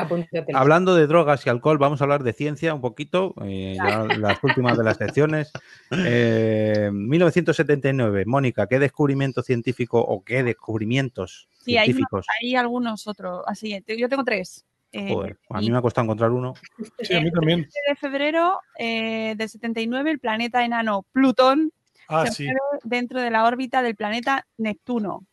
[0.55, 3.77] Hablando de drogas y alcohol, vamos a hablar de ciencia un poquito, eh,
[4.19, 5.53] las últimas de las secciones.
[5.91, 13.43] 1979, Mónica, ¿qué descubrimiento científico o qué descubrimientos Sí, hay, algunos otros.
[13.47, 14.67] Así, yo tengo tres.
[14.97, 16.55] Eh, Joder, a mí me ha costado encontrar uno.
[17.03, 17.61] Sí, a mí también.
[17.61, 21.73] El de febrero eh, del 79, el planeta enano Plutón
[22.09, 25.27] ah, se mueve dentro de la órbita del planeta Neptuno.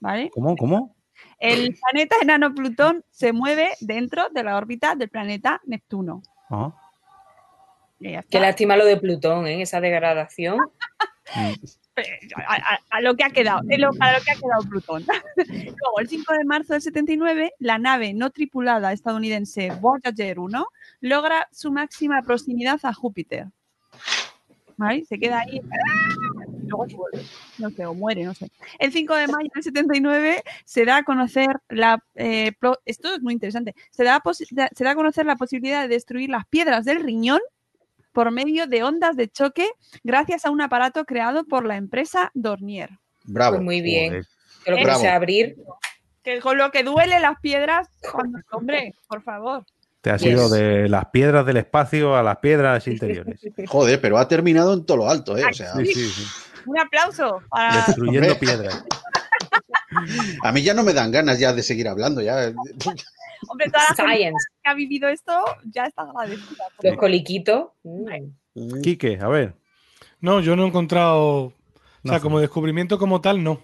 [0.00, 0.30] ¿Vale?
[0.34, 0.54] ¿Cómo?
[0.56, 0.94] ¿Cómo?
[1.38, 6.22] El planeta enano Plutón se mueve dentro de la órbita del planeta Neptuno.
[6.50, 6.74] Ah.
[7.98, 9.62] Qué lástima lo de Plutón, ¿eh?
[9.62, 10.58] esa degradación.
[12.90, 15.04] A, lo que ha quedado, a lo que ha quedado Plutón.
[15.36, 20.66] Luego, el 5 de marzo del 79, la nave no tripulada estadounidense Voyager 1
[21.00, 23.46] logra su máxima proximidad a Júpiter.
[25.08, 25.60] Se queda ahí.
[26.66, 26.86] Luego
[27.58, 28.50] No sé, o muere, no sé.
[28.78, 32.02] El 5 de mayo del 79 se da a conocer la.
[32.14, 32.52] Eh,
[32.84, 33.74] esto es muy interesante.
[33.90, 34.22] Se da,
[34.74, 37.40] se da a conocer la posibilidad de destruir las piedras del riñón
[38.16, 39.68] por medio de ondas de choque
[40.02, 42.88] gracias a un aparato creado por la empresa Dornier.
[43.24, 43.56] Bravo.
[43.56, 44.24] Pues muy bien.
[44.64, 45.56] Que lo que abrir.
[46.22, 49.66] Que con lo que duele las piedras, cuando, hombre, por favor.
[50.00, 53.38] Te ha sido de las piedras del espacio a las piedras interiores.
[53.68, 55.44] Joder, pero ha terminado en todo lo alto, ¿eh?
[55.50, 57.42] O sea, Un aplauso
[57.86, 58.82] Destruyendo piedras.
[60.42, 62.22] A mí ya no me dan ganas ya de seguir hablando.
[62.22, 62.50] Ya.
[63.48, 64.32] Hombre, toda la gente
[64.62, 65.32] que ha vivido esto
[65.64, 66.64] ya está agradecida.
[66.82, 67.70] Los coliquitos.
[67.82, 68.80] Mm.
[68.82, 69.54] Quique, a ver.
[70.20, 71.52] No, yo no he encontrado.
[72.04, 73.60] O sea, como descubrimiento como tal, no.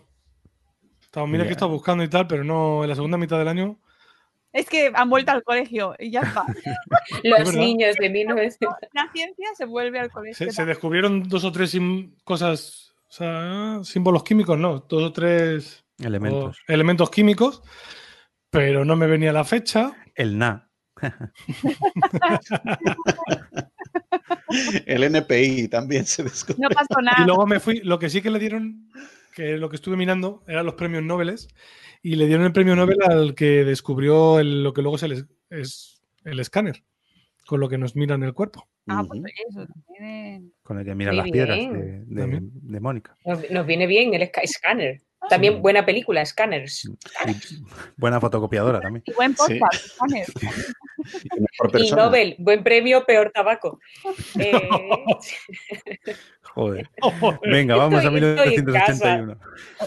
[1.03, 3.49] Estaba, mira que he estado buscando y tal, pero no en la segunda mitad del
[3.49, 3.79] año.
[4.53, 6.45] Es que han vuelto al colegio y ya está.
[7.25, 8.79] Los niños de 1900.
[8.93, 10.53] La ciencia se vuelve al colegio.
[10.53, 11.77] Se, descubrieron dos o tres
[12.25, 17.63] cosas, o sea, símbolos químicos, no, dos o tres elementos, elementos químicos
[18.53, 19.97] pero no me venía la fecha.
[20.15, 20.69] El NA.
[24.87, 26.69] el NPI también se descubrió.
[26.69, 27.23] No pasó nada.
[27.23, 28.91] Y luego me fui, lo que sí que le dieron,
[29.35, 31.35] que lo que estuve mirando, eran los premios Nobel,
[32.03, 36.03] y le dieron el premio Nobel al que descubrió lo que luego es el, es
[36.25, 36.85] el escáner,
[37.47, 38.69] con lo que nos miran el cuerpo.
[38.87, 39.67] Ah, pues eso.
[40.63, 43.17] Con el que miran las piedras de, Mónica.
[43.25, 45.01] Nos, viene bien el Scanner.
[45.33, 46.91] También buena película, Scanners.
[47.97, 49.03] buena fotocopiadora también.
[49.07, 50.31] Y buen podcast, Scanners.
[51.79, 53.79] Y, Nobel, buen premio, peor tabaco.
[54.39, 54.69] Eh,
[56.55, 56.89] Joder.
[57.43, 59.39] Venga, vamos a 1981.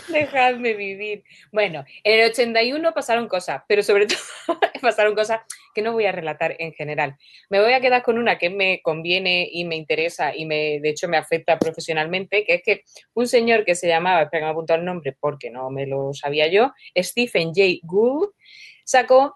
[0.08, 1.24] Dejadme vivir.
[1.52, 4.08] Bueno, en el 81 pasaron cosas, pero sobre
[4.48, 5.42] todo pasaron cosas
[5.74, 7.18] que no voy a relatar en general.
[7.50, 10.90] Me voy a quedar con una que me conviene y me interesa y me, de
[10.90, 12.84] hecho me afecta profesionalmente, que es que
[13.14, 16.48] un señor que se llamaba, espera, me apuntar el nombre porque no me lo sabía
[16.48, 17.80] yo, Stephen J.
[17.84, 18.32] Gould,
[18.84, 19.36] sacó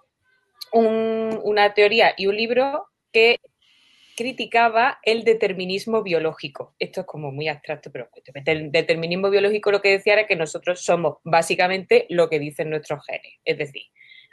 [0.72, 3.40] una teoría y un libro que
[4.20, 6.76] criticaba el determinismo biológico.
[6.78, 8.10] Esto es como muy abstracto, pero
[8.46, 13.06] el determinismo biológico lo que decía era que nosotros somos básicamente lo que dicen nuestros
[13.06, 13.40] genes.
[13.46, 13.84] Es decir,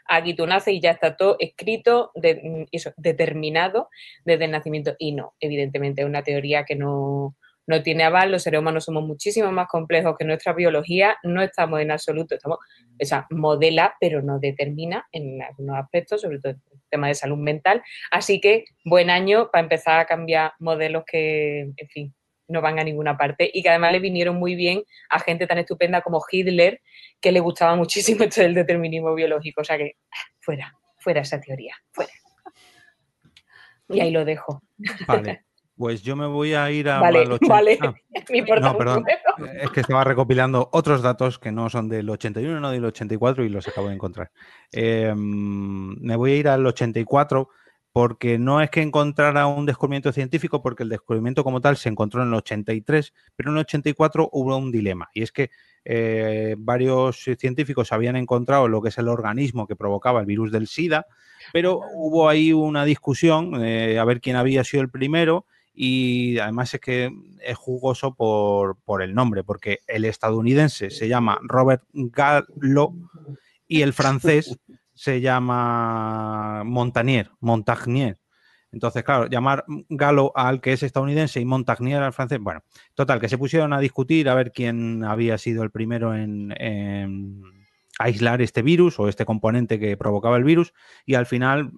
[0.08, 3.88] aquí tú naces y ya está todo escrito, de, eso, determinado
[4.24, 4.96] desde el nacimiento.
[4.98, 7.36] Y no, evidentemente es una teoría que no,
[7.66, 11.80] no tiene aval, los seres humanos somos muchísimo más complejos que nuestra biología, no estamos
[11.80, 12.58] en absoluto, estamos,
[13.00, 17.14] o sea, modela, pero no determina en algunos aspectos, sobre todo en el tema de
[17.14, 17.82] salud mental.
[18.10, 22.14] Así que buen año para empezar a cambiar modelos que, en fin,
[22.48, 25.58] no van a ninguna parte y que además le vinieron muy bien a gente tan
[25.58, 26.80] estupenda como Hitler,
[27.20, 29.62] que le gustaba muchísimo esto del determinismo biológico.
[29.62, 29.96] O sea que,
[30.40, 32.12] fuera, fuera esa teoría, fuera.
[33.88, 34.62] Y ahí lo dejo.
[35.06, 35.42] Vale.
[35.76, 37.00] Pues yo me voy a ir a.
[37.00, 37.78] Vale, vale.
[37.82, 37.94] Ah.
[38.60, 39.04] no, perdón.
[39.60, 43.50] Es que estaba recopilando otros datos que no son del 81, no del 84 y
[43.50, 44.30] los acabo de encontrar.
[44.72, 47.48] Em, me voy a ir al 84
[47.92, 52.22] porque no es que encontrara un descubrimiento científico, porque el descubrimiento como tal se encontró
[52.22, 55.50] en el 83, pero en el 84 hubo un dilema y es que
[55.82, 60.66] eh, varios científicos habían encontrado lo que es el organismo que provocaba el virus del
[60.66, 61.06] SIDA,
[61.54, 65.46] pero hubo ahí una discusión eh, a ver quién había sido el primero
[65.78, 67.10] y además es que
[67.42, 72.94] es jugoso por, por, el nombre, porque el estadounidense se llama Robert Gallo
[73.68, 74.58] y el francés
[74.94, 78.16] se llama Montagnier, Montagnier.
[78.72, 82.62] Entonces, claro, llamar Galo al que es estadounidense y Montagnier al francés, bueno,
[82.94, 87.42] total, que se pusieron a discutir a ver quién había sido el primero en, en
[87.98, 90.72] aislar este virus o este componente que provocaba el virus
[91.04, 91.70] y al final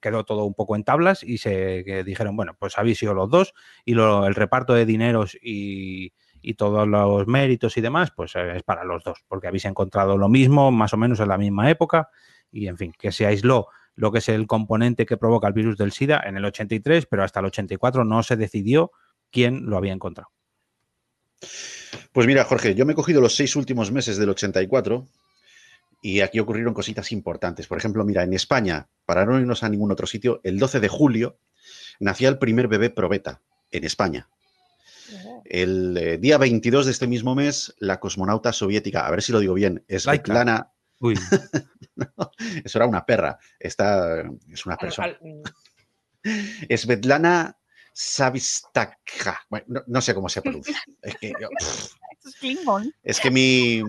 [0.00, 3.54] quedó todo un poco en tablas y se dijeron, bueno, pues habéis sido los dos
[3.84, 6.12] y el reparto de dineros y,
[6.56, 10.28] todos los méritos y demás, pues eh, es para los dos, porque habéis encontrado lo
[10.28, 12.08] mismo más o menos en la misma época
[12.52, 13.66] y en fin, que se aisló
[13.96, 17.24] lo que es el componente que provoca el virus del SIDA en el 83, pero
[17.24, 18.92] hasta el 84 no se decidió
[19.32, 20.30] quién lo había encontrado.
[22.12, 25.08] Pues mira, Jorge, yo me he cogido los seis últimos meses del 84
[26.06, 27.66] y aquí ocurrieron cositas importantes.
[27.66, 30.86] Por ejemplo, mira, en España, para no irnos a ningún otro sitio, el 12 de
[30.86, 31.40] julio
[31.98, 33.42] nacía el primer bebé probeta
[33.72, 34.28] en España.
[35.44, 39.40] El eh, día 22 de este mismo mes, la cosmonauta soviética, a ver si lo
[39.40, 40.72] digo bien, Svetlana.
[41.00, 41.18] Uy.
[42.64, 43.40] eso era una perra.
[43.58, 45.18] Esta es una persona.
[46.70, 47.58] Svetlana
[47.92, 48.96] Savistaka.
[49.50, 50.80] Bueno, no, sé cómo se pronuncia.
[51.02, 51.32] Es que,
[53.02, 53.82] es que mi.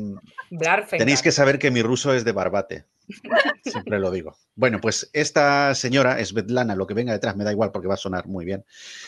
[0.89, 2.85] Tenéis que saber que mi ruso es de barbate.
[3.63, 4.37] Siempre lo digo.
[4.55, 7.97] Bueno, pues esta señora, Svetlana, lo que venga detrás me da igual porque va a
[7.97, 8.65] sonar muy bien,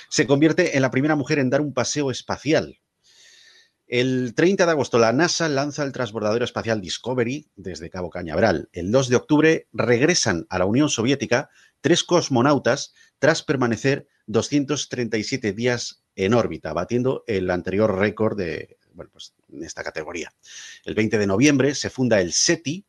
[0.10, 2.80] se convierte en la primera mujer en dar un paseo espacial.
[3.88, 8.70] El 30 de agosto la NASA lanza el transbordador espacial Discovery desde Cabo Cañaveral.
[8.72, 11.50] El 2 de octubre regresan a la Unión Soviética
[11.82, 19.34] tres cosmonautas tras permanecer 237 días en órbita, batiendo el anterior récord de, bueno, pues
[19.50, 20.30] en esta categoría.
[20.84, 22.86] El 20 de noviembre se funda el SETI,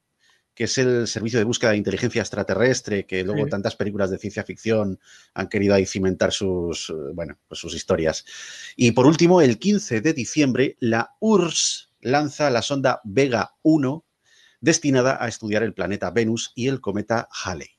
[0.52, 4.42] que es el servicio de búsqueda de inteligencia extraterrestre, que luego tantas películas de ciencia
[4.42, 4.98] ficción
[5.34, 8.24] han querido ahí cimentar sus, bueno, pues sus historias.
[8.74, 14.04] Y por último, el 15 de diciembre, la URSS lanza la sonda Vega 1,
[14.60, 17.70] destinada a estudiar el planeta Venus y el cometa Halley.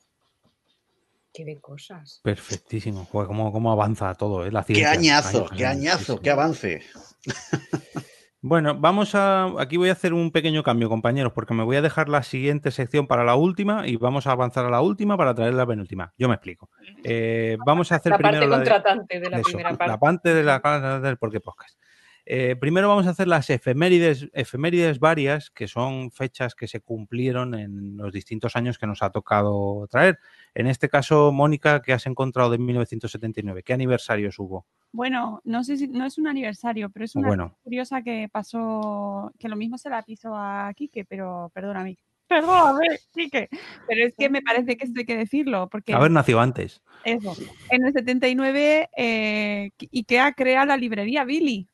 [1.33, 2.21] Qué de cosas.
[2.23, 3.07] Perfectísimo.
[3.11, 4.51] cómo, avanza todo, ¿eh?
[4.51, 4.91] La ciencia.
[4.91, 6.81] Qué añazo, qué añazo, qué avance.
[8.43, 9.53] Bueno, vamos a.
[9.59, 12.71] Aquí voy a hacer un pequeño cambio, compañeros, porque me voy a dejar la siguiente
[12.71, 16.11] sección para la última y vamos a avanzar a la última para traer la penúltima.
[16.17, 16.71] Yo me explico.
[17.03, 18.49] Eh, vamos a hacer la primero.
[18.49, 19.87] Parte contratante de, la primera parte.
[19.87, 21.77] La parte de la del Porqué Podcast.
[22.25, 27.53] Eh, primero vamos a hacer las efemérides, efemérides varias, que son fechas que se cumplieron
[27.53, 30.17] en los distintos años que nos ha tocado traer.
[30.55, 33.61] En este caso, Mónica, ¿qué has encontrado de 1979?
[33.63, 34.65] ¿Qué aniversarios hubo?
[34.93, 37.57] Bueno, no sé si no es un aniversario, pero es una bueno.
[37.63, 41.97] curiosa que pasó, que lo mismo se la piso a Quique, pero perdóname.
[42.27, 43.49] Perdóname, Quique.
[43.87, 45.67] Pero es que me parece que esto hay que decirlo.
[45.69, 46.81] Porque Haber nacido antes.
[47.03, 47.35] Eso.
[47.69, 51.67] En el 79, eh, IKEA crea la librería Billy.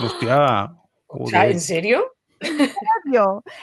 [0.00, 0.72] Hostia.
[1.32, 2.14] ¿en serio?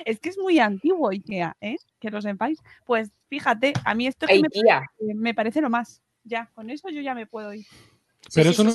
[0.05, 1.77] Es que es muy antiguo IKEA, ¿eh?
[1.99, 2.61] Que lo sepáis.
[2.85, 4.25] Pues fíjate, a mí esto
[5.15, 6.01] me, parece, lo más.
[6.23, 7.65] Ya, con eso yo ya me puedo ir.
[8.33, 8.73] Pero eso no.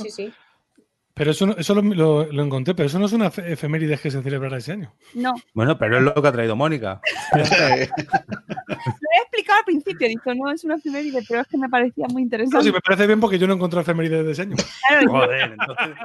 [1.20, 4.72] Pero eso, eso lo, encontré, pero eso no es una efeméride que se celebrará ese
[4.72, 4.94] año.
[5.14, 5.34] No.
[5.52, 7.00] Bueno, pero es lo que ha traído Mónica.
[7.34, 7.82] lo he
[9.22, 12.22] explicado al principio, he dicho, no es una efeméride, pero es que me parecía muy
[12.22, 12.56] interesante.
[12.56, 14.56] No, sí, me parece bien porque yo no encontré efeméride de ese año.
[15.08, 15.96] Joder, entonces.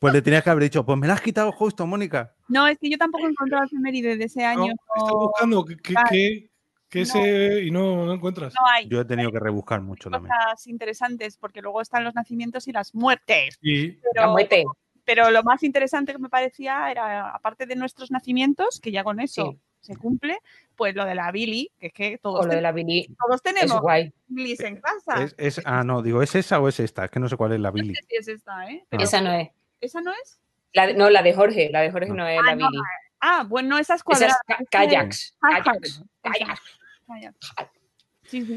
[0.00, 2.34] Pues le tenías que haber dicho, pues me la has quitado justo, Mónica.
[2.48, 4.66] No, es que yo tampoco he encontrado efeméride de ese año.
[4.66, 6.50] No, Estoy buscando qué,
[6.94, 8.54] que ese y no, encuentras.
[8.54, 8.86] No hay.
[8.88, 10.32] Yo he tenido que rebuscar mucho también.
[10.44, 13.58] Cosas interesantes porque luego están los nacimientos y las muertes.
[13.60, 13.98] Sí.
[14.12, 14.64] Pero, la muerte.
[15.04, 19.18] Pero lo más interesante que me parecía era, aparte de nuestros nacimientos, que ya con
[19.18, 20.38] eso se cumple,
[20.76, 23.82] pues lo de la Billy, que es que todos, lo de la Billy todos tenemos
[24.28, 25.28] Billy en casa.
[25.36, 27.04] Es, ah, no, digo, ¿es esa o es esta?
[27.04, 27.88] Es que no sé cuál es la Billy.
[27.88, 28.86] No sé si es esta, ¿eh?
[28.92, 29.50] esa no es.
[29.80, 30.40] ¿Esa no es?
[30.72, 32.78] La no, la de Jorge, la de Jorge no, es la Billy.
[33.20, 34.38] Ah, bueno, esa es cuadrada.
[34.46, 35.36] Esa es kayaks.
[35.40, 36.04] Kayaks.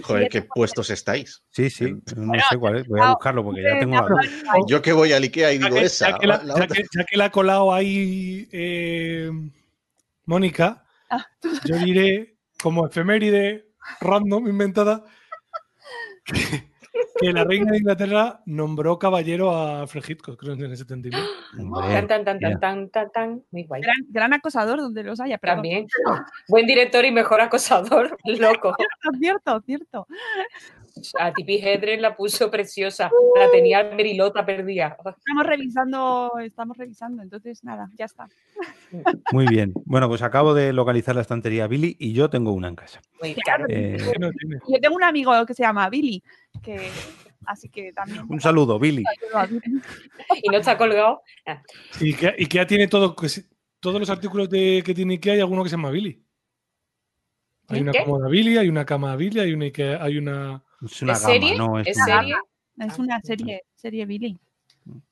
[0.04, 1.44] Joder, qué puestos estáis.
[1.50, 2.88] Sí, sí, no sé cuál es.
[2.88, 4.08] Voy a buscarlo porque ya tengo.
[4.68, 6.12] Yo que voy a Ikea y digo esa.
[6.12, 6.68] Ya que, la, ya,
[7.06, 9.30] que, la, ha colado ahí eh,
[10.26, 11.26] Mónica, ah.
[11.66, 13.68] yo diré como efeméride
[14.00, 15.06] random inventada
[16.24, 16.70] que
[17.22, 21.26] la reina de Inglaterra nombró caballero a Alfred Hitchcock, creo, en el 79.
[21.56, 23.82] Tan, tan, tan, tan, tan, tan, tan, muy guay.
[23.82, 25.88] Gran, gran acosador donde los haya, pero También.
[26.48, 28.76] Buen director y mejor acosador, loco.
[29.20, 30.08] cierto, cierto, cierto.
[31.20, 34.98] A Tipi Hedren la puso preciosa, la tenía Merilota perdida.
[34.98, 38.28] Estamos revisando, estamos revisando, entonces nada, ya está.
[39.32, 39.74] Muy bien.
[39.86, 43.02] Bueno, pues acabo de localizar la estantería Billy y yo tengo una en casa.
[43.22, 43.66] Muy claro.
[43.70, 46.24] Eh, yo tengo un amigo que se llama Billy,
[46.62, 46.90] que
[47.46, 48.26] así que también.
[48.30, 49.04] Un saludo, Billy.
[50.44, 51.22] y no está colgado.
[52.00, 53.16] Y que, y ya tiene todo,
[53.80, 56.24] todos los artículos de, que tiene que hay alguno que se llama Billy.
[57.70, 59.66] Hay una cama Billy, hay una cama Billy, hay una,
[60.04, 61.58] hay una es una serie?
[61.58, 62.36] no es, serie.
[62.78, 64.38] Es una serie, serie Billy.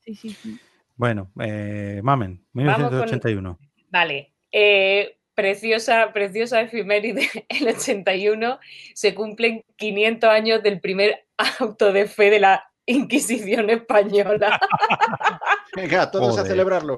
[0.02, 0.60] Sí, sí, sí.
[0.96, 3.60] Bueno, eh, Mamen, 1981.
[3.90, 4.34] Vale.
[4.52, 8.60] Eh, preciosa, preciosa efiméride, el 81
[8.94, 11.26] se cumplen 500 años del primer
[11.60, 14.60] auto de fe de la Inquisición española.
[15.76, 16.98] Venga, todos a celebrarlo.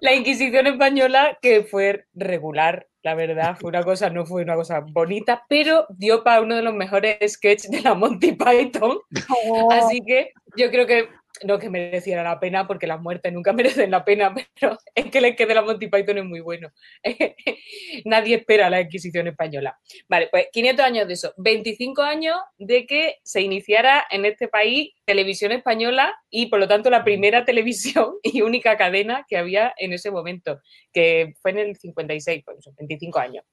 [0.00, 4.80] La Inquisición española que fue regular, la verdad, fue una cosa, no fue una cosa
[4.80, 8.98] bonita, pero dio para uno de los mejores sketches de la Monty Python.
[9.50, 9.70] Oh.
[9.72, 11.08] Así que yo creo que
[11.44, 15.18] no que mereciera la pena, porque las muertes nunca merecen la pena, pero es que
[15.18, 16.70] el que de la Monty Python es muy bueno.
[18.04, 19.78] Nadie espera la Inquisición española.
[20.08, 21.34] Vale, pues 500 años de eso.
[21.36, 26.90] 25 años de que se iniciara en este país televisión española y por lo tanto
[26.90, 30.60] la primera televisión y única cadena que había en ese momento,
[30.92, 33.44] que fue en el 56, pues 25 años.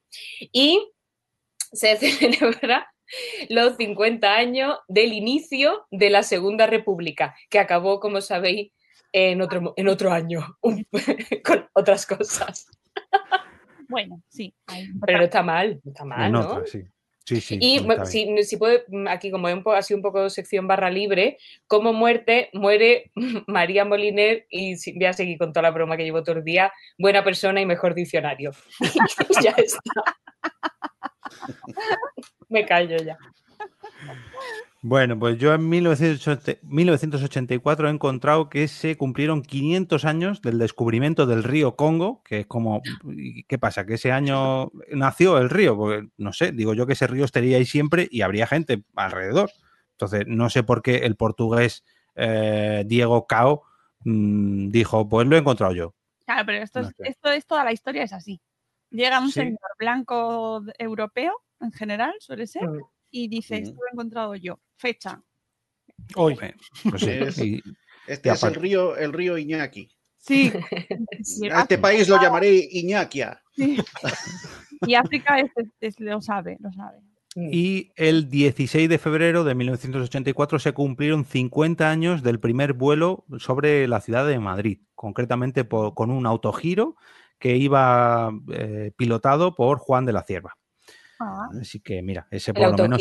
[0.52, 0.92] Y
[1.72, 2.88] se celebra
[3.48, 8.72] los 50 años del inicio de la Segunda República, que acabó, como sabéis,
[9.12, 10.58] en otro, en otro año,
[11.44, 12.66] con otras cosas.
[13.88, 14.54] Bueno, sí.
[15.04, 16.66] Pero no está mal, no está mal, ¿no?
[16.66, 16.82] sí.
[17.26, 21.38] Sí, sí, y si, si puede, aquí como ha sido un poco sección barra libre,
[21.66, 23.10] como muerte, muere
[23.48, 26.72] María Moliner y voy a seguir con toda la broma que llevo todo el día,
[26.96, 28.52] buena persona y mejor diccionario.
[29.42, 30.02] ya está.
[32.48, 33.18] Me callo ya.
[34.82, 41.42] Bueno, pues yo en 1984 he encontrado que se cumplieron 500 años del descubrimiento del
[41.42, 42.82] río Congo, que es como,
[43.48, 43.84] ¿qué pasa?
[43.84, 47.56] Que ese año nació el río, porque no sé, digo yo que ese río estaría
[47.56, 49.50] ahí siempre y habría gente alrededor.
[49.92, 51.82] Entonces, no sé por qué el portugués
[52.14, 53.64] eh, Diego Cao
[54.04, 55.94] mm, dijo, pues lo he encontrado yo.
[56.26, 58.40] Claro, pero esto, es, esto es toda la historia, es así.
[58.90, 62.68] Llega un señor blanco europeo, en general, suele ser,
[63.10, 64.60] y dice, esto lo he encontrado yo.
[64.76, 65.22] Fecha.
[66.14, 66.36] Hoy.
[66.88, 67.02] Pues
[68.06, 69.90] este es el río, el río Iñaki.
[70.18, 70.52] Sí.
[71.52, 73.40] A este país lo llamaré Iñaquia.
[74.84, 75.36] Y África
[75.98, 76.98] lo sabe, lo sabe.
[77.36, 77.50] Mm.
[77.52, 83.86] Y el 16 de febrero de 1984 se cumplieron 50 años del primer vuelo sobre
[83.86, 86.96] la ciudad de Madrid, concretamente con un autogiro
[87.38, 90.56] que iba eh, pilotado por Juan de la Cierva.
[91.18, 91.48] Ah.
[91.60, 93.00] Así que mira, ese por lo menos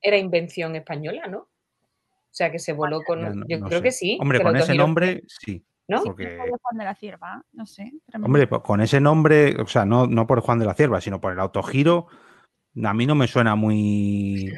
[0.00, 1.38] era invención española, ¿no?
[1.38, 3.44] O sea, que se voló con...
[3.48, 4.18] yo creo que sí.
[4.20, 5.64] Hombre, con ese nombre, sí.
[5.88, 6.02] ¿No?
[6.04, 6.36] Porque...
[6.36, 7.90] Juan de la Cierva, no sé.
[8.22, 11.20] Hombre, pues con ese nombre, o sea, no, no por Juan de la Cierva, sino
[11.20, 12.06] por el autogiro,
[12.84, 14.52] a mí no me suena muy...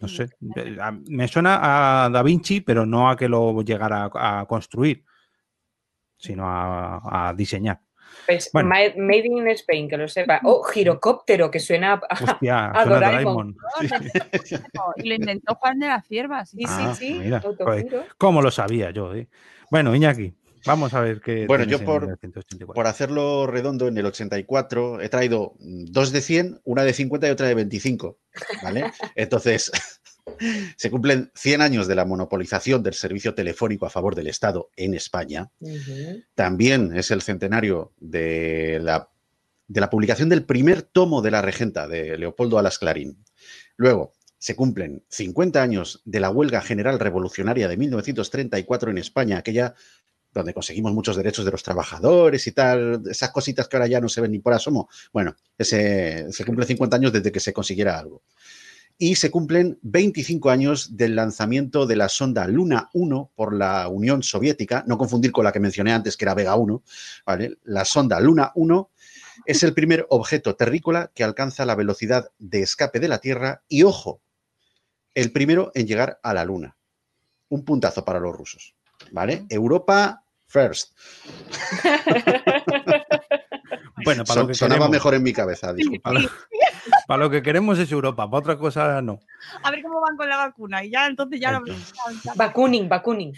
[0.00, 0.30] No sé,
[1.08, 5.04] me suena a Da Vinci, pero no a que lo llegara a, construir,
[6.16, 7.80] sino a diseñar.
[8.26, 8.94] Pues Made
[9.24, 10.40] in Spain, que lo sepa.
[10.44, 13.56] O oh, girocóptero, que suena a, Doraemon.
[14.96, 16.44] y lo inventó Juan de la Cierva.
[16.44, 17.30] Sí, sí, sí.
[18.18, 19.14] ¿Cómo lo sabía yo?
[19.14, 19.28] Eh?
[19.70, 20.34] Bueno, Iñaki,
[20.66, 21.46] vamos a ver qué.
[21.46, 22.18] Bueno, yo por,
[22.74, 27.30] por hacerlo redondo, en el 84 he traído dos de 100, una de 50 y
[27.30, 28.18] otra de 25.
[28.62, 28.92] ¿Vale?
[29.16, 29.72] Entonces.
[30.76, 34.94] Se cumplen 100 años de la monopolización del servicio telefónico a favor del Estado en
[34.94, 35.50] España.
[36.34, 39.08] También es el centenario de la
[39.68, 43.24] de la publicación del primer tomo de La Regenta de Leopoldo Alas Clarín.
[43.76, 49.74] Luego, se cumplen 50 años de la huelga general revolucionaria de 1934 en España, aquella
[50.34, 54.08] donde conseguimos muchos derechos de los trabajadores y tal, esas cositas que ahora ya no
[54.08, 54.88] se ven ni por asomo.
[55.12, 58.24] Bueno, ese, se cumplen 50 años desde que se consiguiera algo.
[59.04, 64.22] Y se cumplen 25 años del lanzamiento de la sonda Luna 1 por la Unión
[64.22, 66.84] Soviética, no confundir con la que mencioné antes, que era Vega 1,
[67.26, 67.58] ¿vale?
[67.64, 68.90] La sonda Luna 1
[69.44, 73.82] es el primer objeto terrícola que alcanza la velocidad de escape de la Tierra y,
[73.82, 74.20] ojo,
[75.16, 76.76] el primero en llegar a la Luna.
[77.48, 78.76] Un puntazo para los rusos.
[79.10, 79.46] ¿Vale?
[79.48, 80.92] Europa first.
[84.04, 86.12] bueno, para lo que sonaba mejor en mi cabeza, disculpa.
[87.06, 89.20] Para lo, que queremos es Europa, para otra cosa no.
[89.62, 91.62] A ver cómo van con la vacuna y ya entonces ya lo...
[92.36, 93.32] Vacuning, vacuning.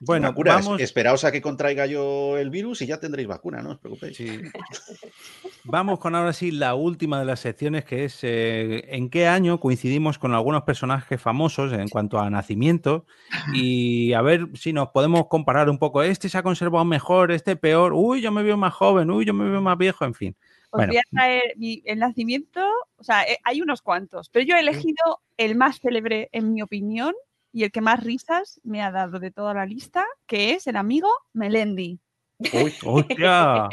[0.00, 0.80] Bueno, vamos...
[0.80, 4.18] esperaos a que contraiga yo el virus y ya tendréis vacuna, no os preocupéis.
[5.64, 9.60] vamos con ahora sí la última de las secciones, que es eh, en qué año
[9.60, 13.06] coincidimos con algunos personajes famosos en cuanto a nacimiento
[13.52, 16.02] y a ver si nos podemos comparar un poco.
[16.02, 17.92] Este se ha conservado mejor, este peor.
[17.94, 20.36] Uy, yo me veo más joven, uy, yo me veo más viejo, en fin.
[20.70, 22.60] Os voy a traer el nacimiento,
[22.96, 26.60] o sea, eh, hay unos cuantos, pero yo he elegido el más célebre, en mi
[26.60, 27.14] opinión,
[27.52, 30.76] y el que más risas me ha dado de toda la lista, que es el
[30.76, 32.00] amigo Melendi.
[32.38, 33.68] ¡Uy, hostia!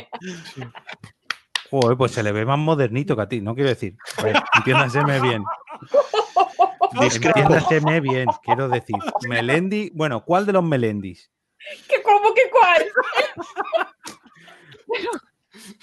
[1.70, 3.96] Joder, pues se le ve más modernito que a ti, no quiero decir.
[4.58, 5.44] entiéndaseme bien.
[7.02, 8.96] Entiéndaseme bien, quiero decir.
[9.28, 11.30] Melendi, bueno, ¿cuál de los Melendis?
[11.90, 12.86] ¿Qué, ¿Cómo que cuál?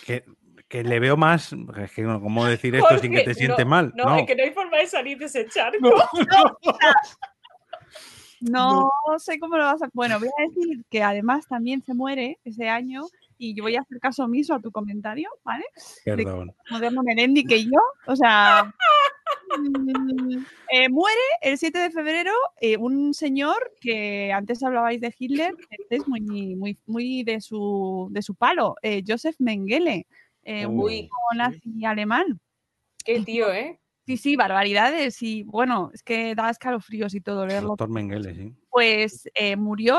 [0.06, 0.24] que,
[0.68, 1.52] que le veo más.
[1.52, 3.92] Es que, ¿cómo decir esto sin que te siente mal?
[3.94, 5.78] No, es que no hay forma de salir de ese charco.
[5.80, 5.96] No,
[8.42, 9.90] no, sé cómo lo vas a.
[9.92, 13.02] Bueno, voy a decir que además también se muere ese año
[13.38, 15.64] y yo voy a hacer caso omiso a tu comentario, ¿vale?
[16.04, 16.54] Perdón.
[16.70, 18.72] Moderno Merendi que yo, o sea.
[20.70, 25.96] Eh, muere el 7 de febrero eh, un señor que antes hablabais de Hitler, este
[25.96, 26.22] es muy,
[26.56, 30.06] muy, muy de su, de su palo, eh, Joseph Mengele,
[30.68, 32.40] muy nazi alemán.
[33.04, 33.78] Qué tío, ¿eh?
[34.06, 35.22] Sí, sí, barbaridades.
[35.22, 37.70] Y bueno, es que da escalofríos y todo leerlo.
[37.70, 38.54] Doctor Mengele, sí.
[38.70, 39.98] Pues eh, murió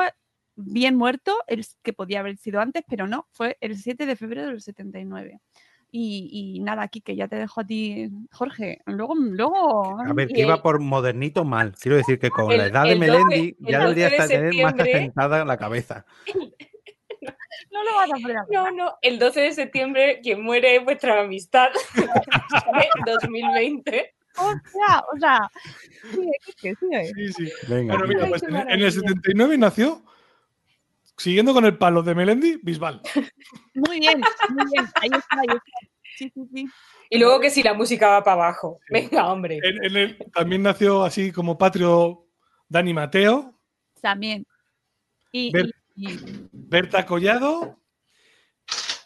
[0.56, 4.48] bien muerto, el que podía haber sido antes, pero no, fue el 7 de febrero
[4.48, 5.40] del 79.
[5.96, 8.80] Y, y, nada, aquí que ya te dejo a ti, Jorge.
[8.88, 10.00] Luego, luego.
[10.00, 11.76] A ver, que iba por modernito mal.
[11.80, 15.58] Quiero decir que con la edad de Melendi ya debería estar tener más asentada la
[15.58, 16.06] cabeza.
[17.72, 18.38] No lo vas a poner.
[18.52, 18.98] No, no.
[19.02, 21.70] El 12 de septiembre, quien muere es vuestra amistad.
[23.06, 24.16] 2020.
[24.36, 25.52] O sea, o sea.
[26.60, 27.52] Sí, sí, sí.
[27.68, 27.94] Venga.
[27.94, 30.04] Bueno, mira, pues en, el 79 nació,
[31.18, 33.00] siguiendo con el palo de Melendi, Bisbal.
[33.76, 34.86] Muy bien, muy bien.
[34.96, 35.88] Ahí está, ahí está.
[36.16, 36.68] Sí, sí, sí.
[37.10, 38.80] Y luego que si la música va para abajo.
[38.90, 39.60] Venga, hombre.
[40.34, 42.26] también nació así como patrio
[42.68, 43.54] Dani Mateo.
[44.02, 44.46] También.
[45.32, 45.52] Y,
[46.52, 47.80] Berta Collado.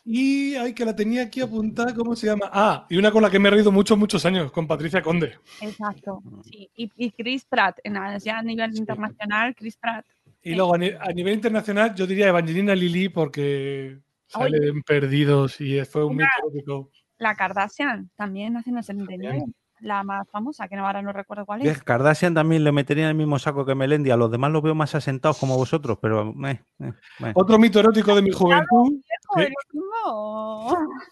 [0.10, 2.50] Y hay que la tenía aquí apuntada, ¿cómo se llama?
[2.54, 5.38] Ah, y una con la que me he reído muchos, muchos años, con Patricia Conde.
[5.60, 6.24] Exacto.
[6.50, 10.06] Y, Chris Pratt, en, ya a nivel internacional, Chris Pratt.
[10.42, 16.18] Y luego a, nivel internacional, yo diría Evangelina Lili, porque salen perdidos y fue un
[16.54, 19.46] mito La Kardashian también hace en el 79
[19.80, 21.84] la más famosa, que ahora no recuerdo cuál es.
[21.84, 24.12] Kardashian también le metería en el mismo saco que Melendi.
[24.12, 26.34] A los demás los veo más asentados como vosotros, pero.
[26.46, 26.94] Eh, eh,
[27.36, 29.02] Otro mito erótico de mi juventud.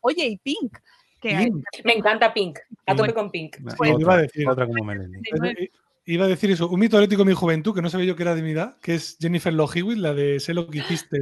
[0.00, 0.78] Oye, y Pink.
[1.84, 2.58] Me encanta Pink.
[2.86, 3.56] A tope con Pink.
[3.76, 5.20] Pues iba, a decir, otra como Melendi.
[6.06, 6.68] Iba a decir eso.
[6.68, 8.76] Un mito erótico de mi juventud, que no sabía yo que era de mi edad,
[8.80, 11.18] que es Jennifer Love la de Sé lo que hiciste.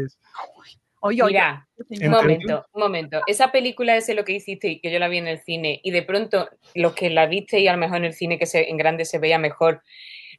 [1.10, 3.20] Mira, un momento, un momento.
[3.26, 5.90] Esa película ese lo que hiciste y que yo la vi en el cine y
[5.90, 8.70] de pronto los que la viste y a lo mejor en el cine que se,
[8.70, 9.82] en grande se veía mejor,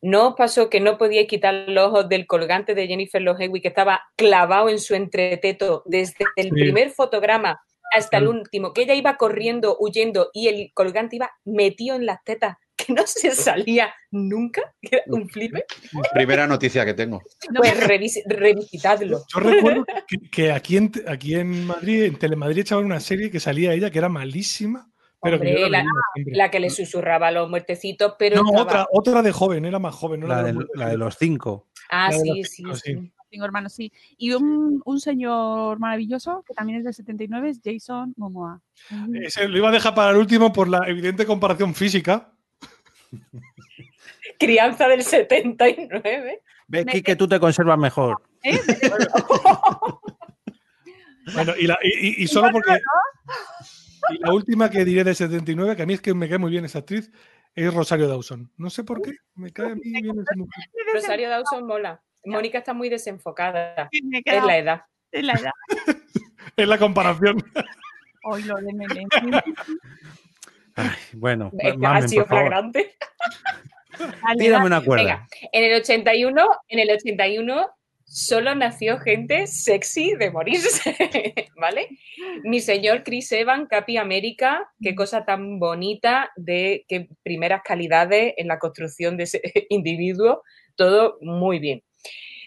[0.01, 3.67] ¿no os pasó que no podíais quitar los ojos del colgante de Jennifer Love que
[3.67, 7.61] estaba clavado en su entreteto desde el primer fotograma
[7.91, 12.23] hasta el último, que ella iba corriendo, huyendo y el colgante iba metido en las
[12.23, 14.73] tetas que no se salía nunca,
[15.07, 15.65] un flipe.
[16.13, 17.21] Primera noticia que tengo.
[17.55, 17.87] Pues
[18.25, 19.23] revisitadlo.
[19.27, 19.85] Yo, recuerdo
[20.31, 23.99] que, aquí, en, aquí en Madrid, en Telemadrid, echaban una serie que salía ella que
[23.99, 24.89] era malísima.
[25.21, 25.37] Pero
[25.69, 28.43] la, que le susurraba a los muertecitos, pero.
[28.43, 30.27] No, otra, otra de joven, era más joven.
[30.27, 31.69] la, de, los cinco.
[31.89, 33.11] Ah, sí, sí, sí.
[33.29, 33.91] Cinco hermanos, sí.
[34.17, 38.61] Y un, un, señor maravilloso que también es del 79 es Jason Momoa.
[39.13, 42.32] Ese lo iba a dejar para el último por la evidente comparación física.
[44.39, 46.41] Crianza del 79.
[46.67, 48.21] Ve, que tú te conservas mejor.
[48.43, 48.59] ¿Eh?
[51.33, 52.81] Bueno, y, solo porque.
[54.09, 56.51] Y la última que diré de 79, que a mí es que me cae muy
[56.51, 57.09] bien esa actriz,
[57.55, 58.51] es Rosario Dawson.
[58.57, 60.65] No sé por qué, me cae a mí bien esa mujer.
[60.93, 62.01] Rosario Dawson mola.
[62.25, 63.87] Mónica está muy desenfocada.
[63.91, 64.81] Es la edad.
[65.11, 65.51] Es la edad.
[66.57, 67.37] es la comparación.
[68.25, 68.73] Hoy lo de
[71.13, 71.51] Bueno,
[71.85, 72.95] ha sido flagrante.
[74.37, 75.03] Tírame una cuerda.
[75.03, 77.69] Venga, en el 81, en el 81
[78.13, 80.95] solo nació gente sexy de morirse,
[81.59, 81.89] ¿vale?
[82.43, 88.47] Mi señor Chris Evan, Capi América, qué cosa tan bonita de qué primeras calidades en
[88.47, 90.43] la construcción de ese individuo,
[90.75, 91.83] todo muy bien.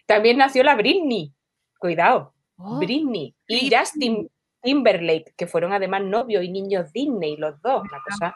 [0.06, 1.32] También nació la Britney,
[1.78, 4.30] cuidado, oh, Britney y Justin
[4.66, 8.34] Timberlake, que fueron además novios y niños Disney, los dos, la cosa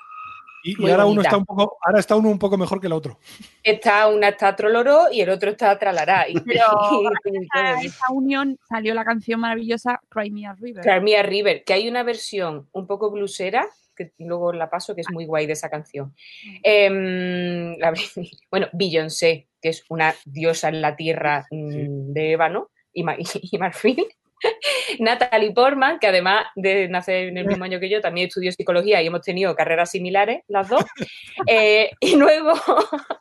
[0.62, 3.19] y, ahora uno está un poco, ahora está uno un poco mejor que el otro.
[3.62, 6.27] Está una está troloró y el otro está tralará.
[6.44, 6.65] Pero
[7.82, 10.82] esa, unión salió la canción maravillosa Cry Me a River.
[10.85, 13.66] Cry Me a River, que hay una versión un poco blusera,
[13.97, 16.15] que luego la paso, que es muy guay de esa canción.
[16.62, 17.94] Eh, la,
[18.51, 23.05] bueno, Beyoncé, que es una diosa en la tierra mm, de ébano y,
[23.55, 24.07] y marfil.
[24.99, 29.03] Natalie Portman, que además de nacer en el mismo año que yo, también estudió psicología
[29.03, 30.85] y hemos tenido carreras similares, las dos.
[31.47, 32.53] Eh, y luego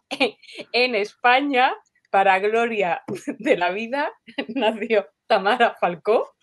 [0.74, 1.74] en, España,
[2.12, 3.02] para gloria
[3.40, 4.12] de la vida,
[4.50, 6.36] nació Tamara Falcó.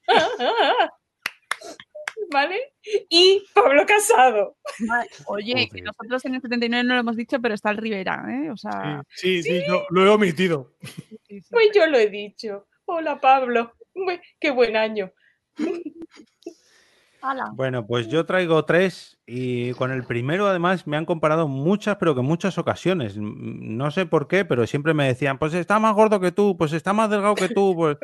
[2.33, 2.73] ¿Vale?
[3.11, 4.57] Y Pablo Casado.
[5.27, 8.51] Oye, que nosotros en el 79 no lo hemos dicho, pero está el Rivera, ¿eh?
[8.51, 9.03] O sea...
[9.09, 10.73] Sí, sí, lo he omitido.
[11.51, 12.67] Pues yo lo he dicho.
[12.87, 13.73] Hola, Pablo.
[14.41, 15.13] Qué buen año.
[17.55, 22.15] Bueno, pues yo traigo tres y con el primero además me han comparado muchas, pero
[22.15, 23.17] que muchas ocasiones.
[23.19, 26.73] No sé por qué, pero siempre me decían, pues está más gordo que tú, pues
[26.73, 27.75] está más delgado que tú.
[27.75, 27.97] Pues...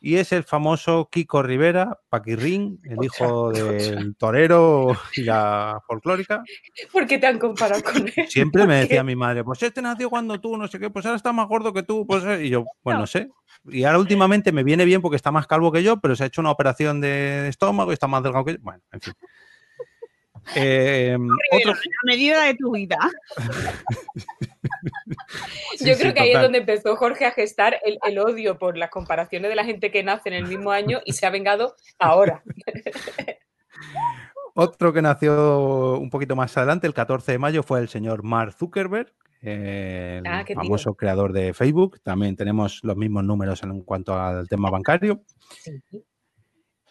[0.00, 6.44] Y es el famoso Kiko Rivera, Paquirrín, el hijo del torero y la folclórica.
[6.92, 8.28] ¿Por qué te han comparado con él?
[8.28, 11.16] Siempre me decía mi madre, pues este nació cuando tú, no sé qué, pues ahora
[11.16, 12.06] está más gordo que tú.
[12.06, 12.22] Pues...
[12.42, 13.30] Y yo, pues no sé,
[13.64, 16.26] y ahora últimamente me viene bien porque está más calvo que yo, pero se ha
[16.26, 18.58] hecho una operación de estómago y está más delgado que yo.
[18.60, 19.14] Bueno, en fin.
[20.54, 21.16] Eh,
[21.52, 21.72] otro...
[21.72, 22.96] A medida de tu vida.
[25.80, 28.90] Yo creo que ahí es donde empezó Jorge a gestar el, el, odio por las
[28.90, 32.42] comparaciones de la gente que nace en el mismo año y se ha vengado ahora.
[34.54, 38.54] Otro que nació un poquito más adelante, el 14 de mayo, fue el señor Mark
[38.54, 39.12] Zuckerberg,
[39.42, 42.00] el ah, famoso creador de Facebook.
[42.02, 45.22] También tenemos los mismos números en cuanto al tema bancario.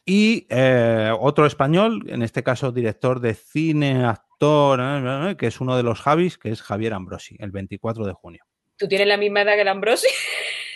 [0.05, 5.59] Y eh, otro español, en este caso director de cine, actor, eh, eh, que es
[5.59, 8.45] uno de los Javis, que es Javier Ambrosi, el 24 de junio.
[8.77, 10.07] ¿Tú tienes la misma edad que el Ambrosi?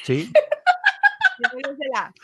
[0.02, 0.32] Sí.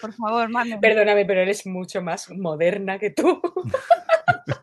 [0.01, 0.49] Por favor,
[0.81, 3.39] Perdóname, pero eres mucho más moderna que tú.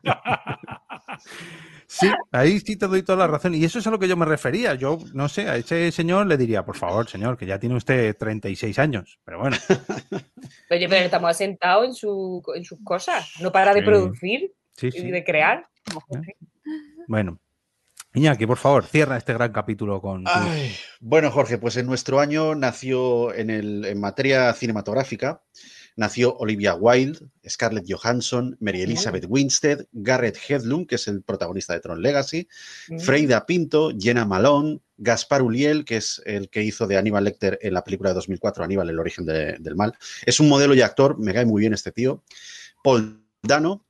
[1.95, 3.55] Sí, ahí sí te doy toda la razón.
[3.55, 4.75] Y eso es a lo que yo me refería.
[4.75, 8.17] Yo, no sé, a ese señor le diría, por favor, señor, que ya tiene usted
[8.17, 9.19] 36 años.
[9.27, 9.59] Pero bueno.
[10.71, 13.31] Oye, pero estamos asentados en, su, en sus cosas.
[13.41, 15.67] No para de producir y de crear.
[17.09, 17.39] Bueno.
[18.15, 20.25] Iñaki, por favor, cierra este gran capítulo con.
[21.01, 25.43] bueno, Jorge, pues en nuestro año nació en, el, en materia cinematográfica
[25.97, 31.81] nació Olivia Wilde, Scarlett Johansson, Mary Elizabeth Winstead, Garrett Hedlund, que es el protagonista de
[31.81, 32.49] Tron Legacy,
[32.99, 37.75] Freida Pinto, Jenna Malone, Gaspar Uliel, que es el que hizo de Aníbal Lecter en
[37.75, 39.95] la película de 2004, Aníbal, el origen del mal.
[40.25, 42.23] Es un modelo y actor, me cae muy bien este tío.
[42.83, 43.87] Paul Dano,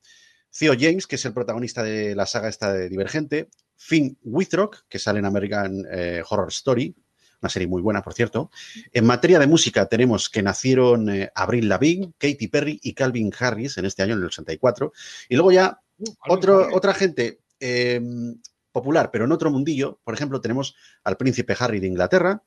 [0.56, 4.98] Theo James, que es el protagonista de la saga esta de Divergente, Finn Withrock, que
[4.98, 6.94] sale en American eh, Horror Story,
[7.42, 8.50] una serie muy buena, por cierto.
[8.92, 13.78] En materia de música tenemos que nacieron eh, Avril Lavigne, Katy Perry y Calvin Harris
[13.78, 14.92] en este año, en el 84.
[15.28, 18.40] Y luego ya uh, otro, otra gente em,
[18.70, 22.42] popular, pero en otro mundillo, por ejemplo, tenemos al príncipe Harry de Inglaterra,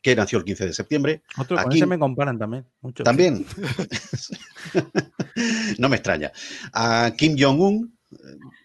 [0.00, 1.22] que nació el 15 de septiembre.
[1.36, 2.66] Otro, Aquí, se me comparan también.
[3.04, 3.44] También.
[5.78, 6.32] no me extraña.
[6.72, 7.96] A Kim Jong-un,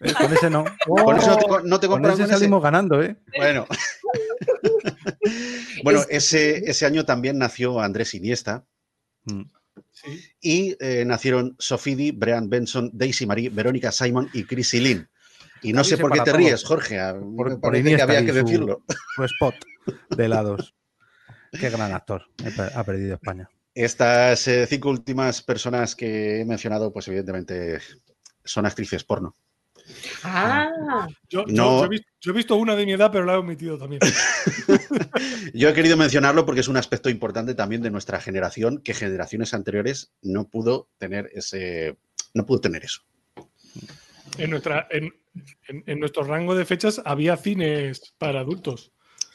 [0.00, 0.64] eh, con ese no.
[0.86, 3.16] con eso no te, no salimos ganando, ¿eh?
[3.36, 3.66] Bueno.
[5.84, 8.64] bueno, ese, ese año también nació Andrés Iniesta.
[9.24, 9.42] Mm.
[10.40, 15.08] Y eh, nacieron Sofidi, Brian Benson, Daisy Marie, Verónica Simon y Chrissy Lynn.
[15.62, 16.98] Y no sé por qué te ríes, Jorge.
[17.36, 18.84] por, por que había que decirlo.
[19.16, 19.54] Su spot
[20.16, 20.74] de helados.
[21.52, 22.24] Qué gran actor.
[22.74, 23.48] Ha perdido España.
[23.74, 27.78] Estas eh, cinco últimas personas que he mencionado, pues evidentemente
[28.44, 29.36] son actrices porno.
[30.22, 31.06] Ah.
[31.28, 31.44] Yo,
[31.84, 34.00] he visto, una de mi edad, pero la he omitido también.
[35.54, 39.54] yo he querido mencionarlo porque es un aspecto importante también de nuestra generación, que generaciones
[39.54, 41.96] anteriores no pudo tener ese,
[42.34, 43.02] no pudo tener eso.
[44.38, 45.12] En, nuestra, en,
[45.98, 48.92] nuestro rango de fechas había cines para adultos.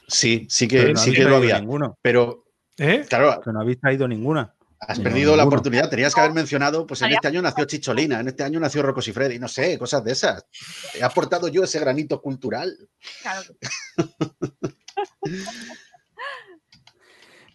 [0.08, 1.60] Sí, sí que, sí que lo había.
[1.60, 1.98] Ninguno.
[2.02, 2.46] Pero,
[2.78, 3.06] ¿Eh?
[3.08, 3.42] claro.
[3.42, 4.54] Que no habéis traído ninguna.
[4.88, 5.90] Has perdido la oportunidad.
[5.90, 9.02] Tenías que haber mencionado, pues en este año nació Chicholina, en este año nació Rocco
[9.02, 10.46] Freddy, no sé, cosas de esas.
[10.94, 12.78] He aportado yo ese granito cultural.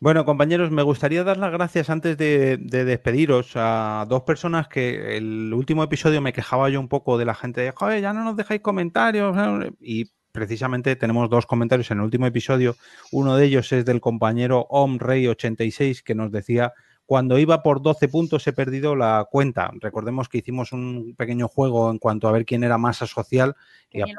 [0.01, 5.53] Bueno, compañeros, me gustaría dar las gracias antes de, despediros a dos personas que el
[5.53, 8.37] último episodio me quejaba yo un poco de la gente de, joder, ya no nos
[8.37, 9.37] dejáis comentarios.
[9.81, 12.77] Y precisamente tenemos dos comentarios en el último episodio.
[13.11, 16.73] Uno de ellos es del compañero OmRey86 que nos decía
[17.09, 19.71] cuando iba por 12 puntos he perdido la cuenta.
[19.81, 23.57] Recordemos que hicimos un pequeño juego en cuanto a ver quién era masa social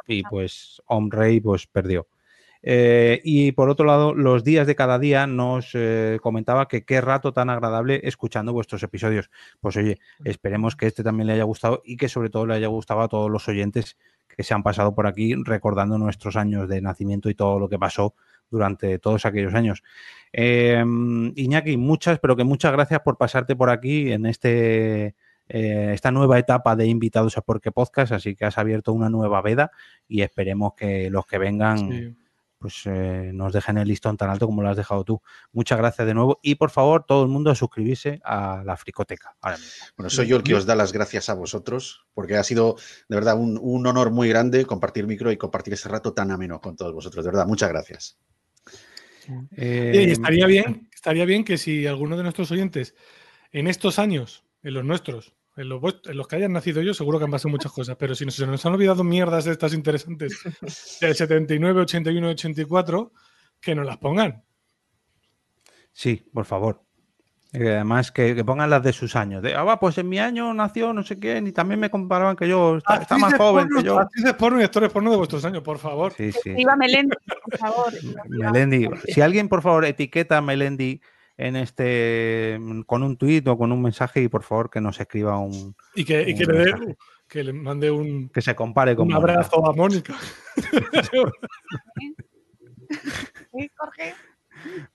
[0.07, 2.07] y, pues Omrey pues perdió.
[2.63, 6.99] Eh, y por otro lado, los días de cada día nos eh, comentaba que qué
[6.99, 9.29] rato tan agradable escuchando vuestros episodios.
[9.59, 12.69] Pues oye, esperemos que este también le haya gustado y que sobre todo le haya
[12.69, 13.97] gustado a todos los oyentes
[14.27, 17.77] que se han pasado por aquí recordando nuestros años de nacimiento y todo lo que
[17.77, 18.15] pasó
[18.49, 19.83] durante todos aquellos años.
[20.31, 20.83] Eh,
[21.35, 25.15] Iñaki, muchas, pero que muchas gracias por pasarte por aquí en este
[25.51, 29.41] eh, esta nueva etapa de invitados a Porque Podcast, así que has abierto una nueva
[29.41, 29.71] veda
[30.07, 32.15] y esperemos que los que vengan
[32.59, 35.21] pues eh, nos dejen el listón tan alto como lo has dejado tú.
[35.53, 39.35] Muchas gracias de nuevo y por favor todo el mundo a suscribirse a la Fricoteca.
[39.97, 42.75] Bueno, soy yo el que os da las gracias a vosotros porque ha sido
[43.07, 46.59] de verdad un, un honor muy grande compartir micro y compartir ese rato tan ameno
[46.59, 47.23] con todos vosotros.
[47.23, 48.19] De verdad, muchas gracias.
[49.55, 52.95] Eh, estaría bien, estaría bien que si alguno de nuestros oyentes
[53.51, 57.31] en estos años, en los nuestros, en los, que hayan nacido yo, seguro que han
[57.31, 60.39] pasado muchas cosas, pero si nos, se nos han olvidado mierdas de estas interesantes
[61.01, 63.11] del 79, 81, 84,
[63.59, 64.43] que nos las pongan.
[65.91, 66.88] Sí, por favor.
[67.51, 69.41] Además, que, pongan las de sus años.
[69.41, 72.47] De, ah, pues en mi año nació no sé qué, y también me comparaban que
[72.47, 73.99] yo está, más joven que yo.
[73.99, 76.13] Actrices porno y actores porno de vuestros años, por favor.
[76.15, 76.53] Sí, sí.
[76.55, 77.93] Iba Melendi, por favor.
[78.27, 78.87] Melendi.
[79.07, 81.01] Si alguien, por favor, etiqueta a Melendi
[81.37, 85.39] en este con un tuit o con un mensaje y por favor que nos escriba
[85.39, 85.75] un.
[85.95, 86.97] Y que, y que le, dé,
[87.27, 88.29] que le mande un.
[88.29, 89.07] Que se compare con.
[89.07, 90.15] Un abrazo a Mónica.
[93.51, 94.13] ¿Sí, Jorge?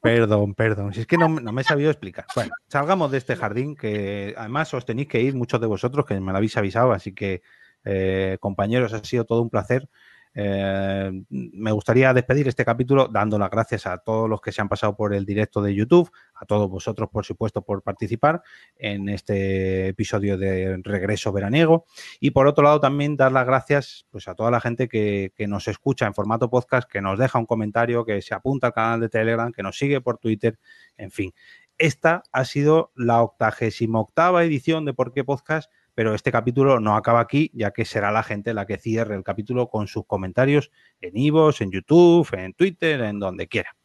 [0.00, 0.92] Perdón, perdón.
[0.92, 2.26] Si es que no, me he sabido explicar.
[2.34, 6.18] Bueno, salgamos de este jardín que además os tenéis que ir muchos de vosotros que
[6.20, 7.42] me lo habéis avisado, así que
[7.84, 9.88] eh, compañeros, ha sido todo un placer.
[10.36, 14.68] Eh, me gustaría despedir este capítulo dando las gracias a todos los que se han
[14.68, 18.42] pasado por el directo de YouTube, a todos vosotros, por supuesto, por participar
[18.76, 21.86] en este episodio de Regreso Veraniego.
[22.18, 25.68] Y por otro lado, también dar las gracias pues, a toda la gente que, nos
[25.68, 29.10] escucha en formato podcast, que nos deja un comentario, que se apunta al canal de
[29.10, 30.58] Telegram, que nos sigue por Twitter,
[30.96, 31.32] en fin.
[31.76, 36.96] Esta ha sido la octagésima octava edición de Por qué Podcast pero este capítulo no
[36.96, 40.70] acaba aquí, ya que será la gente la que cierre el capítulo con sus comentarios
[41.00, 43.76] en Ivos, en YouTube, en Twitter, en donde quiera.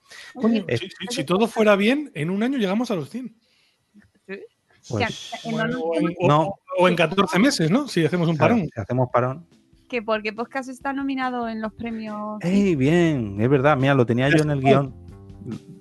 [1.09, 3.35] si, todo fuera bien, en un año llegamos a los 100.
[4.87, 5.31] Pues,
[6.77, 7.87] o, en 14 meses, ¿no?
[7.87, 8.61] Si hacemos un parón.
[8.73, 9.45] si hacemos parón.
[9.87, 12.39] Que porque Podcast está nominado en los premios.
[12.41, 13.39] ¡Ey, bien!
[13.41, 15.08] Es verdad, mira, lo tenía yo en el guion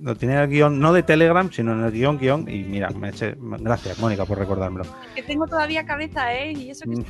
[0.01, 2.49] lo tenía el guion, no de Telegram, sino en el guion, guion.
[2.49, 4.85] Y mira, me eché, gracias, Mónica, por recordármelo.
[5.15, 6.53] Que tengo todavía cabeza, ¿eh?
[6.53, 7.05] Y eso que mm.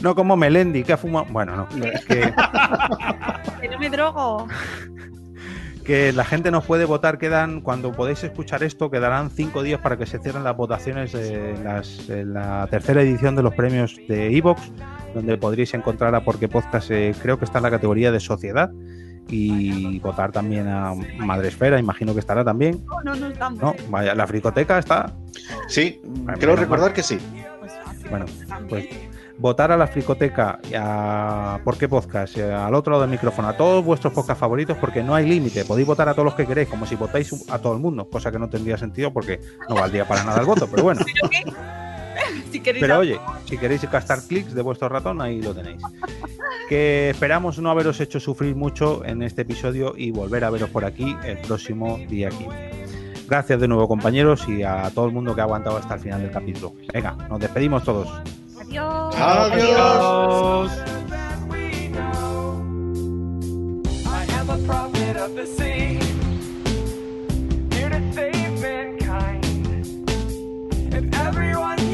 [0.00, 1.26] No como Melendi, que ha fumado.
[1.30, 2.20] Bueno, no, es que.
[3.60, 4.46] que no me drogo.
[5.84, 9.96] Que la gente nos puede votar, quedan, cuando podéis escuchar esto, quedarán cinco días para
[9.96, 14.70] que se cierren las votaciones de, la tercera edición de los premios de Evox,
[15.14, 18.70] donde podréis encontrar a Porque Podcast, eh, creo que está en la categoría de sociedad
[19.28, 22.84] y votar también a Madresfera, imagino que estará también.
[22.86, 23.60] No, no, no estamos.
[23.60, 25.12] No, vaya, la fricoteca está.
[25.68, 26.00] Sí,
[26.38, 27.18] creo recordar que sí.
[28.10, 28.26] Bueno,
[28.68, 28.88] pues
[29.38, 32.36] votar a la fricoteca, a ¿Por qué podcast?
[32.38, 35.64] Al otro lado del micrófono, a todos vuestros podcast favoritos, porque no hay límite.
[35.64, 38.30] Podéis votar a todos los que queréis, como si votáis a todo el mundo, cosa
[38.30, 41.00] que no tendría sentido porque no valdría para nada el voto, pero bueno.
[41.14, 41.97] Pero
[42.98, 45.82] oye, si queréis gastar clics de vuestro ratón, ahí lo tenéis.
[46.68, 50.84] Que esperamos no haberos hecho sufrir mucho en este episodio y volver a veros por
[50.84, 52.46] aquí el próximo día 15.
[53.28, 56.22] Gracias de nuevo compañeros y a todo el mundo que ha aguantado hasta el final
[56.22, 56.74] del capítulo.
[56.92, 58.08] Venga, nos despedimos todos.
[58.60, 59.14] Adiós.
[59.16, 60.70] Adiós.
[65.38, 66.07] everyone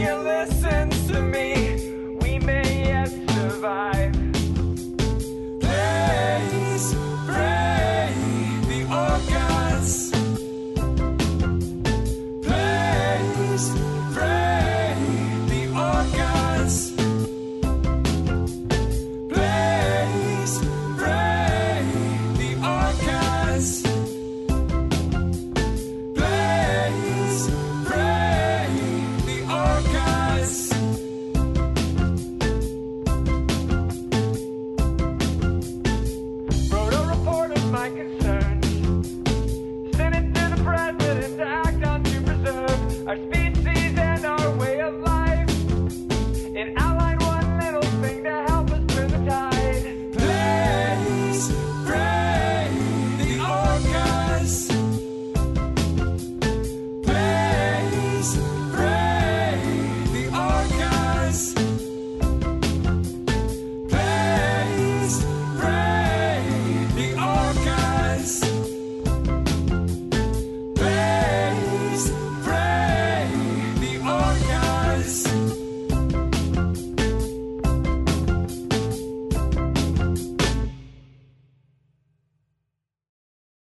[0.04, 4.13] here listens to me, we may yet survive.